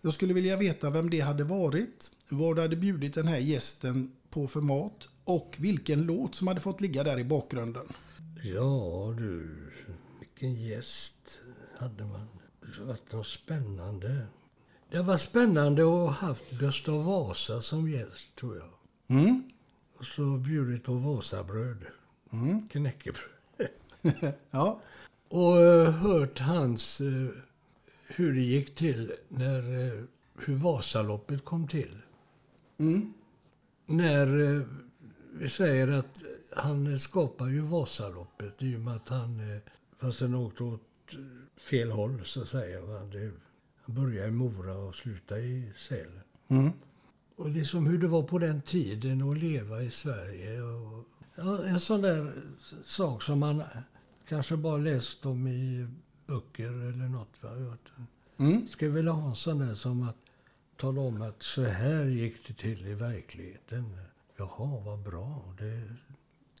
Jag 0.00 0.14
skulle 0.14 0.34
vilja 0.34 0.56
veta 0.56 0.90
vem 0.90 1.10
det 1.10 1.20
hade 1.20 1.44
varit, 1.44 2.10
vad 2.28 2.56
du 2.56 2.62
hade 2.62 2.76
bjudit 2.76 3.14
den 3.14 3.28
här 3.28 3.38
gästen 3.38 4.12
på 4.30 4.46
för 4.46 4.60
mat 4.60 5.08
och 5.24 5.56
vilken 5.58 6.02
låt 6.02 6.34
som 6.34 6.46
hade 6.46 6.60
fått 6.60 6.80
ligga 6.80 7.04
där 7.04 7.18
i 7.18 7.24
bakgrunden. 7.24 7.86
Ja 8.42 9.14
du, 9.18 9.72
vilken 10.20 10.54
gäst 10.54 11.40
hade 11.78 12.04
man. 12.04 12.28
Det 12.60 12.84
varit 12.84 13.12
något 13.12 13.26
spännande. 13.26 14.26
Det 14.90 15.02
var 15.02 15.18
spännande 15.18 15.82
att 15.82 15.88
ha 15.88 16.10
haft 16.10 16.50
Gustav 16.50 17.04
Vasa 17.04 17.60
som 17.60 17.90
gäst, 17.90 18.36
tror 18.36 18.56
jag. 18.56 18.70
Mm. 19.18 19.42
och 19.98 20.04
så 20.04 20.36
bjudit 20.36 20.84
på 20.84 20.92
Vasabröd. 20.92 21.84
Mm. 22.32 22.68
Knäckebröd. 22.68 23.30
ja. 24.50 24.80
Och 25.28 25.60
eh, 25.60 25.90
hört 25.90 26.38
hans, 26.38 27.00
eh, 27.00 27.28
hur 28.08 28.34
det 28.34 28.40
gick 28.40 28.74
till 28.74 29.12
när, 29.28 29.86
eh, 29.86 30.02
hur 30.38 30.54
Vasaloppet 30.54 31.44
kom 31.44 31.68
till. 31.68 31.98
Mm. 32.78 33.12
När 33.86 34.56
eh, 34.56 34.62
vi 35.32 35.48
säger 35.48 35.88
att 35.88 36.18
han 36.56 37.00
skapar 37.00 37.46
ju 37.46 37.60
Vasaloppet 37.60 38.62
i 38.62 38.76
och 38.76 38.80
med 38.80 38.96
att 38.96 39.08
han, 39.08 39.40
eh, 39.40 39.60
fast 40.00 40.20
han 40.20 40.34
åkte 40.34 40.62
åt 40.64 40.80
eh, 41.12 41.62
fel 41.70 41.90
håll 41.90 42.24
så 42.24 42.42
att 42.42 42.48
säga. 42.48 42.80
han 42.86 43.94
började 43.94 44.28
i 44.28 44.30
Mora 44.30 44.78
och 44.78 44.94
slutade 44.94 45.40
i 45.40 45.72
Sälen. 45.76 46.20
Mm. 46.48 46.70
Och 47.36 47.50
liksom 47.50 47.86
hur 47.86 47.98
det 47.98 48.08
var 48.08 48.22
på 48.22 48.38
den 48.38 48.62
tiden 48.62 49.30
att 49.30 49.38
leva 49.38 49.82
i 49.82 49.90
Sverige. 49.90 50.62
Och, 50.62 51.04
ja, 51.34 51.64
en 51.64 51.80
sån 51.80 52.02
där 52.02 52.32
sak 52.84 53.22
som 53.22 53.38
man 53.38 53.62
kanske 54.28 54.56
bara 54.56 54.76
läst 54.76 55.26
om 55.26 55.46
i 55.46 55.86
böcker 56.26 56.68
eller 56.70 57.08
något. 57.08 57.42
Va? 57.42 57.76
Mm. 58.38 58.68
Skulle 58.68 58.90
vilja 58.90 59.12
ha 59.12 59.28
en 59.28 59.34
sån 59.34 59.58
där 59.58 59.74
som 59.74 60.02
att 60.08 60.16
tala 60.76 61.00
om 61.00 61.22
att 61.22 61.42
så 61.42 61.64
här 61.64 62.04
gick 62.04 62.46
det 62.48 62.54
till 62.54 62.86
i 62.86 62.94
verkligheten. 62.94 63.98
Jaha, 64.36 64.80
vad 64.84 64.98
bra. 64.98 65.54
Det, 65.58 65.82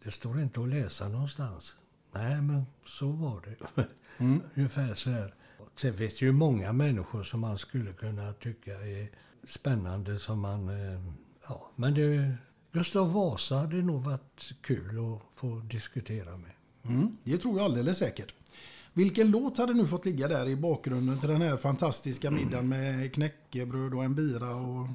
det 0.04 0.10
står 0.10 0.40
inte 0.40 0.60
att 0.60 0.68
läsa 0.68 1.08
någonstans. 1.08 1.74
Nej, 2.12 2.42
men 2.42 2.62
så 2.86 3.08
var 3.08 3.40
det. 3.40 3.82
Mm. 4.18 4.40
Ungefär 4.54 4.94
så 4.94 5.10
här. 5.10 5.34
Sen 5.76 5.94
finns 5.96 6.18
det 6.18 6.24
ju 6.26 6.32
många 6.32 6.72
människor 6.72 7.22
som 7.22 7.40
man 7.40 7.58
skulle 7.58 7.92
kunna 7.92 8.32
tycka 8.32 8.72
är 8.74 9.08
spännande 9.46 10.18
som 10.18 10.40
man... 10.40 10.68
eh, 10.68 11.00
Ja, 11.48 11.70
men 11.76 11.94
det, 11.94 12.34
Gustav 12.72 13.12
Vasa 13.12 13.56
hade 13.56 13.76
nog 13.76 14.02
varit 14.02 14.52
kul 14.60 14.98
att 14.98 15.38
få 15.38 15.60
diskutera 15.60 16.36
med. 16.36 16.50
Mm, 16.84 17.16
det 17.24 17.38
tror 17.38 17.56
jag 17.58 17.64
alldeles 17.64 17.98
säkert. 17.98 18.34
Vilken 18.96 19.30
låt 19.30 19.58
hade 19.58 19.74
nu 19.74 19.86
fått 19.86 20.04
ligga 20.04 20.28
där 20.28 20.48
i 20.48 20.56
bakgrunden 20.56 21.18
till 21.18 21.28
den 21.28 21.42
här 21.42 21.56
fantastiska 21.56 22.30
middagen 22.30 22.68
med 22.68 23.14
knäckebröd 23.14 23.94
och 23.94 24.04
en 24.04 24.14
bira 24.14 24.54
och 24.54 24.88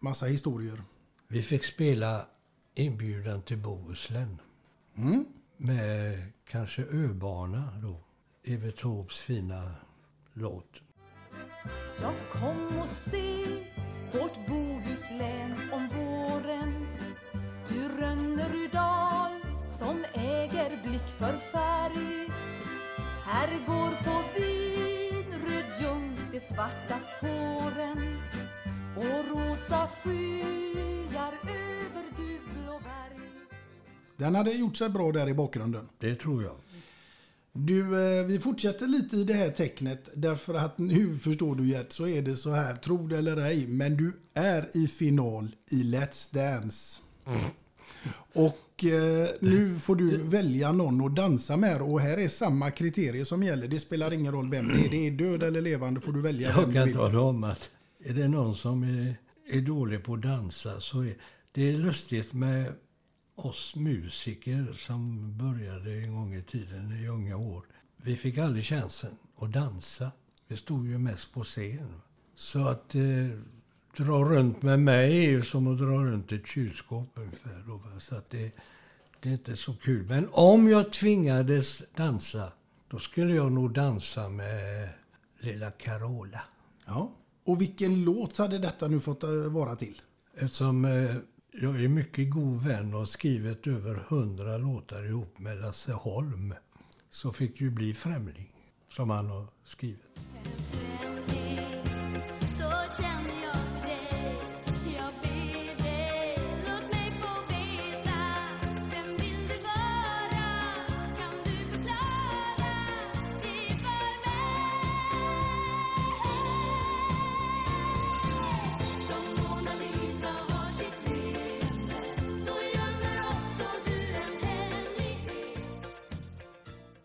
massa 0.00 0.26
historier? 0.26 0.82
Vi 1.28 1.42
fick 1.42 1.64
spela 1.64 2.26
Inbjudan 2.74 3.42
till 3.42 3.58
Bohuslän. 3.58 4.38
Mm. 4.96 5.24
Med 5.56 6.32
kanske 6.50 6.82
Öbana 6.82 7.80
då. 7.82 8.00
Evert 8.44 8.80
Taubes 8.80 9.18
fina 9.18 9.74
låt. 10.32 10.70
Ja, 12.02 12.12
kom 12.32 12.78
och 12.82 12.88
se 12.88 13.44
vårt 14.12 14.46
Bohuslän 14.48 15.54
om 15.72 15.88
våren. 15.88 16.86
Du 17.68 17.88
Rönnerudal 18.00 19.30
som 19.68 20.04
äger 20.14 20.88
blick 20.88 21.08
för 21.18 21.36
färg. 21.52 22.30
Här 23.32 23.48
går 23.66 24.04
på 24.04 24.22
vin 24.36 25.24
röd 25.46 25.64
ljung 25.80 26.16
de 26.32 26.40
svarta 26.40 26.98
fåren 27.20 28.18
och 28.96 29.24
rosa 29.30 29.88
skyar 29.88 31.32
över 31.42 32.04
duvblå 32.16 32.80
berg. 32.84 33.20
Den 34.16 34.34
hade 34.34 34.52
gjort 34.52 34.76
sig 34.76 34.88
bra 34.88 35.12
där 35.12 35.28
i 35.28 35.34
bakgrunden. 35.34 35.88
Det 35.98 36.14
tror 36.14 36.42
jag. 36.42 36.56
Du, 37.52 37.80
eh, 37.80 38.26
vi 38.26 38.38
fortsätter 38.38 38.86
lite 38.86 39.16
i 39.16 39.24
det 39.24 39.34
här 39.34 39.50
tecknet 39.50 40.08
därför 40.14 40.54
att 40.54 40.78
nu 40.78 41.16
förstår 41.24 41.54
du 41.54 41.68
Gert 41.68 41.92
så 41.92 42.06
är 42.06 42.22
det 42.22 42.36
så 42.36 42.50
här, 42.50 42.76
tro 42.76 43.06
det 43.06 43.18
eller 43.18 43.36
ej, 43.36 43.66
men 43.66 43.96
du 43.96 44.12
är 44.34 44.76
i 44.76 44.88
final 44.88 45.56
i 45.70 45.82
Let's 45.82 46.34
Dance. 46.34 47.00
Och 48.32 48.84
eh, 48.84 49.28
nu 49.40 49.78
får 49.78 49.96
du 49.96 50.16
välja 50.16 50.72
någon 50.72 51.06
att 51.06 51.16
dansa 51.16 51.56
med 51.56 51.82
och 51.82 52.00
här 52.00 52.18
är 52.18 52.28
samma 52.28 52.70
kriterier 52.70 53.24
som 53.24 53.42
gäller. 53.42 53.68
Det 53.68 53.80
spelar 53.80 54.12
ingen 54.12 54.32
roll 54.32 54.50
vem 54.50 54.68
det 54.68 54.86
är. 54.86 54.90
Det 54.90 55.06
är 55.06 55.10
död 55.10 55.42
eller 55.42 55.60
levande 55.60 56.00
får 56.00 56.12
du 56.12 56.22
välja 56.22 56.48
Jag 56.48 56.72
kan 56.72 56.92
tala 56.92 57.20
om 57.20 57.44
att 57.44 57.70
är 58.04 58.14
det 58.14 58.28
någon 58.28 58.54
som 58.54 58.82
är, 58.82 59.16
är 59.50 59.60
dålig 59.60 60.04
på 60.04 60.14
att 60.14 60.22
dansa 60.22 60.80
så 60.80 61.00
är 61.00 61.14
det 61.52 61.62
är 61.62 61.72
lustigt 61.72 62.32
med 62.32 62.72
oss 63.34 63.74
musiker 63.76 64.74
som 64.76 65.32
började 65.38 65.92
en 65.92 66.14
gång 66.14 66.34
i 66.34 66.42
tiden 66.42 66.92
i 66.92 67.08
unga 67.08 67.36
år. 67.36 67.64
Vi 67.96 68.16
fick 68.16 68.38
aldrig 68.38 68.64
chansen 68.64 69.10
att 69.38 69.52
dansa. 69.52 70.10
Vi 70.48 70.56
stod 70.56 70.86
ju 70.86 70.98
mest 70.98 71.32
på 71.32 71.44
scen. 71.44 72.00
Så 72.34 72.68
att 72.68 72.94
eh, 72.94 73.02
dra 73.96 74.24
runt 74.24 74.62
med 74.62 74.80
mig 74.80 75.24
är 75.26 75.30
ju 75.30 75.42
som 75.42 75.66
att 75.72 75.78
dra 75.78 75.86
runt 75.86 76.32
ett 76.32 76.46
kylskåp 76.46 77.08
ungefär. 77.14 77.64
Då? 77.66 77.80
Så 77.98 78.16
att 78.16 78.30
det, 78.30 78.52
det 79.20 79.28
är 79.28 79.32
inte 79.32 79.56
så 79.56 79.74
kul. 79.74 80.06
Men 80.06 80.28
om 80.32 80.68
jag 80.68 80.92
tvingades 80.92 81.82
dansa, 81.96 82.52
då 82.88 82.98
skulle 82.98 83.34
jag 83.34 83.52
nog 83.52 83.74
dansa 83.74 84.28
med 84.28 84.88
lilla 85.38 85.70
Carola. 85.70 86.40
Ja. 86.86 87.12
Och 87.44 87.60
vilken 87.60 88.04
låt 88.04 88.36
hade 88.36 88.58
detta 88.58 88.88
nu 88.88 89.00
fått 89.00 89.22
eh, 89.22 89.30
vara 89.30 89.76
till? 89.76 90.02
Eftersom 90.34 90.84
eh, 90.84 91.16
jag 91.52 91.84
är 91.84 91.88
mycket 91.88 92.30
god 92.30 92.62
vän 92.62 92.94
och 92.94 92.98
har 92.98 93.06
skrivit 93.06 93.66
över 93.66 93.94
hundra 94.08 94.58
låtar 94.58 95.04
ihop 95.06 95.38
med 95.38 95.60
Lasse 95.60 95.92
Holm 95.92 96.54
så 97.10 97.32
fick 97.32 97.58
det 97.58 97.64
ju 97.64 97.70
bli 97.70 97.94
Främling 97.94 98.52
som 98.88 99.10
han 99.10 99.26
har 99.26 99.46
skrivit. 99.64 100.18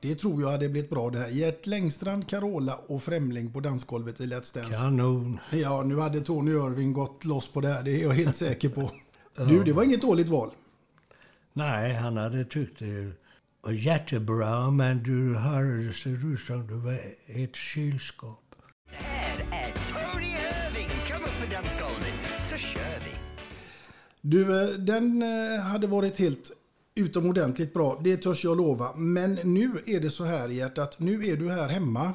Det 0.08 0.16
tror 0.16 0.42
jag 0.42 0.52
hade 0.52 0.70
blivit 0.70 0.90
bra 0.90 1.10
det 1.10 1.20
här. 1.20 1.30
Gert 1.30 1.66
Längstrand, 1.66 2.30
Carola 2.30 2.76
och 2.88 3.04
Främling 3.04 3.52
på 3.52 3.60
dansgolvet 3.60 4.22
i 4.22 4.24
Let's 4.24 4.56
Dance. 4.56 4.74
Kanon! 4.74 5.40
Ja, 5.52 5.84
nu 5.84 6.00
hade 6.00 6.22
Tony 6.22 6.52
Irving 6.52 6.94
gått 6.94 7.26
loss 7.26 7.48
på 7.48 7.62
det 7.62 7.68
här. 7.68 7.84
Det 7.84 7.92
är 7.92 8.04
jag 8.04 8.14
helt 8.14 8.36
säker 8.36 8.70
på. 8.70 8.92
Du, 9.50 9.64
det 9.64 9.74
var 9.74 9.84
inget 9.84 10.02
dåligt 10.02 10.30
val. 10.30 10.50
Nej, 11.54 11.94
han 11.94 12.18
hade 12.18 12.46
tyckt 12.46 12.80
det 12.80 13.12
var 13.62 13.72
jättebra 13.72 14.72
men 14.72 15.04
du 15.04 15.36
hörde 15.36 15.94
ser 15.94 16.34
ut 16.34 16.40
som 16.40 16.68
du 16.68 16.74
var 16.74 17.00
ett 17.28 17.56
kylskåp. 17.56 18.56
Här 18.88 19.40
är 19.40 19.74
Tony 19.74 20.26
Irving. 20.26 20.90
Kom 21.08 21.24
upp 21.24 21.40
på 21.40 21.54
dansgolvet 21.54 22.14
så 22.52 22.58
kör 22.58 23.00
vi. 23.06 23.12
Du, 24.22 24.62
eh, 24.62 24.68
den 24.68 25.22
eh, 25.22 25.62
hade 25.62 25.88
varit 25.88 26.20
helt 26.20 26.52
utomordentligt 26.96 27.74
bra. 27.74 28.02
Det 28.04 28.18
törs 28.18 28.44
jag 28.44 28.58
lova. 28.58 28.96
Men 28.96 29.34
nu 29.44 29.72
är 29.86 30.00
det 30.00 30.10
så 30.10 30.24
här 30.24 30.50
Gert, 30.50 30.78
att 30.78 31.00
nu 31.00 31.26
är 31.26 31.38
du 31.38 31.50
här 31.52 31.70
hemma 31.70 32.14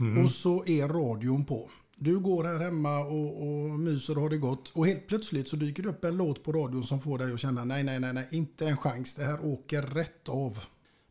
Mm. 0.00 0.24
och 0.24 0.30
så 0.30 0.64
är 0.66 0.88
radion 0.88 1.44
på. 1.44 1.70
Du 1.96 2.18
går 2.18 2.44
här 2.44 2.58
hemma 2.58 2.98
och, 2.98 3.42
och 3.42 3.70
myser 3.78 4.16
och 4.16 4.22
har 4.22 4.30
det 4.30 4.36
gott. 4.36 4.68
Och 4.74 4.86
helt 4.86 5.06
plötsligt 5.06 5.48
så 5.48 5.56
dyker 5.56 5.82
det 5.82 5.88
upp 5.88 6.04
en 6.04 6.16
låt 6.16 6.44
på 6.44 6.52
radion 6.52 6.84
som 6.84 7.00
får 7.00 7.18
dig 7.18 7.32
att 7.32 7.40
känna 7.40 7.64
nej, 7.64 7.84
nej, 7.84 8.00
nej, 8.00 8.12
nej, 8.12 8.28
inte 8.30 8.66
en 8.68 8.76
chans. 8.76 9.14
Det 9.14 9.24
här 9.24 9.44
åker 9.44 9.82
rätt 9.82 10.28
av. 10.28 10.58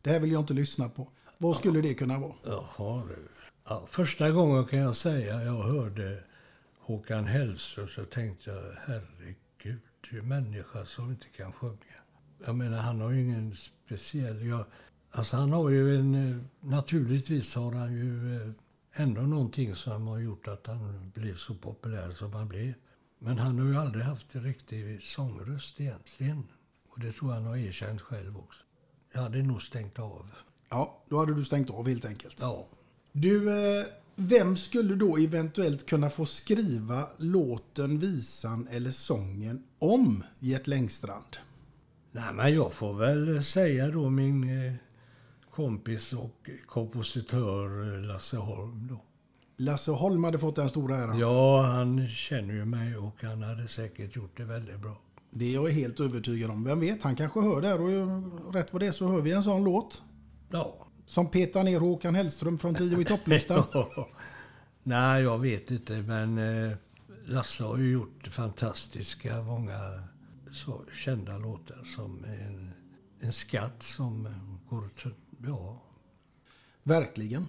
Det 0.02 0.10
här 0.10 0.20
vill 0.20 0.32
jag 0.32 0.40
inte 0.42 0.54
lyssna 0.54 0.88
på. 0.88 1.08
Vad 1.38 1.56
skulle 1.56 1.80
det 1.80 1.94
kunna 1.94 2.18
vara? 2.18 2.32
Jaha 2.44 3.02
du. 3.08 3.28
Ja, 3.68 3.86
första 3.88 4.30
gången 4.30 4.64
kan 4.64 4.78
jag 4.78 4.96
säga 4.96 5.42
jag 5.42 5.62
hörde 5.62 6.22
Håkan 6.80 7.24
Hellström 7.24 7.88
så 7.88 8.04
tänkte 8.04 8.50
jag 8.50 8.62
herregud, 8.86 9.80
det 10.10 10.16
är 10.16 10.20
en 10.20 10.28
människa 10.28 10.84
som 10.84 11.10
inte 11.10 11.26
kan 11.36 11.52
sjunga. 11.52 11.85
Jag 12.44 12.54
menar 12.56 12.78
han 12.78 13.00
har 13.00 13.10
ju 13.10 13.22
ingen 13.24 13.54
speciell... 13.56 14.46
Jag, 14.46 14.64
alltså 15.10 15.36
han 15.36 15.52
har 15.52 15.70
ju 15.70 15.96
en... 15.98 16.14
eh, 16.30 16.36
Naturligtvis 16.60 17.54
har 17.54 17.72
han 17.72 17.92
ju 17.92 18.36
eh, 18.36 18.50
ändå 18.92 19.20
någonting 19.20 19.74
som 19.74 20.06
har 20.06 20.18
gjort 20.18 20.48
att 20.48 20.66
han 20.66 21.10
blev 21.14 21.36
så 21.36 21.54
populär 21.54 22.10
som 22.10 22.32
han 22.32 22.48
blev. 22.48 22.72
Men 23.18 23.38
han 23.38 23.58
har 23.58 23.66
ju 23.66 23.76
aldrig 23.76 24.04
haft 24.04 24.34
en 24.34 24.42
riktig 24.42 25.02
sångröst 25.02 25.80
egentligen. 25.80 26.42
Och 26.88 27.00
det 27.00 27.12
tror 27.12 27.30
jag 27.30 27.40
han 27.40 27.46
har 27.50 27.56
erkänt 27.56 28.00
själv 28.00 28.36
också. 28.38 28.60
Jag 29.12 29.20
hade 29.20 29.42
nog 29.42 29.62
stängt 29.62 29.98
av. 29.98 30.30
Ja, 30.70 31.02
då 31.08 31.18
hade 31.18 31.34
du 31.34 31.44
stängt 31.44 31.70
av 31.70 31.88
helt 31.88 32.04
enkelt. 32.04 32.36
Ja. 32.40 32.66
Du, 33.12 33.48
eh, 33.50 33.86
vem 34.16 34.56
skulle 34.56 34.94
då 34.94 35.16
eventuellt 35.16 35.86
kunna 35.86 36.10
få 36.10 36.26
skriva 36.26 37.08
låten, 37.16 37.98
visan 37.98 38.68
eller 38.70 38.90
sången 38.90 39.62
om 39.78 40.24
Gert 40.38 40.66
Längstrand? 40.66 41.36
Nej, 42.16 42.32
men 42.34 42.54
jag 42.54 42.72
får 42.72 42.94
väl 42.94 43.44
säga 43.44 43.88
då 43.88 44.10
min 44.10 44.66
eh, 44.66 44.72
kompis 45.50 46.12
och 46.12 46.50
kompositör 46.66 47.94
eh, 47.94 48.00
Lasse 48.00 48.36
Holm 48.36 48.88
då. 48.90 49.00
Lasse 49.56 49.90
Holm 49.90 50.24
hade 50.24 50.38
fått 50.38 50.56
den 50.56 50.68
stora 50.68 50.96
äran. 50.96 51.18
Ja, 51.18 51.62
han 51.62 52.08
känner 52.08 52.54
ju 52.54 52.64
mig 52.64 52.96
och 52.96 53.22
han 53.22 53.42
hade 53.42 53.68
säkert 53.68 54.16
gjort 54.16 54.36
det 54.36 54.44
väldigt 54.44 54.80
bra. 54.80 55.00
Det 55.30 55.44
är 55.44 55.54
jag 55.54 55.68
helt 55.68 56.00
övertygad 56.00 56.50
om. 56.50 56.64
Vem 56.64 56.80
vet, 56.80 57.02
han 57.02 57.16
kanske 57.16 57.40
hör 57.40 57.60
det 57.60 57.68
här 57.68 57.80
och 57.80 58.54
rätt 58.54 58.72
vad 58.72 58.82
det 58.82 58.86
är 58.86 58.92
så 58.92 59.08
hör 59.08 59.22
vi 59.22 59.32
en 59.32 59.42
sån 59.42 59.64
låt. 59.64 60.02
Ja. 60.50 60.86
Som 61.06 61.30
petar 61.30 61.64
ner 61.64 61.80
Håkan 61.80 62.14
Hellström 62.14 62.58
från 62.58 62.74
tio 62.74 63.00
i 63.00 63.04
topplistan. 63.04 63.64
Nej, 64.82 65.22
jag 65.22 65.38
vet 65.38 65.70
inte, 65.70 65.92
men 65.92 66.38
eh, 66.38 66.76
Lasse 67.26 67.64
har 67.64 67.78
ju 67.78 67.92
gjort 67.92 68.26
fantastiska, 68.26 69.42
många 69.42 70.02
så 70.52 70.84
kända 70.94 71.38
låtar 71.38 71.84
som 71.96 72.24
en, 72.24 72.70
en 73.20 73.32
skatt 73.32 73.82
som 73.82 74.28
går 74.68 74.84
att... 74.86 75.12
Ja, 75.46 75.82
Verkligen. 76.86 77.48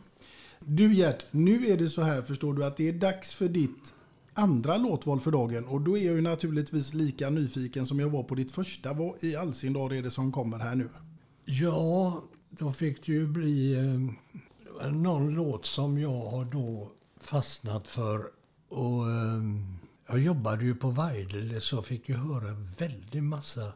Du 0.60 0.94
Gert, 0.94 1.26
nu 1.32 1.66
är 1.66 1.78
det 1.78 1.90
så 1.90 2.02
här 2.02 2.22
förstår 2.22 2.54
du 2.54 2.66
att 2.66 2.78
det 2.78 2.90
är 2.90 2.94
dags 2.94 3.34
för 3.34 3.48
ditt 3.48 3.94
andra 4.34 4.78
låtval 4.78 5.20
för 5.20 5.32
dagen 5.32 5.66
och 5.66 5.82
då 5.82 5.98
är 5.98 6.06
jag 6.06 6.16
ju 6.16 6.22
naturligtvis 6.22 6.94
lika 6.94 7.30
nyfiken 7.30 7.86
som 7.86 8.00
jag 8.00 8.10
var 8.10 8.24
på 8.24 8.36
ditt 8.36 8.52
första. 8.52 8.94
Vad 8.94 9.24
i 9.24 9.36
all 9.36 9.54
sin 9.54 9.74
dar 9.74 9.94
är 9.94 10.02
det 10.02 10.12
som 10.12 10.32
kommer 10.32 10.60
här 10.60 10.76
nu? 10.76 10.90
Ja, 11.46 12.24
då 12.50 12.72
fick 12.72 13.06
det 13.06 13.12
ju 13.12 13.28
bli 13.28 13.76
eh, 14.82 14.92
någon 14.92 15.34
låt 15.34 15.66
som 15.66 15.98
jag 15.98 16.22
har 16.22 16.46
då 16.46 16.92
fastnat 17.20 17.88
för. 17.88 18.26
Och 18.70 19.12
eh, 19.12 19.42
jag 20.08 20.20
jobbade 20.20 20.66
ju 20.66 20.76
på 20.76 20.90
Weidele 20.90 21.62
så 21.62 21.76
jag 21.76 21.86
fick 21.86 22.10
ju 22.10 22.16
höra 22.16 22.50
en 22.50 22.72
väldig 22.78 23.24
massa 23.24 23.74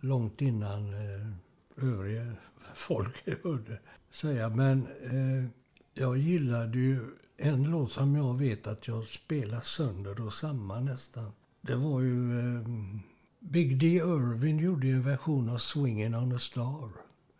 långt 0.00 0.42
innan 0.42 0.94
eh, 0.94 1.32
övriga 1.76 2.32
folk 2.74 3.24
hörde 3.44 3.78
säga. 4.10 4.48
Men 4.48 4.86
eh, 4.86 5.50
jag 5.94 6.18
gillade 6.18 6.78
ju 6.78 7.00
en 7.36 7.64
låt 7.64 7.92
som 7.92 8.14
jag 8.16 8.38
vet 8.38 8.66
att 8.66 8.88
jag 8.88 9.06
spelar 9.06 9.60
sönder 9.60 10.26
och 10.26 10.32
samman 10.32 10.84
nästan. 10.84 11.32
Det 11.60 11.76
var 11.76 12.00
ju... 12.00 12.38
Eh, 12.38 12.66
Big 13.40 13.80
D. 13.80 13.86
Irving 13.86 14.58
gjorde 14.58 14.86
ju 14.86 14.94
en 14.94 15.02
version 15.02 15.48
av 15.48 15.56
Swingin' 15.56 16.22
on 16.22 16.36
a 16.36 16.38
Star. 16.38 16.90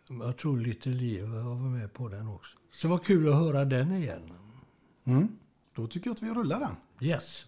Jag 0.09 0.37
tror 0.37 0.59
lite 0.59 0.89
liv 0.89 1.25
var 1.25 1.55
med 1.55 1.93
på 1.93 2.09
den 2.09 2.29
också. 2.29 2.57
Så 2.73 2.87
det 2.87 2.91
var 2.91 2.99
kul 2.99 3.29
att 3.29 3.35
höra 3.35 3.65
den 3.65 3.93
igen. 3.93 4.33
Mm. 5.05 5.29
Då 5.75 5.87
tycker 5.87 6.11
jag 6.11 6.15
att 6.15 6.23
vi 6.23 6.31
rullar 6.31 6.61
den. 6.61 6.77
Yes. 7.09 7.48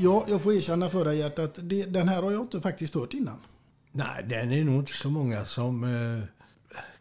Ja, 0.00 0.26
jag 0.28 0.42
får 0.42 0.52
erkänna 0.52 0.88
för 0.88 1.04
dig 1.04 1.18
Gert 1.18 1.38
att 1.38 1.58
det, 1.62 1.84
den 1.84 2.08
här 2.08 2.22
har 2.22 2.32
jag 2.32 2.40
inte 2.40 2.60
faktiskt 2.60 2.94
hört 2.94 3.14
innan. 3.14 3.38
Nej, 3.92 4.26
den 4.28 4.52
är 4.52 4.64
nog 4.64 4.78
inte 4.78 4.92
så 4.92 5.10
många 5.10 5.44
som 5.44 5.84
eh, 5.84 6.24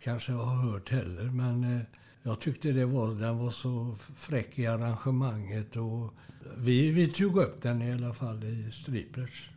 kanske 0.04 0.32
har 0.32 0.72
hört 0.72 0.90
heller. 0.90 1.24
Men 1.24 1.64
eh, 1.64 1.82
jag 2.24 2.40
tyckte 2.40 2.72
det 2.72 2.86
var, 2.86 3.08
den 3.08 3.38
var 3.38 3.52
så 3.52 3.96
fräck 4.16 4.60
i 4.60 4.68
arrangemanget. 4.68 5.76
Och 5.76 6.14
vi, 6.58 6.92
vi 6.92 7.08
tog 7.08 7.38
upp 7.38 7.62
den 7.62 7.82
i 7.82 7.94
alla 7.94 8.14
fall 8.14 8.44
i 8.44 8.72
Striplers. 8.72 9.50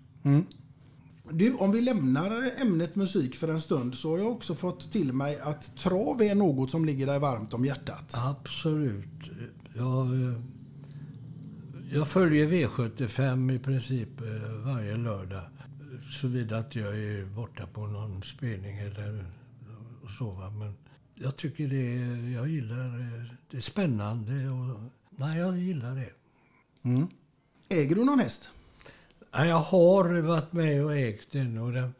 Du, 1.30 1.54
om 1.54 1.72
vi 1.72 1.80
lämnar 1.80 2.60
ämnet 2.62 2.96
musik 2.96 3.34
för 3.34 3.48
en 3.48 3.60
stund 3.60 3.94
så 3.94 4.10
har 4.10 4.18
jag 4.18 4.32
också 4.32 4.54
fått 4.54 4.92
till 4.92 5.12
mig 5.12 5.40
att 5.40 5.76
trav 5.76 6.22
är 6.22 6.34
något 6.34 6.70
som 6.70 6.84
ligger 6.84 7.06
dig 7.06 7.18
varmt 7.18 7.54
om 7.54 7.64
hjärtat. 7.64 8.14
Absolut. 8.14 9.30
Jag, 9.76 10.06
eh, 10.06 10.40
jag 11.92 12.08
följer 12.08 12.48
V75 12.48 13.52
i 13.52 13.58
princip 13.58 14.20
eh, 14.20 14.52
varje 14.64 14.96
lördag. 14.96 15.42
Såvida 16.20 16.58
att 16.58 16.76
jag 16.76 16.98
är 16.98 17.24
borta 17.24 17.66
på 17.66 17.86
någon 17.86 18.22
spelning 18.22 18.78
eller 18.78 19.24
så. 20.18 20.52
Men 20.58 20.74
jag 21.14 21.36
tycker 21.36 21.68
det 21.68 21.96
är, 21.96 22.34
jag 22.34 22.48
gillar, 22.48 22.86
eh, 22.86 23.24
det 23.50 23.56
är 23.56 23.60
spännande 23.60 24.32
och 24.32 24.80
nej, 25.10 25.38
jag 25.38 25.58
gillar 25.58 25.94
det. 25.94 26.10
Mm. 26.82 27.06
Äger 27.68 27.96
du 27.96 28.04
någon 28.04 28.20
häst? 28.20 28.50
Ja, 29.30 29.46
jag 29.46 29.56
har 29.56 30.20
varit 30.20 30.52
med 30.52 30.84
och 30.84 30.96
ägt 30.96 31.32
den. 31.32 31.58
Och 31.58 31.72
den 31.72 31.94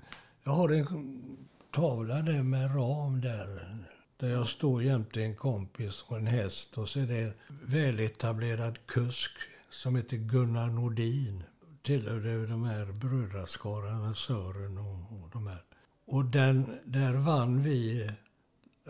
jag 0.44 0.52
har 0.52 0.68
en 0.68 1.22
tavla 1.70 2.22
där 2.22 2.42
med 2.42 2.76
ram 2.76 3.20
där. 3.20 3.76
Där 4.16 4.28
jag 4.28 4.48
står 4.48 4.82
jämte 4.82 5.22
en 5.22 5.36
kompis 5.36 6.04
och 6.06 6.16
en 6.16 6.26
häst. 6.26 6.78
Och 6.78 6.88
så 6.88 7.00
är 7.00 7.06
det 7.06 7.18
en 7.18 7.32
väletablerad 7.62 8.78
kusk 8.86 9.32
som 9.70 9.96
heter 9.96 10.16
Gunnar 10.16 10.68
Nordin. 10.68 11.42
Tillhörde 11.82 12.46
de 12.46 12.64
här 12.64 12.86
brödraskararna 12.86 14.14
Sören 14.14 14.78
och, 14.78 15.22
och 15.22 15.30
de 15.32 15.46
här. 15.46 15.64
Och 16.04 16.24
den, 16.24 16.78
där 16.84 17.14
vann 17.14 17.62
vi. 17.62 18.10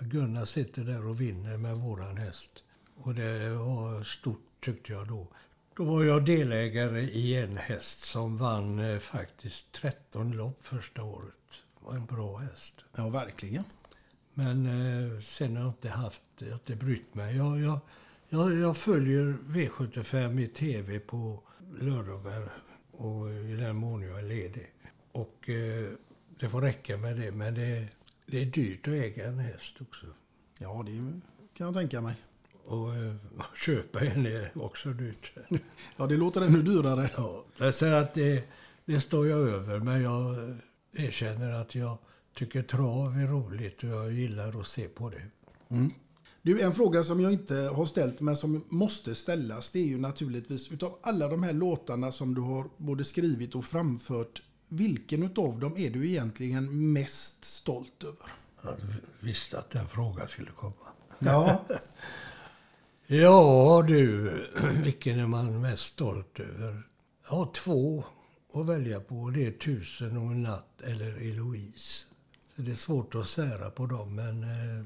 Gunnar 0.00 0.44
sitter 0.44 0.84
där 0.84 1.06
och 1.06 1.20
vinner 1.20 1.56
med 1.56 1.76
våran 1.76 2.16
häst. 2.16 2.64
Och 2.94 3.14
det 3.14 3.50
var 3.50 4.04
stort 4.04 4.46
tyckte 4.60 4.92
jag 4.92 5.08
då. 5.08 5.26
Då 5.76 5.84
var 5.84 6.04
jag 6.04 6.24
delägare 6.24 7.00
i 7.00 7.36
en 7.36 7.56
häst 7.56 8.00
som 8.00 8.36
vann 8.36 8.78
eh, 8.78 8.98
faktiskt 8.98 9.72
13 9.72 10.32
lopp 10.32 10.58
första 10.62 11.02
året. 11.02 11.34
Det 11.78 11.86
var 11.86 11.94
en 11.94 12.06
bra 12.06 12.36
häst. 12.36 12.84
Ja, 12.96 13.08
verkligen. 13.08 13.64
Men 14.34 14.66
eh, 14.66 15.20
sen 15.20 15.56
har 15.56 15.64
jag 15.64 15.70
inte 15.70 15.88
haft, 15.88 16.22
jag 16.38 16.46
har 16.46 16.54
inte 16.54 16.76
brytt 16.76 17.14
mig. 17.14 17.36
Jag, 17.36 17.60
jag, 17.60 17.78
jag, 18.32 18.58
jag 18.58 18.76
följer 18.76 19.36
V75 19.46 20.40
i 20.40 20.48
tv 20.48 21.00
på 21.00 21.42
lördagar 21.80 22.52
och 22.92 23.30
i 23.30 23.56
den 23.56 23.76
mån 23.76 24.02
jag 24.02 24.18
är 24.18 24.22
ledig. 24.22 24.72
Och 25.12 25.48
eh, 25.48 25.88
det 26.40 26.48
får 26.48 26.60
räcka 26.60 26.96
med 26.96 27.16
det. 27.16 27.32
Men 27.32 27.54
det, 27.54 27.88
det 28.26 28.42
är 28.42 28.46
dyrt 28.46 28.88
att 28.88 28.94
äga 28.94 29.26
en 29.26 29.38
häst 29.38 29.76
också. 29.80 30.06
Ja, 30.58 30.84
det 30.86 31.20
kan 31.54 31.66
jag 31.66 31.74
tänka 31.74 32.00
mig. 32.00 32.14
Och 32.64 32.96
eh, 32.96 33.14
köpa 33.66 34.00
en 34.00 34.26
är 34.26 34.52
också 34.54 34.88
dyrt. 34.88 35.32
Ja, 35.96 36.06
det 36.06 36.16
låter 36.16 36.40
ännu 36.40 36.62
dyrare. 36.62 37.10
Ja, 37.16 37.44
jag 37.58 37.74
säger 37.74 37.94
att 37.94 38.14
det, 38.14 38.48
det 38.84 39.00
står 39.00 39.26
jag 39.26 39.40
över, 39.40 39.78
men 39.78 40.02
jag 40.02 40.48
eh, 40.48 40.56
erkänner 40.92 41.52
att 41.52 41.74
jag 41.74 41.98
tycker 42.34 42.62
trav 42.62 43.18
är 43.18 43.26
roligt 43.26 43.82
och 43.82 43.88
jag 43.88 44.12
gillar 44.12 44.60
att 44.60 44.66
se 44.66 44.88
på 44.88 45.10
det. 45.10 45.22
Mm. 45.68 45.90
Du, 46.42 46.60
en 46.60 46.74
fråga 46.74 47.02
som 47.02 47.20
jag 47.20 47.32
inte 47.32 47.54
har 47.54 47.86
ställt 47.86 48.20
men 48.20 48.36
som 48.36 48.64
måste 48.68 49.14
ställas 49.14 49.70
det 49.70 49.78
är 49.78 49.86
ju 49.86 49.98
naturligtvis 49.98 50.72
utav 50.72 50.98
alla 51.02 51.28
de 51.28 51.42
här 51.42 51.52
låtarna 51.52 52.12
som 52.12 52.34
du 52.34 52.40
har 52.40 52.70
både 52.76 53.04
skrivit 53.04 53.54
och 53.54 53.64
framfört 53.64 54.42
vilken 54.68 55.22
utav 55.22 55.58
dem 55.58 55.76
är 55.76 55.90
du 55.90 56.08
egentligen 56.08 56.92
mest 56.92 57.44
stolt 57.44 58.04
över? 58.04 58.32
Jag 58.62 58.72
visste 59.20 59.58
att 59.58 59.70
den 59.70 59.88
frågan 59.88 60.28
skulle 60.28 60.50
komma. 60.50 60.74
Ja. 61.18 61.64
ja 63.06 63.84
du, 63.86 64.30
vilken 64.84 65.18
är 65.18 65.26
man 65.26 65.60
mest 65.60 65.82
stolt 65.82 66.40
över? 66.40 66.82
Jag 67.28 67.36
har 67.36 67.52
två 67.52 68.04
att 68.54 68.66
välja 68.66 69.00
på. 69.00 69.30
Det 69.30 69.46
är 69.46 69.52
Tusen 69.52 70.16
och 70.16 70.30
en 70.30 70.42
natt 70.42 70.80
eller 70.80 71.30
Eloise. 71.30 72.04
Så 72.56 72.62
det 72.62 72.70
är 72.70 72.76
svårt 72.76 73.14
att 73.14 73.28
sära 73.28 73.70
på 73.70 73.86
dem, 73.86 74.14
men 74.14 74.42
eh, 74.42 74.84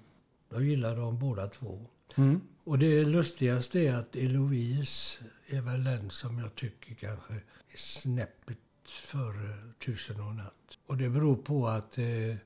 jag 0.54 0.64
gillar 0.64 0.96
dem 0.96 1.18
båda 1.18 1.46
två. 1.46 1.86
Mm. 2.16 2.40
Och 2.64 2.78
det 2.78 3.04
lustigaste 3.04 3.80
är 3.80 3.94
att 3.94 4.16
Eloise 4.16 5.24
är 5.46 5.60
väl 5.60 5.84
den 5.84 6.10
som 6.10 6.38
jag 6.38 6.54
tycker 6.54 6.94
kanske 6.94 7.34
är 7.34 7.76
snäppet 7.76 8.58
före 8.84 9.72
Tusen 9.84 10.20
och 10.20 10.34
natt. 10.34 10.78
Och 10.86 10.96
det 10.96 11.08
beror 11.08 11.36
på 11.36 11.68
att 11.68 11.98
eh, 11.98 12.36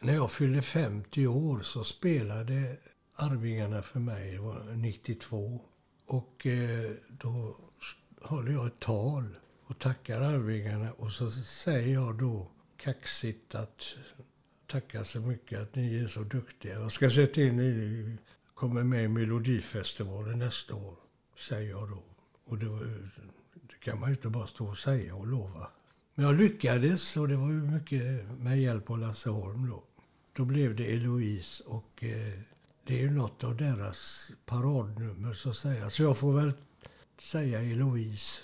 när 0.00 0.14
jag 0.14 0.30
fyllde 0.30 0.62
50 0.62 1.26
år 1.26 1.60
så 1.60 1.84
spelade 1.84 2.76
Arvingarna 3.14 3.82
för 3.82 4.00
mig, 4.00 4.38
var 4.38 4.74
92. 4.74 5.60
Och 6.06 6.46
eh, 6.46 6.90
då 7.08 7.56
håller 8.22 8.52
jag 8.52 8.66
ett 8.66 8.80
tal 8.80 9.36
och 9.66 9.78
tackar 9.78 10.20
Arvingarna 10.20 10.92
och 10.92 11.12
så 11.12 11.30
säger 11.30 11.94
jag 11.94 12.18
då 12.18 12.50
kaxigt 12.76 13.54
att 13.54 13.96
tacka 14.68 15.04
så 15.04 15.20
mycket 15.20 15.60
att 15.60 15.74
ni 15.74 15.98
är 15.98 16.08
så 16.08 16.20
duktiga. 16.20 16.80
Jag 16.80 16.92
ska 16.92 17.10
se 17.10 17.26
till 17.26 17.52
ni 17.52 18.16
kommer 18.54 18.82
med 18.82 19.04
i 19.04 19.08
Melodifestivalen 19.08 20.38
nästa 20.38 20.74
år, 20.74 20.94
säger 21.38 21.70
jag 21.70 21.90
då. 21.90 22.02
Och 22.44 22.58
det, 22.58 22.68
var, 22.68 22.80
det 23.52 23.78
kan 23.80 24.00
man 24.00 24.08
ju 24.08 24.14
inte 24.14 24.28
bara 24.28 24.46
stå 24.46 24.66
och 24.66 24.78
säga 24.78 25.14
och 25.14 25.26
lova. 25.26 25.70
Men 26.14 26.26
jag 26.26 26.34
lyckades 26.34 27.16
och 27.16 27.28
det 27.28 27.36
var 27.36 27.48
ju 27.48 27.62
mycket 27.62 28.30
med 28.38 28.60
hjälp 28.60 28.90
av 28.90 28.98
Lasse 28.98 29.30
Holm 29.30 29.68
då. 29.70 29.84
Då 30.32 30.44
blev 30.44 30.76
det 30.76 30.92
Eloise 30.92 31.64
och 31.66 32.04
eh, 32.04 32.40
det 32.84 32.94
är 32.94 33.02
ju 33.02 33.10
något 33.10 33.44
av 33.44 33.56
deras 33.56 34.30
paradnummer 34.46 35.32
så 35.34 35.50
att 35.50 35.56
säga. 35.56 35.90
Så 35.90 36.02
jag 36.02 36.18
får 36.18 36.32
väl 36.32 36.52
säga 37.18 37.60
Eloise. 37.60 38.40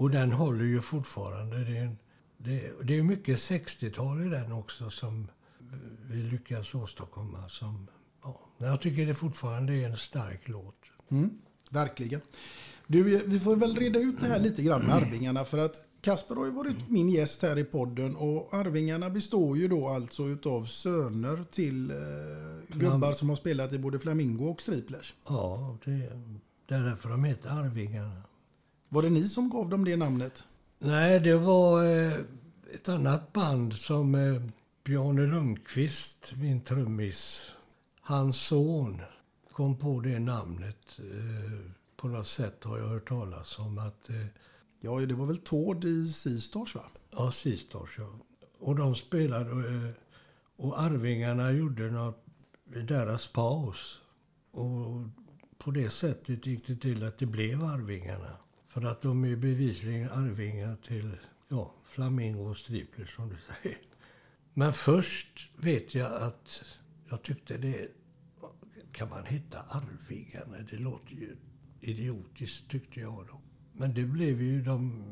Och 0.00 0.10
den 0.10 0.32
håller 0.32 0.64
ju 0.64 0.80
fortfarande. 0.80 1.64
Det 1.64 1.76
är, 1.76 1.82
en, 1.82 1.98
det, 2.38 2.72
det 2.82 2.98
är 2.98 3.02
mycket 3.02 3.38
60-tal 3.38 4.26
i 4.26 4.28
den 4.28 4.52
också 4.52 4.90
som 4.90 5.26
vi 6.10 6.22
lyckas 6.22 6.74
åstadkomma. 6.74 7.48
Som, 7.48 7.86
ja, 8.22 8.40
jag 8.58 8.80
tycker 8.80 9.06
det 9.06 9.14
fortfarande 9.14 9.72
är 9.72 9.86
en 9.86 9.96
stark 9.96 10.48
låt. 10.48 10.74
Mm, 11.10 11.30
verkligen. 11.70 12.20
Du, 12.86 13.02
vi 13.26 13.40
får 13.40 13.56
väl 13.56 13.76
reda 13.76 13.98
ut 13.98 14.20
det 14.20 14.26
här 14.26 14.40
lite 14.40 14.62
grann 14.62 14.82
med 14.82 14.94
Arvingarna 14.94 15.44
för 15.44 15.58
att 15.58 15.74
Kasper 16.00 16.34
har 16.34 16.46
ju 16.46 16.52
varit 16.52 16.88
min 16.88 17.08
gäst 17.08 17.42
här 17.42 17.58
i 17.58 17.64
podden 17.64 18.16
och 18.16 18.54
Arvingarna 18.54 19.10
består 19.10 19.56
ju 19.56 19.68
då 19.68 19.88
alltså 19.88 20.22
utav 20.22 20.64
söner 20.64 21.44
till 21.50 21.90
eh, 21.90 21.96
gubbar 22.78 23.12
som 23.12 23.28
har 23.28 23.36
spelat 23.36 23.72
i 23.72 23.78
både 23.78 23.98
Flamingo 23.98 24.44
och 24.44 24.60
Striplers. 24.60 25.14
Ja, 25.28 25.78
det, 25.84 25.90
det 26.68 26.74
är 26.74 26.84
därför 26.84 27.08
de 27.08 27.24
heter 27.24 27.50
Arvingarna. 27.50 28.22
Var 28.92 29.02
det 29.02 29.10
ni 29.10 29.28
som 29.28 29.50
gav 29.50 29.68
dem 29.68 29.84
det 29.84 29.96
namnet? 29.96 30.44
Nej, 30.78 31.20
det 31.20 31.36
var 31.36 31.84
eh, 31.86 32.12
ett 32.74 32.88
annat 32.88 33.32
band 33.32 33.72
som 33.72 34.14
eh, 34.14 34.42
Bjarne 34.84 35.26
Lundqvist, 35.26 36.32
min 36.36 36.60
trummis, 36.60 37.52
hans 38.00 38.36
son 38.36 39.02
kom 39.52 39.76
på 39.78 40.00
det 40.00 40.18
namnet. 40.18 40.98
Eh, 40.98 41.70
på 41.96 42.08
något 42.08 42.26
sätt 42.26 42.64
har 42.64 42.78
jag 42.78 42.88
hört 42.88 43.08
talas 43.08 43.58
om 43.58 43.78
att... 43.78 44.10
Eh, 44.10 44.26
Ja, 44.82 45.00
det 45.00 45.14
var 45.14 45.26
väl 45.26 45.38
Tord 45.38 45.84
i 45.84 46.08
Sistars 46.08 46.74
va? 46.74 46.82
Ja, 47.10 47.32
Sistars 47.32 47.98
ja. 47.98 48.08
Och 48.58 48.76
de 48.76 48.94
spelade 48.94 49.50
eh, 49.50 49.90
och 50.56 50.80
Arvingarna 50.80 51.52
gjorde 51.52 51.90
något 51.90 52.24
deras 52.64 53.28
paus. 53.28 53.98
Och 54.50 55.04
på 55.58 55.70
det 55.70 55.90
sättet 55.90 56.46
gick 56.46 56.66
det 56.66 56.76
till 56.76 57.04
att 57.04 57.18
det 57.18 57.26
blev 57.26 57.64
Arvingarna. 57.64 58.36
För 58.70 58.84
att 58.84 59.02
de 59.02 59.24
är 59.24 59.36
bevisligen 59.36 60.10
arvingar 60.10 60.76
till 60.76 61.16
ja, 61.48 61.74
Flamingo 61.84 62.50
och 62.50 62.56
Stripler 62.56 63.06
som 63.06 63.28
du 63.28 63.36
säger. 63.36 63.78
Men 64.54 64.72
först 64.72 65.50
vet 65.56 65.94
jag 65.94 66.22
att 66.22 66.64
jag 67.08 67.22
tyckte 67.22 67.58
det... 67.58 67.88
Kan 68.92 69.08
man 69.08 69.26
hitta 69.26 69.58
Arvingarna? 69.60 70.56
Det 70.70 70.76
låter 70.76 71.14
ju 71.14 71.36
idiotiskt 71.80 72.70
tyckte 72.70 73.00
jag 73.00 73.26
då. 73.26 73.40
Men 73.72 73.94
det 73.94 74.04
blev 74.04 74.42
ju 74.42 74.62
de... 74.62 75.04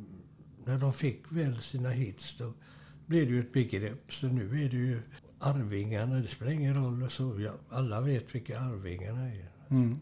När 0.65 0.79
de 0.79 0.93
fick 0.93 1.33
väl 1.33 1.61
sina 1.61 1.91
hits 1.91 2.37
då 2.37 2.53
blev 3.07 3.27
det 3.27 3.33
ju 3.33 3.41
ett 3.41 3.53
begrepp. 3.53 4.13
Så 4.13 4.27
nu 4.27 4.65
är 4.65 4.71
det 4.71 4.77
ju 4.77 5.03
Arvingarna. 5.39 6.15
Det 6.15 6.29
spelar 6.29 6.53
ingen 6.53 6.75
roll. 6.75 7.11
Så 7.11 7.41
ja, 7.41 7.53
alla 7.69 8.01
vet 8.01 8.35
vilka 8.35 8.61
Arvingarna 8.61 9.21
är. 9.21 9.51
Mm. 9.71 9.99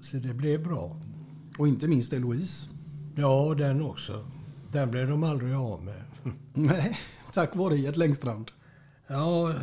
Så 0.00 0.16
det 0.16 0.34
blev 0.34 0.62
bra. 0.62 1.02
Och 1.58 1.68
inte 1.68 1.88
minst 1.88 2.12
Eloise. 2.12 2.77
Ja, 3.18 3.54
den 3.58 3.82
också. 3.82 4.26
Den 4.72 4.90
blev 4.90 5.08
de 5.08 5.22
aldrig 5.24 5.54
av 5.54 5.84
med. 5.84 6.02
Nej, 6.52 6.98
tack 7.32 7.56
vare 7.56 7.76
Gert 7.76 7.96
Längstrand. 7.96 8.50
Ja, 9.06 9.54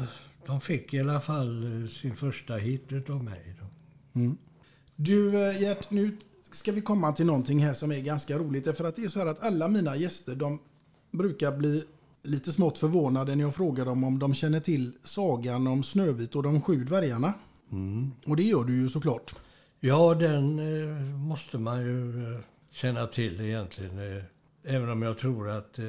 de 0.45 0.61
fick 0.61 0.93
i 0.93 0.99
alla 0.99 1.21
fall 1.21 1.83
eh, 1.83 1.89
sin 1.89 2.15
första 2.15 2.55
hit 2.55 2.91
utav 2.91 3.23
mig. 3.23 3.55
Mm. 4.13 4.37
Du 4.95 5.49
eh, 5.49 5.61
Gert, 5.61 5.91
nu 5.91 6.17
ska 6.51 6.71
vi 6.71 6.81
komma 6.81 7.11
till 7.11 7.25
någonting 7.25 7.59
här 7.59 7.73
som 7.73 7.91
är 7.91 8.01
ganska 8.01 8.37
roligt. 8.37 8.65
Därför 8.65 8.83
att 8.83 8.95
det 8.95 9.03
är 9.03 9.07
så 9.07 9.19
här 9.19 9.25
att 9.25 9.43
alla 9.43 9.67
mina 9.67 9.95
gäster 9.95 10.35
de 10.35 10.59
brukar 11.11 11.57
bli 11.57 11.83
lite 12.23 12.51
smått 12.51 12.77
förvånade 12.77 13.35
när 13.35 13.43
jag 13.43 13.55
frågar 13.55 13.85
dem 13.85 14.03
om 14.03 14.19
de 14.19 14.33
känner 14.33 14.59
till 14.59 14.91
sagan 15.03 15.67
om 15.67 15.83
Snövit 15.83 16.35
och 16.35 16.43
de 16.43 16.61
sju 16.61 16.83
dvärgarna. 16.83 17.33
Mm. 17.71 18.11
Och 18.25 18.35
det 18.35 18.43
gör 18.43 18.63
du 18.63 18.81
ju 18.81 18.89
såklart. 18.89 19.35
Ja, 19.79 20.13
den 20.13 20.59
eh, 20.59 21.15
måste 21.15 21.57
man 21.57 21.81
ju 21.81 22.13
känna 22.75 23.07
till 23.07 23.41
egentligen. 23.41 24.17
Eh, 24.17 24.23
även 24.63 24.89
om 24.89 25.01
jag 25.01 25.17
tror 25.17 25.49
att 25.49 25.79
eh, 25.79 25.85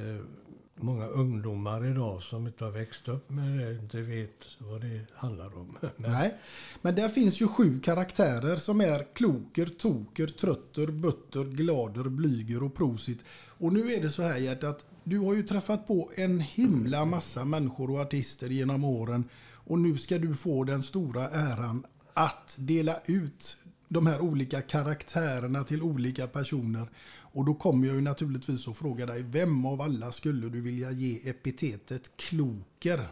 många 0.75 1.07
ungdomar 1.07 1.87
idag 1.87 2.23
som 2.23 2.47
inte 2.47 2.65
har 2.65 2.71
växt 2.71 3.09
upp 3.09 3.31
med 3.31 3.59
det 3.59 3.73
inte 3.73 4.01
vet 4.01 4.47
vad 4.59 4.81
det 4.81 5.01
handlar 5.15 5.59
om. 5.59 5.79
Men, 5.97 6.13
Nej, 6.13 6.35
men 6.83 6.95
där 6.95 7.09
finns 7.09 7.41
ju 7.41 7.49
sju 7.49 7.81
karaktärer 7.81 8.57
som 8.57 8.81
är 8.81 9.15
kloker, 9.15 9.67
toker, 9.67 10.27
trötter, 10.27 10.87
butter, 10.87 11.45
glader, 11.45 12.05
blyger 12.05 12.63
och 12.63 12.75
prosit. 12.75 13.25
Och 13.59 13.73
nu 13.73 13.93
är 13.93 14.03
det 14.03 14.11
så 14.11 14.23
här 14.23 14.39
Gert 14.39 14.65
att 14.65 14.87
du 15.05 15.19
har 15.19 15.35
ju 15.35 15.43
träffat 15.43 15.87
på 15.87 16.11
en 16.15 16.41
himla 16.41 17.05
massa 17.05 17.45
människor 17.45 17.91
och 17.91 18.01
artister 18.01 18.49
genom 18.49 18.85
åren. 18.85 19.29
Och 19.53 19.79
nu 19.79 19.99
ska 19.99 20.19
du 20.19 20.35
få 20.35 20.65
den 20.65 20.83
stora 20.83 21.29
äran 21.29 21.87
att 22.15 22.55
dela 22.59 22.97
ut 23.07 23.57
de 23.89 24.07
här 24.07 24.21
olika 24.21 24.63
karaktärerna 24.63 25.65
till 25.65 25.83
olika 25.83 26.27
personer. 26.27 26.89
Och 27.21 27.45
då 27.45 27.55
kommer 27.55 27.87
jag 27.87 27.97
ju 27.97 28.03
naturligtvis 28.03 28.69
att 28.69 28.77
fråga 28.77 29.07
dig, 29.07 29.23
vem 29.23 29.67
av 29.67 29.81
alla 29.81 30.13
skulle 30.13 30.49
du 30.49 30.61
vilja 30.61 30.91
ge 30.91 31.31
epitetet 31.31 32.11
kloker? 32.17 33.09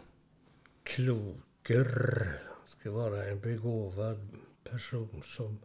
Kloker 0.83 1.87
ska 2.65 2.91
vara 2.91 3.25
en 3.25 3.39
begåvad 3.39 4.27
person 4.71 5.21
som... 5.23 5.59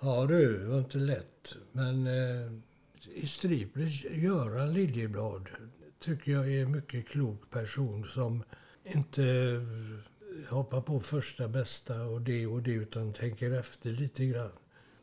Ja 0.00 0.26
du, 0.26 0.58
det 0.58 0.66
var 0.66 0.78
inte 0.78 0.98
lätt. 0.98 1.54
Men 1.72 2.06
eh, 2.06 2.52
i 3.14 3.26
Striplers, 3.26 4.04
Göran 4.04 4.72
Liljeblad 4.72 5.48
tycker 5.98 6.32
jag 6.32 6.52
är 6.52 6.62
en 6.62 6.72
mycket 6.72 7.08
klok 7.08 7.50
person 7.50 8.04
som 8.04 8.42
inte 8.84 9.22
eh, 10.34 10.54
hoppar 10.54 10.80
på 10.80 11.00
första 11.00 11.48
bästa 11.48 12.02
och 12.02 12.20
det 12.20 12.46
och 12.46 12.62
det 12.62 12.70
utan 12.70 13.12
tänker 13.12 13.60
efter 13.60 13.90
lite 13.90 14.26
grann. 14.26 14.52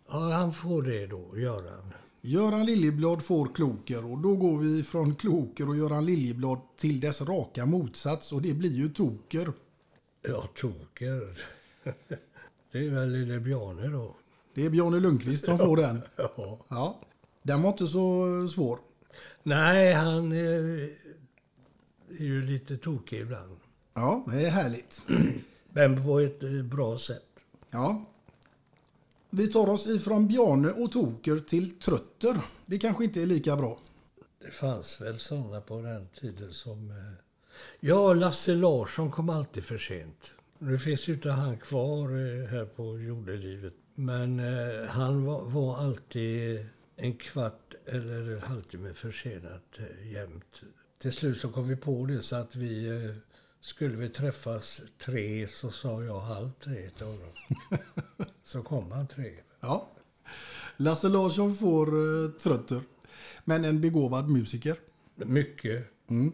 Ja, 0.08 0.20
han 0.20 0.54
får 0.54 0.82
det 0.82 1.08
då, 1.08 1.38
Göran. 1.38 1.94
Göran 2.22 2.66
Liljeblad 2.66 3.24
får 3.24 3.56
kloker 3.56 4.12
och 4.12 4.18
då 4.18 4.36
går 4.36 4.58
vi 4.58 4.84
från 4.84 5.16
kloker 5.16 5.70
och 5.70 5.78
Göran 5.78 6.06
Liljeblad 6.06 6.60
till 6.78 7.00
dess 7.00 7.22
raka 7.22 7.66
motsats 7.66 8.32
och 8.34 8.42
det 8.42 8.54
blir 8.54 8.72
ju 8.72 8.90
toker. 8.90 9.54
Ja, 10.22 10.50
toker. 10.56 11.38
Det 12.72 12.88
är 12.88 12.90
väl 12.90 13.10
lille 13.10 13.40
Bjarne 13.40 13.88
då. 13.88 14.16
Det 14.54 14.66
är 14.66 14.70
Bjarne 14.70 15.00
Lundqvist 15.00 15.46
som 15.46 15.58
får 15.58 15.78
den. 15.78 16.02
Ja. 16.18 16.66
Ja. 16.68 17.02
Den 17.44 17.62
var 17.62 17.70
inte 17.70 17.88
så 17.88 18.48
svår. 18.48 18.80
Nej, 19.44 19.94
han 19.94 20.32
är, 20.32 20.90
är 22.10 22.24
ju 22.24 22.42
lite 22.42 22.78
tokig 22.78 23.20
ibland. 23.20 23.58
Ja, 23.94 24.26
det 24.32 24.46
är 24.46 24.50
härligt. 24.50 25.02
Men 25.70 26.04
på 26.06 26.20
ett 26.20 26.44
eh, 26.44 26.50
bra 26.64 26.98
sätt. 26.98 27.26
Ja. 27.72 28.06
Vi 29.30 29.48
tar 29.48 29.70
oss 29.70 29.88
ifrån 29.88 30.28
Bjarne 30.28 30.68
och 30.70 30.92
Toker 30.92 31.40
till 31.40 31.80
Trötter. 31.80 32.42
Det 32.66 32.78
kanske 32.80 33.04
inte 33.04 33.22
är 33.22 33.26
lika 33.26 33.56
bra. 33.58 33.80
Det 34.46 34.52
fanns 34.52 35.02
väl 35.02 35.20
såna 35.20 35.62
på 35.62 35.82
den 35.82 36.08
tiden 36.20 36.54
som... 36.54 36.90
eh, 36.92 36.96
Ja, 37.80 38.14
Lasse 38.14 38.54
Larsson 38.56 39.12
kom 39.12 39.30
alltid 39.30 39.64
för 39.64 39.78
sent. 39.78 40.32
Nu 40.60 40.78
finns 40.80 41.08
ju 41.08 41.14
inte 41.14 41.30
han 41.32 41.58
kvar 41.58 42.04
eh, 42.10 42.48
här 42.50 42.66
på 42.66 43.00
jordelivet. 43.00 43.74
Men 43.96 44.40
eh, 44.40 44.88
han 44.90 45.26
var, 45.26 45.42
var 45.42 45.78
alltid 45.78 46.66
en 46.96 47.16
kvart 47.18 47.74
eller 47.86 48.32
en 48.32 48.42
halvtimme 48.42 48.94
försenad 48.94 49.62
eh, 49.78 50.12
jämt. 50.12 50.62
Till 50.98 51.14
slut 51.14 51.38
så 51.42 51.50
kom 51.50 51.68
vi 51.68 51.76
på 51.76 52.06
det 52.06 52.22
så 52.22 52.36
att 52.36 52.56
vi 52.56 52.88
eh, 52.88 53.16
skulle 53.62 53.98
vi 53.98 54.10
träffas 54.10 54.82
tre 54.98 55.48
så 55.48 55.72
sa 55.72 56.04
jag 56.04 56.20
halv 56.20 56.52
tre 56.64 56.90
till 56.90 57.06
honom. 57.06 57.30
så 58.44 58.64
kom 58.64 58.92
han 58.92 59.08
tre. 59.08 59.32
Ja. 59.60 59.90
Lasse 60.78 61.10
Larsson 61.10 61.56
får 61.56 61.88
eh, 61.88 62.30
Trötter. 62.30 62.82
Men 63.46 63.66
en 63.66 63.82
begåvad 63.82 64.30
musiker. 64.30 64.76
Mycket. 65.16 65.88
Mm. 66.10 66.34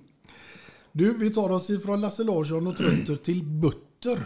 Du, 0.91 1.13
vi 1.13 1.30
tar 1.30 1.49
oss 1.49 1.69
ifrån 1.69 2.01
Lasse 2.01 2.23
Larsson 2.23 2.67
och 2.67 2.78
Trötter 2.78 3.15
till 3.15 3.43
Butter. 3.43 4.19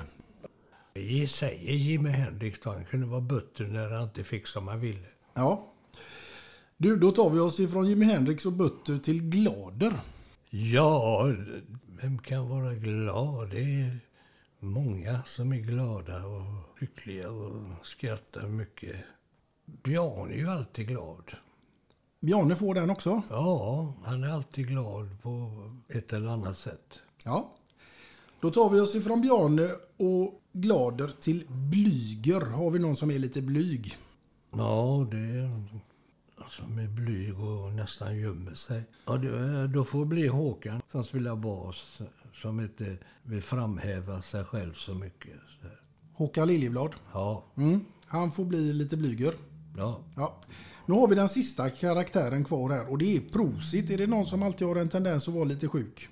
Vi 0.94 1.28
säger 1.28 1.74
Jimi 1.74 2.10
Hendrix 2.10 2.60
då. 2.60 2.70
Han 2.70 2.86
kunde 2.86 3.08
vara 3.08 3.22
butter 3.22 3.64
när 3.64 3.90
han 3.90 4.04
inte 4.04 4.24
fick 4.24 4.48
som 4.48 4.68
han 4.68 4.80
ville. 4.80 5.08
Ja. 5.34 5.74
Du, 6.78 6.96
då 6.96 7.12
tar 7.12 7.30
vi 7.30 7.40
oss 7.40 7.60
ifrån 7.60 7.88
Jimi 7.88 8.06
Hendrix 8.06 8.46
och 8.46 8.54
Butter 8.54 8.98
till 8.98 9.22
Glader. 9.22 9.94
Ja, 10.50 11.34
vem 12.02 12.18
kan 12.20 12.50
vara 12.50 12.74
glad? 12.74 13.50
Det 13.50 13.82
är 13.82 14.00
många 14.60 15.24
som 15.26 15.54
är 15.54 15.58
glada 15.58 16.26
och 16.26 16.82
lyckliga 16.82 17.32
och 17.32 17.88
skrattar 17.88 18.48
mycket. 18.48 18.96
Bjarne 19.66 20.34
är 20.34 20.38
ju 20.38 20.48
alltid 20.48 20.88
glad. 20.88 21.24
Bjarne 22.20 22.56
får 22.56 22.76
den 22.76 22.90
också. 22.90 23.22
Ja, 23.30 23.94
han 24.04 24.24
är 24.24 24.30
alltid 24.30 24.68
glad 24.68 25.22
på 25.22 25.52
ett 25.90 26.14
eller 26.14 26.30
annat 26.30 26.58
sätt. 26.58 27.00
Ja. 27.26 27.52
Då 28.42 28.52
tar 28.52 28.70
vi 28.70 28.80
oss 28.80 28.96
ifrån 28.96 29.22
Bjarne 29.22 29.70
och 29.98 30.42
Glader 30.54 31.08
till 31.08 31.46
Blyger. 31.48 32.42
Har 32.42 32.72
vi 32.72 32.80
någon 32.80 32.96
som 32.96 33.12
är 33.12 33.20
lite 33.20 33.42
blyg? 33.42 33.98
Ja, 34.52 35.08
det 35.12 35.52
är 36.42 36.46
alltså 36.46 36.68
med 36.68 36.90
blyg 36.90 37.40
och 37.40 37.72
nästan 37.74 38.18
gömmer 38.20 38.54
sig. 38.56 38.84
Ja, 39.06 39.18
det, 39.18 39.68
då 39.68 39.84
får 39.84 40.00
det 40.00 40.06
bli 40.06 40.28
Håkan 40.28 40.82
som 40.88 41.04
spelar 41.04 41.36
bas, 41.36 42.02
som 42.34 42.60
inte 42.60 42.98
vill 43.24 43.42
framhäva 43.42 44.22
sig 44.22 44.44
själv 44.44 44.74
så 44.74 44.94
mycket. 44.94 45.34
Så. 45.62 45.68
Håkan 46.14 46.48
Liljeblad. 46.48 46.92
Ja, 47.14 47.46
Mm. 47.58 47.86
Han 48.06 48.32
får 48.32 48.46
bli 48.46 48.74
lite 48.74 48.98
blyger. 48.98 49.34
ja. 49.78 50.02
Ja. 50.16 50.38
Nu 50.86 50.94
har 50.94 51.08
vi 51.08 51.16
den 51.16 51.30
sista 51.30 51.70
karaktären 51.70 52.44
kvar 52.44 52.70
här 52.70 52.92
och 52.92 52.98
det 52.98 53.16
är 53.18 53.20
Prosit. 53.22 53.90
Är 53.90 53.98
det 53.98 54.08
någon 54.08 54.26
som 54.26 54.44
alltid 54.44 54.68
har 54.68 54.76
en 54.76 54.90
tendens 54.90 55.28
att 55.28 55.34
vara 55.34 55.44
lite 55.44 55.68
sjuk? 55.68 56.10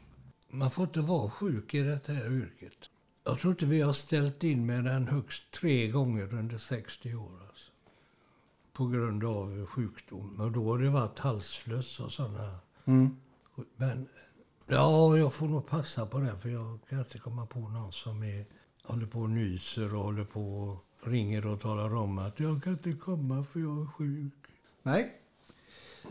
Man 0.51 0.71
får 0.71 0.83
inte 0.85 1.01
vara 1.01 1.29
sjuk 1.29 1.73
i 1.73 1.79
det 1.79 2.07
här 2.07 2.31
yrket. 2.31 2.73
Jag 3.25 3.39
tror 3.39 3.51
inte 3.51 3.65
vi 3.65 3.81
har 3.81 3.93
ställt 3.93 4.43
in 4.43 4.65
med 4.65 4.83
den 4.83 5.07
högst 5.07 5.51
tre 5.51 5.87
gånger 5.87 6.33
under 6.33 6.57
60 6.57 7.15
år. 7.15 7.48
På 8.79 8.87
grund 8.87 9.23
av 9.23 9.65
sjukdom. 9.65 10.39
Och 10.39 10.51
då 10.51 10.63
har 10.63 10.79
det 10.79 10.89
varit 10.89 11.19
halsfluss 11.19 11.99
och 11.99 12.11
sådana. 12.11 12.59
Mm. 12.85 13.15
Men 13.75 14.07
ja, 14.67 15.17
jag 15.17 15.33
får 15.33 15.47
nog 15.47 15.67
passa 15.67 16.05
på 16.05 16.19
det. 16.19 16.37
För 16.41 16.49
jag 16.49 16.79
kan 16.89 16.99
inte 16.99 17.17
komma 17.17 17.45
på 17.45 17.59
någon 17.59 17.91
som 17.91 18.23
är, 18.23 18.45
håller 18.83 19.05
på 19.05 19.19
och 19.19 19.29
nyser 19.29 19.95
och 19.95 20.03
håller 20.03 20.23
på 20.23 20.41
och 20.41 20.85
ringer 21.11 21.45
och 21.45 21.61
talar 21.61 21.95
om 21.95 22.17
att 22.17 22.39
jag 22.39 22.63
kan 22.63 22.73
inte 22.73 22.93
komma 22.93 23.43
för 23.43 23.59
jag 23.59 23.81
är 23.81 23.85
sjuk. 23.85 24.33
Nej. 24.83 25.21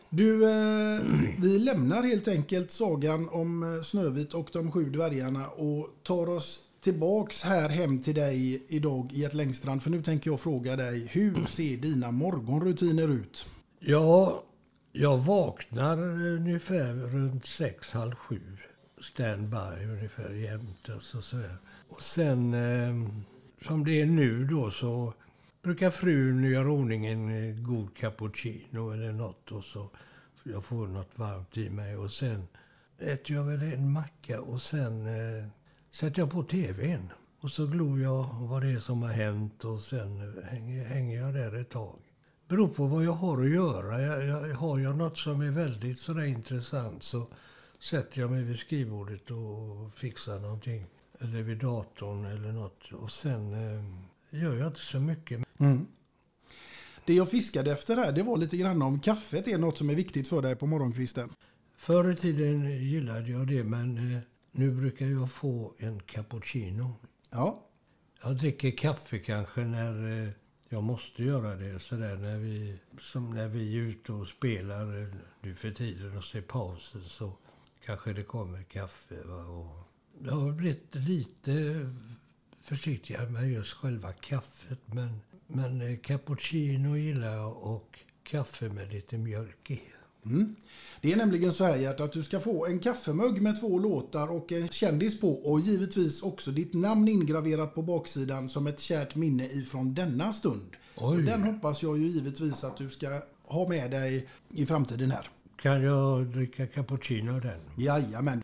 Du, 0.08 0.44
eh, 0.44 1.00
vi 1.38 1.58
lämnar 1.58 2.02
helt 2.02 2.28
enkelt 2.28 2.70
sagan 2.70 3.28
om 3.28 3.62
eh, 3.62 3.82
Snövit 3.82 4.34
och 4.34 4.48
de 4.52 4.72
sju 4.72 4.90
dvärgarna 4.90 5.48
och 5.48 5.88
tar 6.02 6.28
oss 6.28 6.67
tillbaks 6.88 7.42
här 7.42 7.68
hem 7.68 8.00
till 8.00 8.14
dig 8.14 8.62
idag 8.68 9.12
i 9.12 9.24
ett 9.24 9.34
Längstrand. 9.34 9.82
För 9.82 9.90
nu 9.90 10.02
tänker 10.02 10.30
jag 10.30 10.40
fråga 10.40 10.76
dig, 10.76 11.06
hur 11.06 11.46
ser 11.46 11.76
dina 11.76 12.10
morgonrutiner 12.10 13.08
ut? 13.08 13.46
Ja, 13.80 14.44
jag 14.92 15.18
vaknar 15.18 15.98
ungefär 16.26 16.94
runt 16.94 17.46
sex, 17.46 17.92
halv 17.92 18.14
sju. 18.14 18.40
Standby 19.00 19.84
ungefär 19.84 20.30
jämt. 20.30 20.88
Alltså 20.90 21.22
sådär. 21.22 21.56
Och 21.88 22.02
sen, 22.02 22.54
eh, 22.54 23.10
som 23.66 23.84
det 23.84 24.00
är 24.00 24.06
nu 24.06 24.44
då, 24.44 24.70
så 24.70 25.14
brukar 25.62 25.90
frun 25.90 26.44
göra 26.44 26.70
ordning 26.70 27.06
en 27.06 27.48
eh, 27.48 27.54
god 27.56 27.96
cappuccino 27.96 28.90
eller 28.90 29.12
något. 29.12 29.52
Och 29.52 29.64
så 29.64 29.90
så 30.42 30.50
jag 30.50 30.64
får 30.64 30.86
något 30.86 31.18
varmt 31.18 31.56
i 31.56 31.70
mig. 31.70 31.96
Och 31.96 32.12
sen 32.12 32.48
äter 32.98 33.36
jag 33.36 33.44
väl 33.44 33.62
en 33.62 33.92
macka 33.92 34.40
och 34.40 34.62
sen 34.62 35.06
eh, 35.06 35.48
sätter 35.90 36.20
jag 36.20 36.30
på 36.30 36.42
tvn. 36.42 37.12
Och 37.40 37.50
så 37.50 37.66
glor 37.66 38.00
jag 38.00 38.34
vad 38.40 38.62
det 38.62 38.68
är 38.68 38.80
som 38.80 39.02
har 39.02 39.12
hänt 39.12 39.64
och 39.64 39.80
sen 39.80 40.42
hänger, 40.44 40.84
hänger 40.84 41.20
jag 41.20 41.34
där 41.34 41.60
ett 41.60 41.70
tag 41.70 41.98
beror 42.48 42.68
på 42.68 42.86
vad 42.86 43.04
jag 43.04 43.12
har 43.12 43.42
att 43.42 43.50
göra. 43.50 44.02
Jag, 44.02 44.24
jag, 44.24 44.54
har 44.54 44.78
jag 44.78 44.96
något 44.96 45.18
som 45.18 45.40
är 45.40 45.50
väldigt 45.50 45.98
sådär 45.98 46.24
intressant 46.24 47.02
så 47.02 47.26
sätter 47.80 48.20
jag 48.20 48.30
mig 48.30 48.42
vid 48.42 48.58
skrivbordet 48.58 49.30
och 49.30 49.94
fixar 49.94 50.38
någonting. 50.38 50.86
Eller 51.20 51.42
vid 51.42 51.58
datorn 51.58 52.24
eller 52.24 52.52
något. 52.52 52.92
Och 52.92 53.10
sen 53.10 53.52
eh, 53.52 54.40
gör 54.42 54.54
jag 54.54 54.66
inte 54.66 54.80
så 54.80 55.00
mycket. 55.00 55.44
Mm. 55.58 55.86
Det 57.04 57.14
jag 57.14 57.30
fiskade 57.30 57.72
efter 57.72 57.96
här, 57.96 58.12
det 58.12 58.22
var 58.22 58.36
lite 58.36 58.56
grann 58.56 58.82
om 58.82 59.00
kaffet 59.00 59.48
är 59.48 59.58
något 59.58 59.78
som 59.78 59.90
är 59.90 59.94
viktigt 59.94 60.28
för 60.28 60.42
dig 60.42 60.56
på 60.56 60.66
morgonkvisten. 60.66 61.30
Förr 61.76 62.12
i 62.12 62.16
tiden 62.16 62.70
gillade 62.70 63.30
jag 63.30 63.46
det 63.46 63.64
men 63.64 64.14
eh, 64.14 64.20
nu 64.52 64.70
brukar 64.70 65.06
jag 65.06 65.30
få 65.30 65.74
en 65.78 66.00
cappuccino. 66.00 66.94
Ja. 67.30 67.64
Jag 68.22 68.36
dricker 68.36 68.70
kaffe 68.70 69.18
kanske 69.18 69.60
när 69.60 70.22
eh, 70.26 70.32
jag 70.68 70.82
måste 70.82 71.24
göra 71.24 71.56
det. 71.56 71.80
Sådär 71.80 72.16
när 72.16 72.38
vi, 72.38 72.78
som 73.00 73.30
när 73.30 73.48
vi 73.48 73.76
är 73.76 73.80
ute 73.80 74.12
och 74.12 74.28
spelar 74.28 75.02
eh, 75.02 75.08
nu 75.40 75.54
för 75.54 75.70
tiden 75.70 76.16
och 76.16 76.24
ser 76.24 76.42
pauser 76.42 77.00
så 77.00 77.32
kanske 77.84 78.12
det 78.12 78.22
kommer 78.22 78.62
kaffe. 78.62 79.22
Va? 79.24 79.44
Och 79.44 79.88
jag 80.24 80.32
har 80.32 80.52
blivit 80.52 80.94
lite 80.94 81.86
försiktigare 82.60 83.30
med 83.30 83.50
just 83.50 83.72
själva 83.72 84.12
kaffet. 84.12 84.80
Men, 84.86 85.20
men 85.46 85.80
eh, 85.80 85.98
cappuccino 85.98 86.96
gillar 86.96 87.34
jag 87.34 87.56
och 87.56 87.98
kaffe 88.22 88.68
med 88.68 88.92
lite 88.92 89.18
mjölk 89.18 89.70
i. 89.70 89.80
Mm. 90.26 90.56
Det 91.00 91.12
är 91.12 91.16
nämligen 91.16 91.52
så 91.52 91.64
här 91.64 91.76
Gert, 91.76 92.00
att 92.00 92.12
du 92.12 92.22
ska 92.22 92.40
få 92.40 92.66
en 92.66 92.78
kaffemugg 92.78 93.42
med 93.42 93.60
två 93.60 93.78
låtar 93.78 94.32
och 94.36 94.52
en 94.52 94.68
kändis 94.68 95.20
på 95.20 95.32
och 95.32 95.60
givetvis 95.60 96.22
också 96.22 96.50
ditt 96.50 96.74
namn 96.74 97.08
ingraverat 97.08 97.74
på 97.74 97.82
baksidan 97.82 98.48
som 98.48 98.66
ett 98.66 98.80
kärt 98.80 99.14
minne 99.14 99.46
ifrån 99.46 99.94
denna 99.94 100.32
stund. 100.32 100.70
Oj. 100.96 101.22
Den 101.22 101.42
hoppas 101.42 101.82
jag 101.82 101.98
ju 101.98 102.06
givetvis 102.06 102.64
att 102.64 102.76
du 102.76 102.90
ska 102.90 103.06
ha 103.44 103.68
med 103.68 103.90
dig 103.90 104.28
i 104.54 104.66
framtiden 104.66 105.10
här. 105.10 105.30
kan 105.62 105.82
jag 105.82 106.26
dricka 106.26 106.66
cappuccino 106.66 107.40
den. 107.40 107.60
Jajamän. 107.76 108.42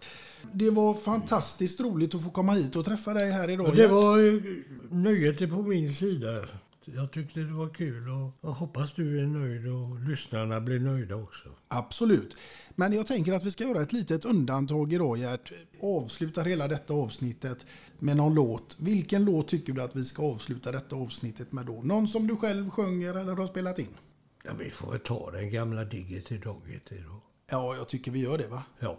Det 0.53 0.71
var 0.71 0.95
fantastiskt 0.95 1.81
roligt 1.81 2.15
att 2.15 2.25
få 2.25 2.31
komma 2.31 2.53
hit 2.53 2.77
och 2.77 2.85
träffa 2.85 3.15
dig 3.15 3.31
här 3.31 3.51
idag. 3.51 3.77
Det 3.77 3.89
var 3.89 4.43
nöjet 4.95 5.51
på 5.51 5.63
min 5.63 5.93
sida. 5.93 6.47
Jag 6.87 7.11
tyckte 7.11 7.41
det 7.41 7.53
var 7.53 7.69
kul 7.69 8.09
och 8.09 8.31
jag 8.41 8.51
hoppas 8.51 8.95
du 8.95 9.21
är 9.21 9.27
nöjd 9.27 9.67
och 9.67 10.01
lyssnarna 10.01 10.61
blir 10.61 10.81
nöjda 10.81 11.17
också. 11.17 11.49
Absolut. 11.69 12.37
Men 12.75 12.93
jag 12.93 13.07
tänker 13.07 13.33
att 13.33 13.45
vi 13.45 13.51
ska 13.51 13.65
göra 13.65 13.83
ett 13.83 13.93
litet 13.93 14.25
undantag 14.25 14.93
idag 14.93 15.19
Gert. 15.19 15.53
Avslutar 15.83 16.45
hela 16.45 16.69
detta 16.69 16.95
avsnittet 16.95 17.67
med 17.99 18.17
någon 18.17 18.35
låt. 18.35 18.77
Vilken 18.79 19.25
låt 19.25 19.49
tycker 19.49 19.73
du 19.73 19.83
att 19.83 19.97
vi 19.97 20.05
ska 20.05 20.23
avsluta 20.23 20.73
detta 20.73 20.97
avsnittet 20.97 21.53
med 21.53 21.67
då? 21.67 21.83
Någon 21.83 22.09
som 22.09 22.27
du 22.27 22.37
själv 22.37 22.71
sjunger 22.71 23.15
eller 23.15 23.35
har 23.35 23.47
spelat 23.47 23.79
in? 23.79 23.95
Ja, 24.45 24.51
vi 24.59 24.71
får 24.71 24.91
väl 24.91 25.01
ta 25.01 25.31
den 25.31 25.51
gamla 25.51 25.85
Diggity 25.85 26.39
Doggity 26.39 26.99
då. 27.07 27.23
Ja, 27.51 27.77
jag 27.77 27.89
tycker 27.89 28.11
vi 28.11 28.23
gör 28.23 28.39
det 28.39 28.49
va? 28.49 28.63
Ja. 28.79 28.99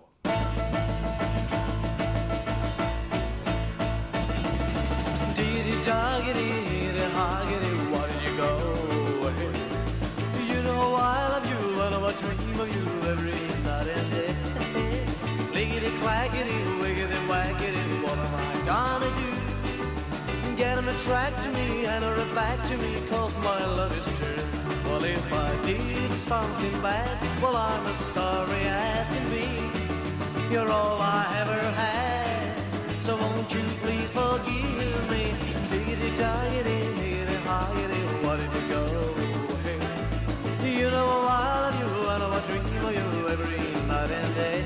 To 21.06 21.52
me 21.52 21.86
and 21.86 22.04
her 22.04 22.34
back 22.34 22.68
to 22.68 22.76
me, 22.78 22.96
cause 23.10 23.38
my 23.38 23.64
love 23.64 23.96
is 23.96 24.06
true. 24.18 24.44
Well, 24.86 25.04
if 25.04 25.32
I 25.32 25.56
did 25.62 26.12
something 26.18 26.82
bad, 26.82 27.22
well, 27.42 27.56
I'm 27.56 27.86
as 27.86 27.98
sorry 27.98 28.64
as 28.64 29.08
can 29.10 29.30
be. 29.30 30.52
You're 30.52 30.68
all 30.68 31.00
I 31.00 31.28
ever 31.42 31.62
had. 31.74 32.58
So 33.00 33.16
won't 33.18 33.54
you 33.54 33.62
please 33.84 34.10
forgive 34.10 35.12
me? 35.12 35.32
Diggity 35.70 36.10
doggity, 36.18 36.96
higgity 36.98 37.36
hoggity, 37.46 38.02
where 38.26 38.38
did 38.38 38.52
you 38.56 38.68
go? 38.68 39.14
Hey, 39.62 40.80
you 40.80 40.90
know 40.90 41.28
I 41.30 41.70
love 41.70 41.76
you, 41.80 41.88
know 42.20 42.32
I 42.32 42.40
dream 42.48 42.84
of 42.84 43.16
you 43.16 43.30
every 43.30 43.58
night 43.86 44.10
and 44.10 44.36
day. 44.36 44.66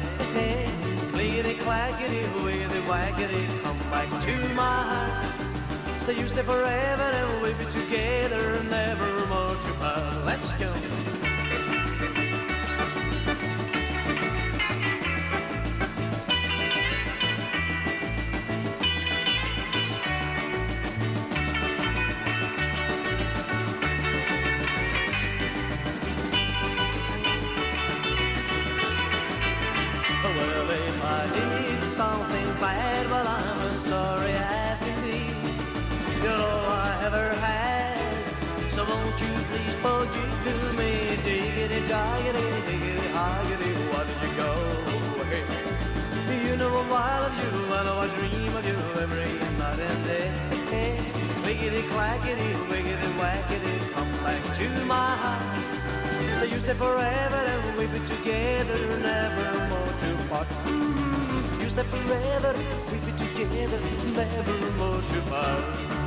Clickety 1.11 1.55
clackety, 1.55 2.21
wiggity 2.45 2.81
wackety, 2.87 3.61
come 3.61 3.79
back 3.91 4.09
to 4.21 4.53
my 4.53 4.83
heart. 4.83 5.38
Say 6.09 6.17
you 6.19 6.27
stay 6.27 6.41
forever 6.41 7.03
and 7.03 7.39
we'll 7.39 7.53
be 7.53 7.65
together, 7.65 8.63
never 8.63 9.27
more 9.27 9.55
to. 9.55 10.23
Let's 10.25 10.53
go. 10.53 10.73
Well, 30.23 30.69
if 30.71 31.03
I 31.03 31.29
did 31.35 31.83
something 31.83 32.45
bad, 32.59 33.11
well, 33.11 33.27
I'm 33.27 33.71
sorry 33.71 34.31
as 34.31 34.58
you 39.21 39.33
please 39.49 39.75
forgive 39.83 40.77
me? 40.77 40.91
Diggity, 41.23 41.81
doggity, 41.87 42.45
higgity, 42.67 43.07
hoggity, 43.17 43.71
where 43.91 44.05
did 44.05 44.19
you 44.23 44.31
go? 44.37 44.51
Hey, 45.29 46.47
you 46.49 46.55
know 46.57 46.71
I 46.91 47.19
love 47.19 47.37
you, 47.43 47.73
I 47.75 47.83
know 47.83 47.97
I 47.99 48.07
dream 48.17 48.55
of 48.55 48.65
you 48.65 48.77
every 49.01 49.31
night 49.57 49.79
and 49.79 50.05
day. 50.05 50.27
Hey, 50.71 50.97
wiggity, 51.43 51.83
clackety, 51.89 52.49
wiggity, 52.71 53.09
wackety, 53.19 53.93
come 53.93 54.11
back 54.23 54.43
to 54.57 54.85
my 54.85 55.15
heart. 55.21 55.59
So 56.39 56.45
you 56.45 56.59
stay 56.59 56.73
forever 56.73 57.41
and 57.51 57.77
we'll 57.77 57.89
be 57.89 57.99
together, 58.07 58.79
never 58.99 59.67
more 59.69 59.93
to 60.03 60.27
part. 60.29 60.47
Mm, 60.65 61.61
You 61.61 61.69
stay 61.69 61.83
forever, 61.83 62.53
we'll 62.89 63.05
be 63.05 63.11
together, 63.17 63.79
never 64.15 64.71
more 64.77 65.01
to 65.01 65.21
part. 65.29 65.98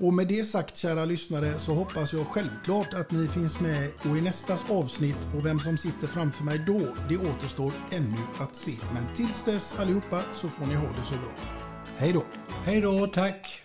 Och 0.00 0.14
med 0.14 0.26
det 0.26 0.44
sagt 0.44 0.76
kära 0.76 1.04
lyssnare 1.04 1.52
så 1.52 1.74
hoppas 1.74 2.12
jag 2.12 2.26
självklart 2.26 2.94
att 2.94 3.10
ni 3.10 3.28
finns 3.28 3.60
med 3.60 3.90
och 4.10 4.16
i 4.16 4.20
nästa 4.20 4.74
avsnitt 4.74 5.28
och 5.36 5.46
vem 5.46 5.58
som 5.58 5.76
sitter 5.76 6.06
framför 6.06 6.44
mig 6.44 6.58
då, 6.66 6.78
det 7.08 7.16
återstår 7.16 7.72
ännu 7.92 8.18
att 8.38 8.56
se. 8.56 8.72
Men 8.94 9.06
tills 9.14 9.44
dess 9.44 9.78
allihopa 9.78 10.22
så 10.32 10.48
får 10.48 10.66
ni 10.66 10.74
ha 10.74 10.86
det 10.86 11.04
så 11.04 11.14
bra. 11.14 11.32
Hej 11.96 12.12
då! 12.12 12.22
Hej 12.64 12.80
då, 12.80 13.06
tack! 13.06 13.62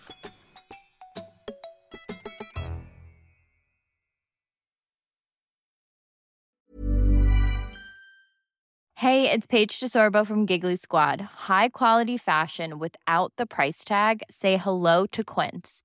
Hey, 8.95 9.29
it's 9.29 9.45
Paige 9.45 9.79
DeSorbo 9.79 10.25
from 10.25 10.45
Giggly 10.45 10.77
Squad. 10.77 11.21
High 11.47 11.69
quality 11.69 12.17
fashion 12.17 12.79
without 12.79 13.33
the 13.37 13.45
price 13.45 13.85
tag. 13.85 14.23
Say 14.31 14.57
hello 14.57 15.05
to 15.11 15.23
Quince. 15.23 15.84